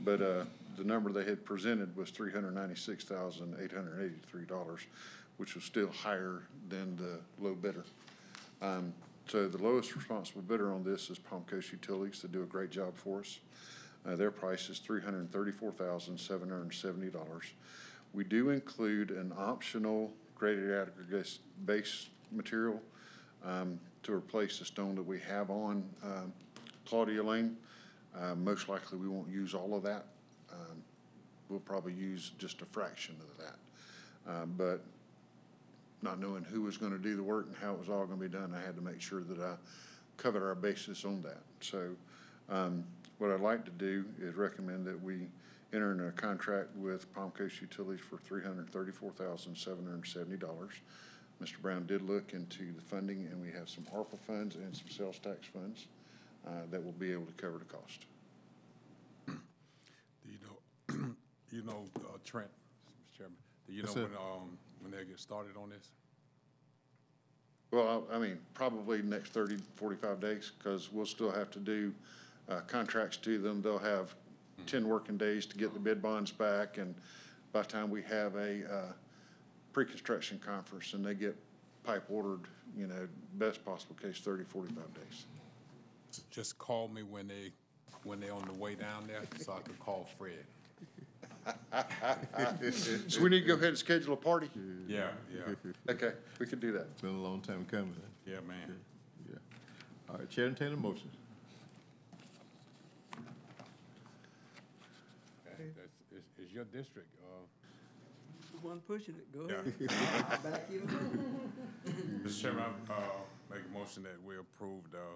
But 0.04 0.20
uh, 0.22 0.44
the 0.76 0.84
number 0.84 1.10
they 1.12 1.24
had 1.24 1.44
presented 1.44 1.96
was 1.96 2.10
three 2.10 2.32
hundred 2.32 2.54
ninety-six 2.54 3.04
thousand, 3.04 3.56
eight 3.60 3.72
hundred 3.72 4.04
eighty-three 4.04 4.44
dollars, 4.44 4.82
which 5.38 5.54
was 5.54 5.64
still 5.64 5.90
higher 5.90 6.42
than 6.68 6.96
the 6.96 7.18
low 7.42 7.54
bidder. 7.54 7.84
Um, 8.62 8.92
So 9.26 9.46
the 9.48 9.58
lowest 9.62 9.94
responsible 9.94 10.42
bidder 10.42 10.72
on 10.72 10.84
this 10.84 11.10
is 11.10 11.18
Palm 11.18 11.44
Coast 11.46 11.70
Utilities. 11.72 12.22
They 12.22 12.28
do 12.28 12.42
a 12.42 12.46
great 12.46 12.70
job 12.70 12.96
for 12.96 13.20
us. 13.20 13.40
Uh, 14.06 14.16
Their 14.16 14.30
price 14.30 14.68
is 14.70 14.78
three 14.78 15.00
hundred 15.02 15.20
and 15.20 15.32
thirty-four 15.32 15.72
thousand, 15.72 16.18
seven 16.18 16.48
hundred 16.50 16.62
and 16.62 16.74
seventy 16.74 17.08
dollars. 17.10 17.44
We 18.14 18.24
do 18.24 18.50
include 18.50 19.10
an 19.10 19.32
optional 19.36 20.12
graded 20.38 20.70
aggregate 20.70 21.38
base 21.66 22.08
material 22.30 22.80
um, 23.44 23.78
to 24.04 24.14
replace 24.14 24.58
the 24.58 24.64
stone 24.64 24.94
that 24.94 25.02
we 25.02 25.18
have 25.18 25.50
on 25.50 25.84
um, 26.04 26.32
Claudia 26.86 27.22
Lane. 27.22 27.56
Uh, 28.16 28.34
Most 28.36 28.68
likely, 28.68 28.98
we 28.98 29.08
won't 29.08 29.28
use 29.28 29.52
all 29.52 29.74
of 29.74 29.82
that. 29.82 30.06
Um, 30.52 30.82
We'll 31.48 31.60
probably 31.60 31.94
use 31.94 32.32
just 32.38 32.60
a 32.60 32.66
fraction 32.66 33.16
of 33.20 33.44
that. 33.44 34.30
Uh, 34.30 34.46
But 34.46 34.84
not 36.02 36.20
knowing 36.20 36.44
who 36.44 36.62
was 36.62 36.76
gonna 36.76 36.98
do 36.98 37.16
the 37.16 37.22
work 37.22 37.46
and 37.46 37.56
how 37.56 37.72
it 37.72 37.78
was 37.78 37.88
all 37.88 38.06
gonna 38.06 38.20
be 38.20 38.28
done, 38.28 38.54
I 38.54 38.60
had 38.60 38.76
to 38.76 38.82
make 38.82 39.00
sure 39.00 39.22
that 39.22 39.40
I 39.40 39.56
covered 40.16 40.46
our 40.46 40.54
basis 40.54 41.04
on 41.04 41.22
that. 41.22 41.42
So, 41.60 41.96
um, 42.48 42.84
what 43.18 43.32
I'd 43.32 43.40
like 43.40 43.64
to 43.64 43.70
do 43.72 44.04
is 44.20 44.34
recommend 44.34 44.86
that 44.86 45.02
we 45.02 45.28
enter 45.72 45.92
into 45.92 46.06
a 46.06 46.12
contract 46.12 46.74
with 46.76 47.12
Palm 47.14 47.30
Coast 47.30 47.60
Utilities 47.60 48.00
for 48.00 48.16
three 48.18 48.42
hundred 48.42 48.70
thirty-four 48.70 49.12
thousand, 49.12 49.56
seven 49.56 49.84
hundred 49.84 49.94
and 49.96 50.06
seventy 50.06 50.36
dollars. 50.36 50.72
Mr. 51.42 51.60
Brown 51.60 51.86
did 51.86 52.02
look 52.02 52.32
into 52.32 52.72
the 52.72 52.80
funding, 52.80 53.28
and 53.30 53.40
we 53.40 53.50
have 53.52 53.68
some 53.68 53.84
ARPA 53.94 54.18
funds 54.18 54.56
and 54.56 54.76
some 54.76 54.88
sales 54.88 55.18
tax 55.20 55.46
funds, 55.46 55.86
uh, 56.46 56.50
that 56.70 56.84
will 56.84 56.92
be 56.92 57.12
able 57.12 57.26
to 57.26 57.32
cover 57.32 57.58
the 57.58 57.64
cost. 57.64 58.06
Do 59.26 59.34
you 60.24 60.38
know, 60.42 61.14
you 61.52 61.62
know, 61.62 61.84
uh, 61.96 62.18
Trent, 62.24 62.48
Mr. 62.90 63.18
Chairman, 63.18 63.36
do 63.66 63.72
you 63.72 63.82
know 63.82 63.88
Yes, 63.88 63.96
when, 63.96 64.04
um, 64.16 64.58
when 64.80 64.90
they 64.90 65.04
get 65.04 65.20
started 65.20 65.56
on 65.56 65.70
this? 65.70 65.90
Well, 67.70 68.06
I 68.10 68.16
I 68.16 68.18
mean, 68.18 68.38
probably 68.54 69.02
next 69.02 69.32
30, 69.32 69.58
45 69.76 70.20
days, 70.20 70.52
because 70.58 70.90
we'll 70.90 71.06
still 71.06 71.30
have 71.30 71.50
to 71.52 71.60
do 71.60 71.92
uh, 72.48 72.60
contracts 72.66 73.16
to 73.18 73.38
them. 73.38 73.62
They'll 73.62 73.78
have 73.78 74.14
10 74.68 74.86
working 74.86 75.16
days 75.16 75.46
to 75.46 75.56
get 75.56 75.72
the 75.72 75.80
bid 75.80 76.00
bonds 76.02 76.30
back, 76.30 76.78
and 76.78 76.94
by 77.52 77.62
the 77.62 77.68
time 77.68 77.90
we 77.90 78.02
have 78.02 78.36
a 78.36 78.64
uh, 78.72 78.92
pre-construction 79.72 80.38
conference 80.44 80.92
and 80.92 81.04
they 81.04 81.14
get 81.14 81.36
pipe 81.84 82.04
ordered, 82.08 82.42
you 82.76 82.86
know, 82.86 83.08
best 83.34 83.64
possible 83.64 83.96
case, 84.00 84.20
30, 84.20 84.44
45 84.44 84.76
days. 84.94 85.26
Just 86.30 86.58
call 86.58 86.88
me 86.88 87.02
when 87.02 87.26
they, 87.26 87.50
when 88.04 88.20
they're 88.20 88.34
on 88.34 88.46
the 88.46 88.58
way 88.58 88.74
down 88.74 89.06
there, 89.06 89.22
so 89.40 89.54
I 89.54 89.60
can 89.62 89.74
call 89.74 90.06
Fred. 90.18 90.44
So 93.08 93.22
we 93.22 93.30
need 93.30 93.40
to 93.40 93.46
go 93.46 93.54
ahead 93.54 93.68
and 93.68 93.78
schedule 93.78 94.12
a 94.12 94.16
party? 94.16 94.50
Yeah, 94.86 95.08
yeah, 95.34 95.54
Okay, 95.88 96.12
we 96.38 96.46
can 96.46 96.58
do 96.58 96.72
that. 96.72 96.88
It's 96.92 97.00
been 97.00 97.14
a 97.14 97.22
long 97.22 97.40
time 97.40 97.64
coming. 97.70 97.96
yeah, 98.26 98.40
man. 98.46 98.76
Yeah. 99.30 99.36
All 100.10 100.18
right, 100.18 100.28
Chair, 100.28 100.46
entertain 100.46 100.74
a 100.74 100.76
motion. 100.76 101.08
That's, 105.58 105.92
it's, 106.12 106.28
it's 106.38 106.47
your 106.58 106.64
district, 106.66 107.06
uh, 107.22 107.46
The 108.52 108.66
one 108.66 108.80
pushing 108.80 109.14
it, 109.14 109.30
go 109.32 109.46
Yeah. 109.48 109.60
ahead. 109.60 110.42
Back 110.42 110.68
you. 110.70 110.80
Mr. 112.24 112.40
Chairman, 112.42 112.64
I, 112.90 112.92
uh, 112.92 112.98
make 113.48 113.60
a 113.64 113.68
motion 113.78 114.02
that 114.02 114.20
we 114.24 114.36
approve 114.38 114.90
the, 114.90 115.06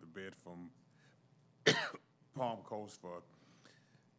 the 0.00 0.06
bid 0.06 0.34
from 0.36 0.68
Palm 2.36 2.58
Coast 2.64 3.00
for 3.00 3.22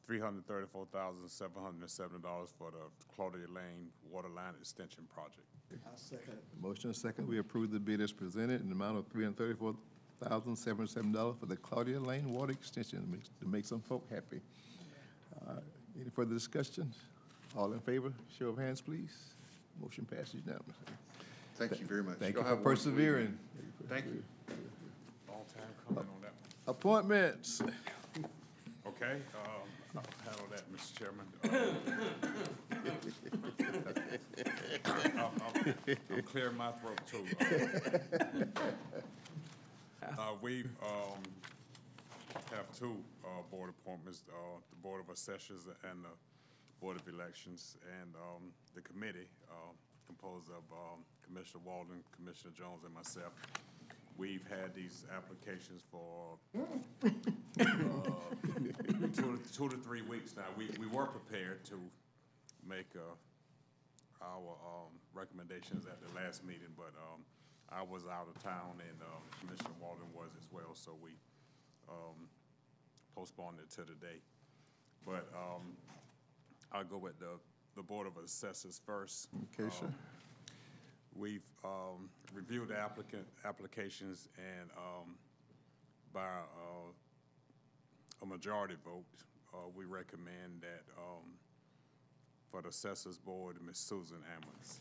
three 0.07 0.19
hundred 0.19 0.47
thirty-four 0.47 0.87
thousand, 0.91 1.29
seven 1.29 1.61
hundred 1.61 1.81
and 1.81 1.89
seventy 1.89 2.23
dollars 2.23 2.49
for 2.57 2.71
the 2.71 2.85
Claudia 3.15 3.45
Lane 3.47 3.89
Water 4.09 4.29
Line 4.29 4.53
Extension 4.59 5.03
Project. 5.13 5.45
I 5.71 5.89
second. 5.95 6.37
Motion 6.59 6.89
and 6.89 6.95
second, 6.97 7.27
we 7.27 7.37
approve 7.37 7.69
the 7.71 7.79
bid 7.79 8.01
as 8.01 8.11
presented 8.11 8.61
in 8.61 8.69
the 8.69 8.75
amount 8.75 8.97
of 8.97 9.05
three 9.07 9.23
hundred 9.25 9.37
thirty-four 9.37 9.75
thousand, 10.23 10.55
seven 10.55 10.77
hundred 10.77 10.89
seven 10.89 11.11
dollars 11.11 11.35
for 11.39 11.45
the 11.45 11.57
Claudia 11.57 11.99
Lane 11.99 12.33
Water 12.33 12.53
Extension 12.53 13.01
to 13.03 13.07
make, 13.07 13.23
to 13.41 13.47
make 13.47 13.65
some 13.65 13.81
folk 13.81 14.09
happy. 14.09 14.41
Uh, 15.47 15.59
Any 15.99 16.09
further 16.09 16.33
discussion? 16.33 16.91
All 17.57 17.71
in 17.71 17.79
favor, 17.79 18.11
show 18.37 18.49
of 18.49 18.57
hands, 18.57 18.81
please. 18.81 19.13
Motion 19.81 20.05
passes 20.05 20.35
unanimously. 20.35 20.73
Thank 21.55 21.79
you 21.79 21.85
very 21.85 22.03
much. 22.03 22.17
Thank 22.17 22.35
you 22.35 22.41
Y'all 22.41 22.43
for 22.43 22.49
have 22.49 22.59
a 22.59 22.63
wonderful 22.63 22.91
evening. 22.91 23.05
persevering. 23.05 23.39
Thank 23.89 24.05
you. 24.05 24.23
Long 25.29 25.43
time 25.53 25.63
coming 25.87 25.99
on 26.03 26.21
that. 26.21 26.33
Appointments. 26.67 27.61
Okay, 28.87 29.17
um, 29.43 29.67
I'll 29.97 30.03
handle 30.25 30.47
that, 30.51 30.63
Mr. 30.73 30.97
Chairman. 30.99 31.25
Uh, 34.85 34.89
I'll, 35.17 35.31
I'll- 35.41 35.73
I'll 36.15 36.21
clear 36.23 36.51
my 36.51 36.71
throat 36.73 37.01
too. 37.09 37.25
Uh, 40.03 40.33
we, 40.41 40.63
um, 40.83 41.19
have 42.53 42.71
two, 42.77 42.97
uh, 43.23 43.41
board 43.51 43.69
appointments, 43.69 44.23
uh, 44.29 44.59
the 44.69 44.75
Board 44.77 45.01
of 45.01 45.09
Assessors 45.13 45.67
and 45.89 46.03
the 46.03 46.09
Board 46.81 46.99
of 46.99 47.07
Elections, 47.07 47.77
and, 48.01 48.13
um, 48.15 48.51
the 48.73 48.81
committee, 48.81 49.27
uh, 49.49 49.71
composed 50.05 50.49
of, 50.49 50.63
um, 50.71 51.03
Commissioner 51.25 51.63
Walden, 51.65 52.03
Commissioner 52.15 52.53
Jones, 52.57 52.83
and 52.85 52.93
myself. 52.93 53.33
We've 54.17 54.45
had 54.47 54.73
these 54.73 55.05
applications 55.15 55.83
for, 55.91 56.37
two, 57.01 57.09
to- 59.09 59.39
two 59.53 59.69
to 59.69 59.77
three 59.77 60.01
weeks 60.03 60.35
now. 60.37 60.45
We, 60.57 60.69
we 60.79 60.87
were 60.87 61.05
prepared 61.07 61.65
to 61.65 61.79
make, 62.67 62.87
uh, 62.95 63.15
our, 64.23 64.55
um, 64.63 64.91
recommendations 65.13 65.85
at 65.85 65.99
the 66.01 66.13
last 66.15 66.43
meeting, 66.45 66.71
but, 66.77 66.93
um, 67.11 67.21
I 67.69 67.81
was 67.81 68.05
out 68.05 68.27
of 68.33 68.41
town 68.43 68.79
and, 68.79 69.01
um, 69.01 69.23
Commissioner 69.41 69.73
Walden 69.81 70.07
was 70.13 70.29
as 70.37 70.47
well, 70.51 70.73
so 70.75 70.95
we, 71.01 71.11
um, 71.89 72.29
postponed 73.15 73.57
it 73.59 73.69
to 73.71 73.85
today. 73.85 74.19
But, 75.05 75.27
um, 75.35 75.73
I'll 76.71 76.83
go 76.83 76.97
with 76.97 77.19
the, 77.19 77.39
the 77.75 77.83
Board 77.83 78.07
of 78.07 78.17
Assessors 78.17 78.81
first. 78.85 79.29
Okay, 79.59 79.69
sir. 79.73 79.85
Um, 79.85 79.95
We've, 81.17 81.49
um, 81.63 82.09
reviewed 82.33 82.67
the 82.69 82.77
applicant, 82.77 83.25
applications 83.45 84.27
and, 84.37 84.69
um, 84.77 85.15
by, 86.13 86.25
uh, 86.25 86.91
a 88.21 88.25
majority 88.25 88.75
vote, 88.83 89.05
uh, 89.53 89.57
we 89.73 89.85
recommend 89.85 90.61
that, 90.61 90.83
um, 90.97 91.37
for 92.49 92.61
the 92.61 92.69
Assessors 92.69 93.17
Board, 93.17 93.61
Ms. 93.65 93.77
Susan 93.77 94.17
Ammons. 94.35 94.79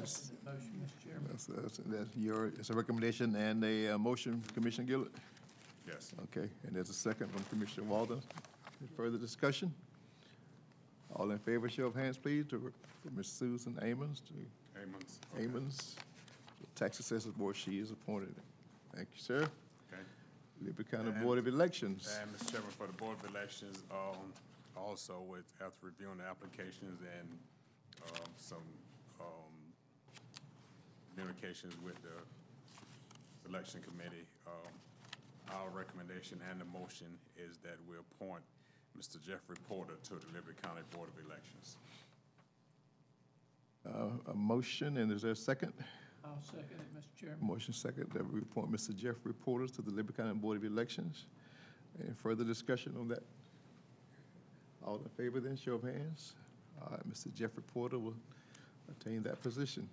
Motion, 0.00 0.36
Mr. 0.44 1.04
Chairman. 1.04 1.28
That's, 1.30 1.46
that's, 1.46 1.80
that's 1.86 2.16
your, 2.16 2.46
it's 2.46 2.70
a 2.70 2.74
recommendation 2.74 3.34
and 3.36 3.64
a 3.64 3.94
uh, 3.94 3.98
motion, 3.98 4.42
Commissioner 4.54 4.86
Gilliard? 4.86 5.10
Yes. 5.86 6.12
Okay, 6.24 6.48
and 6.66 6.74
there's 6.74 6.90
a 6.90 6.94
second 6.94 7.30
from 7.30 7.44
Commissioner 7.44 7.86
Walden. 7.86 8.20
Further 8.96 9.18
discussion? 9.18 9.72
All 11.14 11.30
in 11.30 11.38
favor, 11.38 11.68
show 11.68 11.86
of 11.86 11.94
hands, 11.94 12.18
please, 12.18 12.44
to, 12.48 12.72
for 13.02 13.10
Ms. 13.16 13.26
Susan 13.26 13.78
Amons, 13.80 14.20
to 14.20 14.32
Ammons. 14.78 15.18
Amons, 15.42 15.96
Tax 16.74 16.98
Assessors 17.00 17.32
Board, 17.32 17.56
she 17.56 17.78
is 17.78 17.90
appointed. 17.90 18.34
Thank 18.94 19.08
you, 19.14 19.20
sir. 19.20 19.36
Okay? 19.36 20.02
Liberty 20.60 20.88
County 20.90 21.12
Board 21.22 21.38
of 21.38 21.46
Elections. 21.46 22.18
And, 22.20 22.30
Mr. 22.36 22.52
Chairman, 22.52 22.70
for 22.70 22.86
the 22.86 22.92
Board 22.94 23.16
of 23.22 23.30
Elections, 23.30 23.82
um, 23.90 24.32
also 24.76 25.22
with, 25.26 25.50
after 25.64 25.86
reviewing 25.86 26.18
the 26.18 26.24
applications 26.24 27.00
and, 27.18 27.28
um, 28.02 28.28
some, 28.36 28.58
communications 31.16 31.74
with 31.82 31.94
the 32.02 33.48
election 33.48 33.80
committee, 33.80 34.26
um, 34.46 34.72
our 35.52 35.70
recommendation 35.70 36.40
and 36.50 36.60
the 36.60 36.64
motion 36.64 37.06
is 37.36 37.58
that 37.58 37.76
we 37.88 37.96
appoint 37.96 38.42
Mr. 38.98 39.20
Jeffrey 39.22 39.56
Porter 39.68 39.94
to 40.04 40.10
the 40.14 40.26
Liberty 40.34 40.56
County 40.62 40.82
Board 40.90 41.08
of 41.08 41.24
Elections. 41.24 41.76
Uh, 43.86 44.30
A 44.32 44.34
motion, 44.34 44.96
and 44.98 45.12
is 45.12 45.22
there 45.22 45.32
a 45.32 45.36
second? 45.36 45.72
I'll 46.24 46.42
second 46.42 46.64
it, 46.80 46.98
Mr. 46.98 47.20
Chairman. 47.20 47.38
Motion 47.40 47.72
second 47.72 48.10
that 48.12 48.30
we 48.32 48.40
appoint 48.40 48.72
Mr. 48.72 48.94
Jeffrey 48.94 49.32
Porter 49.32 49.68
to 49.68 49.82
the 49.82 49.90
Liberty 49.92 50.16
County 50.16 50.34
Board 50.34 50.56
of 50.56 50.64
Elections. 50.64 51.26
Any 52.02 52.12
further 52.14 52.42
discussion 52.44 52.94
on 52.98 53.08
that? 53.08 53.22
All 54.84 54.96
in 54.96 55.08
favor, 55.10 55.40
then, 55.40 55.56
show 55.56 55.74
of 55.74 55.82
hands. 55.84 56.34
All 56.82 56.88
right, 56.90 57.08
Mr. 57.08 57.32
Jeffrey 57.32 57.62
Porter 57.62 57.98
will 57.98 58.14
attain 58.90 59.22
that 59.22 59.40
position. 59.40 59.88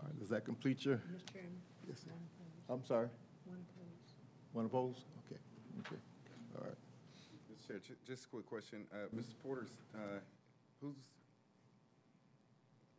All 0.00 0.06
right, 0.08 0.18
does 0.18 0.28
that 0.30 0.44
complete 0.44 0.84
your, 0.84 0.96
Mr. 0.96 1.32
Chairman, 1.32 1.60
Yes, 1.88 2.00
sir. 2.00 2.10
one 2.10 2.24
opposed, 2.24 2.70
I'm 2.70 2.84
sorry, 2.88 3.08
one 3.44 3.60
opposed. 3.60 4.14
one 4.52 4.64
opposed? 4.66 5.04
Okay, 5.28 5.40
okay, 5.84 6.00
all 6.56 6.64
right. 6.64 6.78
Mr. 7.52 7.66
Chair, 7.68 7.78
ju- 7.86 8.00
just 8.06 8.24
a 8.24 8.28
quick 8.28 8.46
question. 8.48 8.86
Uh, 8.92 9.08
Mr. 9.14 9.34
Porter's, 9.44 9.76
uh, 9.94 10.20
who's, 10.80 10.96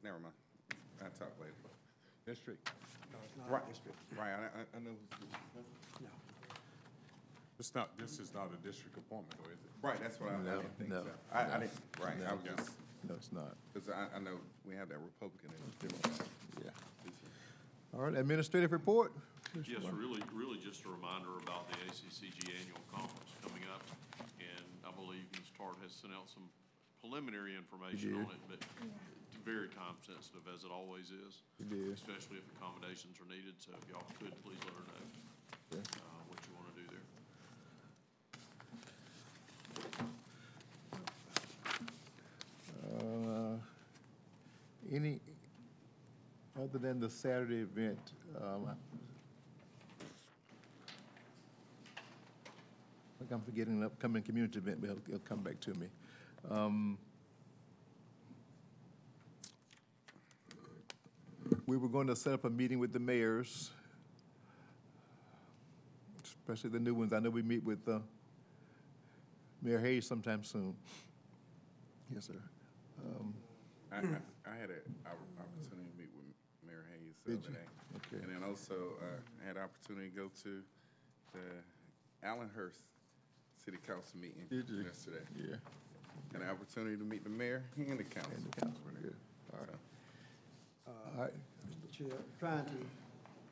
never 0.03 0.19
mind. 0.19 0.36
I'll 1.02 1.10
talk 1.18 1.34
later. 1.41 1.53
District. 2.28 2.61
No, 3.11 3.18
it's 3.26 3.36
not 3.38 3.49
Right, 3.49 3.64
a 3.65 3.69
district. 3.73 3.98
right, 4.15 4.30
I, 4.38 4.61
I- 4.61 4.69
I 4.78 4.80
know. 4.80 4.94
who's- 4.94 5.34
No. 6.02 6.07
It's 7.60 7.73
not, 7.76 7.98
this 7.98 8.19
is 8.19 8.34
not 8.34 8.49
a 8.53 8.57
district 8.65 8.98
appointment, 8.98 9.38
though, 9.41 9.49
is 9.52 9.57
it? 9.65 9.72
Right, 9.82 9.99
that's 10.02 10.19
what 10.19 10.30
I, 10.32 10.36
I 10.36 10.38
No, 10.41 10.61
didn't 10.61 10.78
think 10.78 10.90
no, 10.90 11.02
so. 11.03 11.10
I, 11.34 11.41
I 11.41 11.45
no, 11.45 11.60
didn't, 11.65 11.73
right, 12.02 12.18
I 12.30 12.34
was 12.34 12.44
no. 12.45 12.52
just, 12.56 12.72
No, 13.10 13.15
it's 13.15 13.32
not, 13.32 13.56
because 13.73 13.90
I, 13.90 14.07
I 14.15 14.19
know 14.19 14.38
we 14.65 14.76
have 14.76 14.90
that 14.90 14.98
Republican 15.02 15.49
in 15.49 15.90
Democrat. 15.90 16.28
yeah. 16.64 16.69
All 17.93 18.07
right, 18.07 18.15
administrative 18.15 18.72
report? 18.72 19.11
Mr. 19.51 19.68
Yes, 19.68 19.84
really, 19.91 20.23
really 20.31 20.55
just 20.63 20.85
a 20.88 20.89
reminder 20.89 21.35
about 21.43 21.68
the 21.68 21.76
ACCG 21.91 22.47
annual 22.55 22.80
conference 22.88 23.35
coming 23.43 23.68
up. 23.68 23.84
And 24.39 24.63
I 24.88 24.95
believe 24.95 25.27
Ms. 25.35 25.51
Tart 25.59 25.76
has 25.84 25.91
sent 25.91 26.15
out 26.15 26.31
some 26.31 26.47
preliminary 27.03 27.51
information 27.59 28.15
on 28.15 28.31
it, 28.31 28.39
but 28.47 28.63
it's 28.63 29.35
very 29.43 29.68
time 29.76 29.99
sensitive, 29.99 30.47
as 30.47 30.63
it 30.63 30.72
always 30.72 31.11
is. 31.11 31.43
It 31.59 31.68
is. 31.76 31.99
Especially 31.99 32.39
if 32.39 32.47
accommodations 32.55 33.19
are 33.19 33.27
needed, 33.27 33.59
so 33.59 33.76
if 33.76 33.84
y'all 33.91 34.07
could, 34.23 34.31
please 34.39 34.61
let 34.63 34.72
her 34.80 34.85
know, 34.88 35.03
Okay. 35.76 35.84
uh, 35.99 36.22
what 36.31 36.39
you 36.47 36.51
want 36.55 36.72
to 36.72 36.76
do 36.80 36.85
there. 36.88 37.03
Uh, 42.88 43.57
Any, 44.91 45.19
other 46.62 46.78
than 46.78 47.00
the 47.00 47.10
Saturday 47.10 47.62
event, 47.62 48.12
um, 48.38 48.68
I 48.70 48.74
think 53.20 53.32
I'm 53.32 53.42
forgetting 53.42 53.78
an 53.80 53.84
upcoming 53.84 54.24
community 54.24 54.60
event, 54.60 54.82
but 54.82 54.92
it'll, 54.92 55.02
it'll 55.08 55.20
come 55.20 55.40
back 55.40 55.60
to 55.62 55.74
me. 55.74 55.88
Um, 56.50 56.98
We 61.68 61.78
were 61.78 61.88
going 61.88 62.08
to 62.08 62.16
set 62.18 62.34
up 62.34 62.44
a 62.44 62.50
meeting 62.50 62.80
with 62.80 62.92
the 62.92 63.00
mayors, 63.00 63.72
especially 66.24 66.70
the 66.70 66.80
new 66.80 66.94
ones. 66.94 67.14
I 67.14 67.20
know 67.20 67.30
we 67.30 67.44
meet 67.44 67.64
with, 67.64 67.88
uh, 67.88 68.00
Mayor 69.62 69.80
Hayes 69.80 70.06
sometime 70.06 70.44
soon. 70.44 70.76
Yes, 72.14 72.26
sir. 72.26 72.42
Um, 73.06 73.34
I, 73.92 73.98
I, 73.98 74.52
I 74.52 74.56
had 74.60 74.70
an 74.70 74.82
opportunity 75.08 75.70
to 75.70 75.98
meet 75.98 76.10
with 76.14 76.26
Mayor 76.68 76.84
Hayes 76.92 77.02
the 77.02 77.10
Did 77.26 77.43
you? 77.45 77.53
day. 77.53 77.68
Okay. 77.98 78.23
And 78.23 78.34
then 78.34 78.43
also, 78.48 78.98
uh, 79.02 79.19
I 79.43 79.48
had 79.48 79.57
an 79.57 79.64
opportunity 79.64 80.10
to 80.10 80.15
go 80.15 80.27
to 80.43 80.61
the 81.34 82.27
Allenhurst 82.27 82.88
City 83.64 83.77
Council 83.85 84.19
meeting 84.19 84.45
Did 84.49 84.69
you? 84.69 84.84
yesterday. 84.84 85.23
Yeah. 85.35 85.56
Had 86.34 86.41
an 86.41 86.49
opportunity 86.49 86.98
to 86.98 87.03
meet 87.03 87.23
the 87.23 87.30
mayor 87.30 87.64
and 87.77 87.99
the 87.99 88.03
council. 88.03 88.31
And 88.35 88.45
the 88.45 88.61
council, 88.61 88.81
good. 89.02 89.15
All 89.53 89.60
right. 89.60 89.80
All 90.88 91.23
right, 91.23 91.34
Mr. 91.68 91.98
Chair, 91.98 92.18
trying 92.39 92.65
to, 92.65 92.72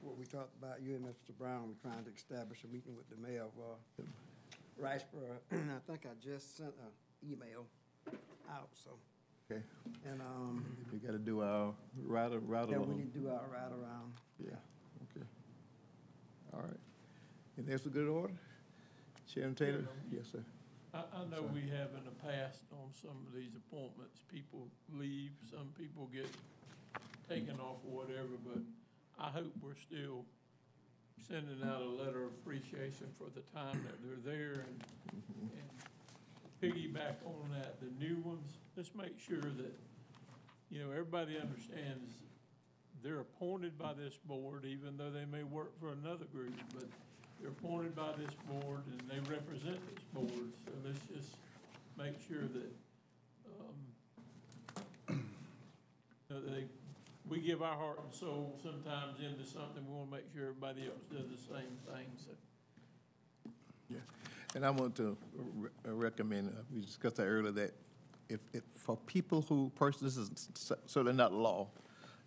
what 0.01 0.17
we 0.17 0.25
talked 0.25 0.55
about, 0.61 0.81
you 0.81 0.95
and 0.95 1.05
Mr. 1.05 1.35
Brown, 1.37 1.67
we're 1.67 1.91
trying 1.91 2.03
to 2.05 2.11
establish 2.15 2.63
a 2.63 2.67
meeting 2.67 2.95
with 2.95 3.09
the 3.09 3.17
mayor 3.17 3.43
of, 3.43 3.51
uh, 3.59 4.03
Riceboro. 4.81 5.35
And 5.51 5.71
I 5.75 5.79
think 5.91 6.05
I 6.05 6.15
just 6.23 6.55
sent 6.57 6.73
an 6.79 7.29
email 7.29 7.65
out, 8.49 8.69
so, 8.83 8.91
okay. 9.49 9.61
and, 10.05 10.21
um, 10.21 10.65
We 10.91 10.99
got 10.99 11.13
to 11.13 11.17
do 11.19 11.41
our 11.41 11.73
ride, 12.05 12.31
ride 12.47 12.69
yeah, 12.69 12.77
we 12.77 12.83
along. 12.83 12.97
need 12.97 13.13
to 13.13 13.19
do 13.19 13.27
our 13.29 13.41
ride 13.51 13.71
around. 13.71 14.13
Yeah, 14.39 14.51
okay. 15.09 15.25
All 16.53 16.61
right. 16.61 16.79
And 17.57 17.67
that's 17.67 17.85
a 17.85 17.89
good 17.89 18.07
order? 18.07 18.33
Sharon 19.33 19.55
Taylor? 19.55 19.87
Yes, 20.11 20.25
sir. 20.31 20.43
I, 20.93 20.99
I 21.13 21.25
know 21.29 21.43
we 21.53 21.61
have 21.69 21.89
in 21.93 22.03
the 22.05 22.15
past 22.25 22.61
on 22.71 22.89
some 23.01 23.11
of 23.27 23.35
these 23.35 23.51
appointments, 23.55 24.21
people 24.33 24.67
leave, 24.97 25.31
some 25.51 25.69
people 25.77 26.09
get 26.13 26.29
taken 27.29 27.59
off 27.59 27.77
or 27.85 28.01
whatever, 28.05 28.39
but 28.43 28.61
I 29.19 29.29
hope 29.29 29.53
we're 29.61 29.75
still 29.77 30.25
sending 31.27 31.61
out 31.61 31.81
a 31.81 31.89
letter 31.89 32.23
of 32.23 32.31
appreciation 32.41 33.05
for 33.19 33.27
the 33.35 33.41
time 33.53 33.77
that 33.85 34.01
they're 34.01 34.33
there 34.33 34.65
and, 34.65 34.83
and 35.13 35.51
piggyback 36.61 37.15
on 37.25 37.49
that, 37.53 37.79
the 37.79 38.05
new 38.05 38.17
ones, 38.23 38.57
let's 38.75 38.93
make 38.95 39.19
sure 39.19 39.41
that, 39.41 39.73
you 40.69 40.83
know, 40.83 40.91
everybody 40.91 41.37
understands 41.39 42.11
they're 43.01 43.21
appointed 43.21 43.77
by 43.77 43.93
this 43.93 44.15
board, 44.25 44.65
even 44.65 44.97
though 44.97 45.09
they 45.09 45.25
may 45.25 45.43
work 45.43 45.79
for 45.79 45.91
another 45.91 46.25
group, 46.25 46.53
but 46.73 46.83
they're 47.39 47.51
appointed 47.51 47.95
by 47.95 48.11
this 48.17 48.33
board 48.47 48.81
and 48.91 49.01
they 49.09 49.19
represent 49.31 49.79
this 49.95 50.03
board, 50.13 50.51
so 50.65 50.71
let's 50.85 50.99
just 51.07 51.35
make 51.97 52.15
sure 52.27 52.41
that, 52.41 52.71
um, 55.09 55.23
that 56.29 56.45
they, 56.51 56.65
we 57.29 57.39
give 57.39 57.61
our 57.61 57.75
heart 57.75 58.01
and 58.03 58.13
soul 58.13 58.59
sometimes 58.61 59.19
into 59.19 59.49
something, 59.49 59.85
we 59.87 59.93
wanna 59.93 60.11
make 60.11 60.25
sure 60.33 60.49
everybody 60.49 60.87
else 60.87 61.03
does 61.11 61.29
the 61.29 61.53
same 61.53 61.77
thing, 61.87 62.05
so. 62.17 62.31
Yeah. 63.89 63.97
And 64.55 64.65
I 64.65 64.71
want 64.71 64.95
to 64.95 65.15
re- 65.35 65.69
recommend, 65.85 66.49
uh, 66.49 66.61
we 66.73 66.81
discussed 66.81 67.17
that 67.17 67.25
earlier, 67.25 67.51
that 67.51 67.73
if, 68.29 68.39
if, 68.53 68.63
for 68.75 68.97
people 69.05 69.41
who, 69.47 69.71
this 70.01 70.17
is 70.17 70.49
certainly 70.85 71.13
not 71.13 71.33
law, 71.33 71.67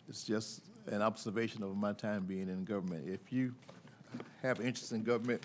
it's 0.09 0.25
just 0.25 0.63
an 0.87 1.03
observation 1.03 1.63
of 1.63 1.77
my 1.77 1.93
time 1.93 2.25
being 2.25 2.49
in 2.49 2.65
government. 2.65 3.09
If 3.09 3.33
you 3.33 3.55
have 4.43 4.61
interest 4.61 4.93
in 4.93 5.03
government, 5.03 5.43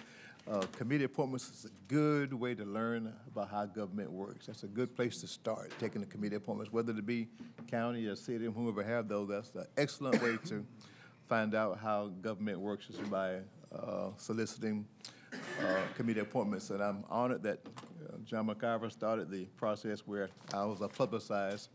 uh, 0.49 0.62
committee 0.78 1.04
appointments 1.04 1.49
is 1.49 1.66
a 1.66 1.94
good 1.94 2.34
way 2.34 2.56
to 2.56 2.64
learn 2.64 3.14
about 3.28 3.49
how 3.49 3.66
government 3.66 4.12
works. 4.12 4.45
That's 4.45 4.64
a 4.64 4.68
good 4.68 4.95
place 4.95 5.20
to 5.22 5.28
start, 5.28 5.72
taking 5.80 6.02
the 6.02 6.08
committee 6.08 6.36
appointments, 6.36 6.72
whether 6.72 6.91
it 6.91 7.06
be 7.06 7.28
county 7.70 8.06
or 8.06 8.16
city, 8.16 8.48
or 8.48 8.52
whoever 8.52 8.84
have 8.84 9.08
those. 9.08 9.30
That's 9.30 9.54
an 9.56 9.66
excellent 9.78 10.22
way 10.22 10.38
to 10.45 10.66
find 11.28 11.54
out 11.54 11.80
how 11.80 12.12
government 12.22 12.60
works 12.60 12.86
by 13.12 13.40
uh, 13.76 14.10
soliciting 14.18 14.86
uh, 15.62 15.80
committee 15.96 16.20
appointments. 16.20 16.70
And 16.70 16.82
I'm 16.82 17.04
honored 17.10 17.44
that 17.44 17.60
uh, 17.66 18.18
John 18.26 18.48
McIver 18.48 18.92
started 18.92 19.30
the 19.30 19.46
process 19.58 20.02
where 20.06 20.30
ours 20.54 20.82
are 20.82 20.90
publicized 20.90 21.70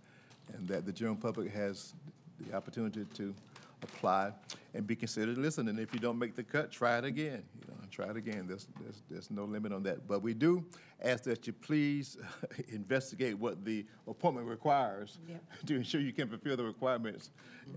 and 0.54 0.68
that 0.68 0.86
the 0.86 0.92
general 0.92 1.16
public 1.16 1.52
has 1.52 1.94
the 2.40 2.54
opportunity 2.54 3.04
to 3.14 3.34
apply 3.82 4.32
and 4.74 4.86
be 4.86 4.94
considered 4.96 5.38
listening. 5.38 5.78
If 5.78 5.92
you 5.92 6.00
don't 6.00 6.18
make 6.18 6.36
the 6.36 6.42
cut, 6.42 6.70
try 6.70 6.98
it 6.98 7.04
again, 7.04 7.42
you 7.60 7.66
know, 7.68 7.74
try 7.90 8.06
it 8.08 8.16
again. 8.16 8.46
There's, 8.46 8.68
there's, 8.80 9.02
there's 9.10 9.30
no 9.30 9.44
limit 9.44 9.72
on 9.72 9.82
that. 9.84 10.06
But 10.06 10.22
we 10.22 10.34
do 10.34 10.64
ask 11.02 11.24
that 11.24 11.46
you 11.46 11.52
please 11.52 12.16
investigate 12.68 13.36
what 13.38 13.64
the 13.64 13.84
appointment 14.06 14.46
requires 14.46 15.18
Yep. 15.28 15.42
to 15.66 15.76
ensure 15.76 16.00
you 16.00 16.12
can 16.12 16.28
fulfill 16.28 16.56
the 16.56 16.64
requirements 16.64 17.30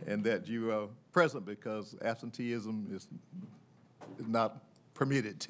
and 0.08 0.24
that 0.24 0.48
you 0.48 0.72
are 0.72 0.88
present 1.12 1.46
because 1.46 1.96
absenteeism 2.04 2.88
is, 2.92 3.08
is 4.20 4.28
not 4.28 4.64
permitted. 4.94 5.48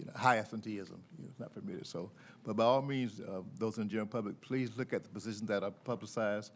You 0.00 0.06
know, 0.06 0.12
high 0.16 0.38
absenteeism, 0.38 0.98
you 1.18 1.24
know, 1.24 1.28
it's 1.30 1.38
not 1.38 1.52
permitted. 1.52 1.86
So, 1.86 2.10
but 2.42 2.56
by 2.56 2.64
all 2.64 2.80
means, 2.80 3.20
uh, 3.20 3.42
those 3.58 3.76
in 3.76 3.84
the 3.84 3.90
general 3.90 4.06
public, 4.06 4.40
please 4.40 4.70
look 4.78 4.94
at 4.94 5.04
the 5.04 5.10
positions 5.10 5.46
that 5.48 5.62
are 5.62 5.70
publicized 5.70 6.52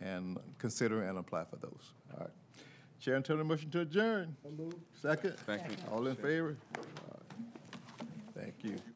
and 0.00 0.38
consider 0.58 1.02
and 1.02 1.18
apply 1.18 1.44
for 1.44 1.56
those. 1.56 1.92
All 2.12 2.20
right. 2.20 2.30
Chair 3.00 3.16
and 3.16 3.24
turn 3.24 3.44
motion 3.44 3.68
to 3.70 3.80
adjourn. 3.80 4.36
Second? 4.94 5.36
Thank 5.40 5.62
you. 5.62 5.76
All 5.90 6.06
in 6.06 6.14
favor? 6.14 6.56
All 6.78 6.84
right. 7.10 8.44
Thank 8.44 8.62
you. 8.62 8.93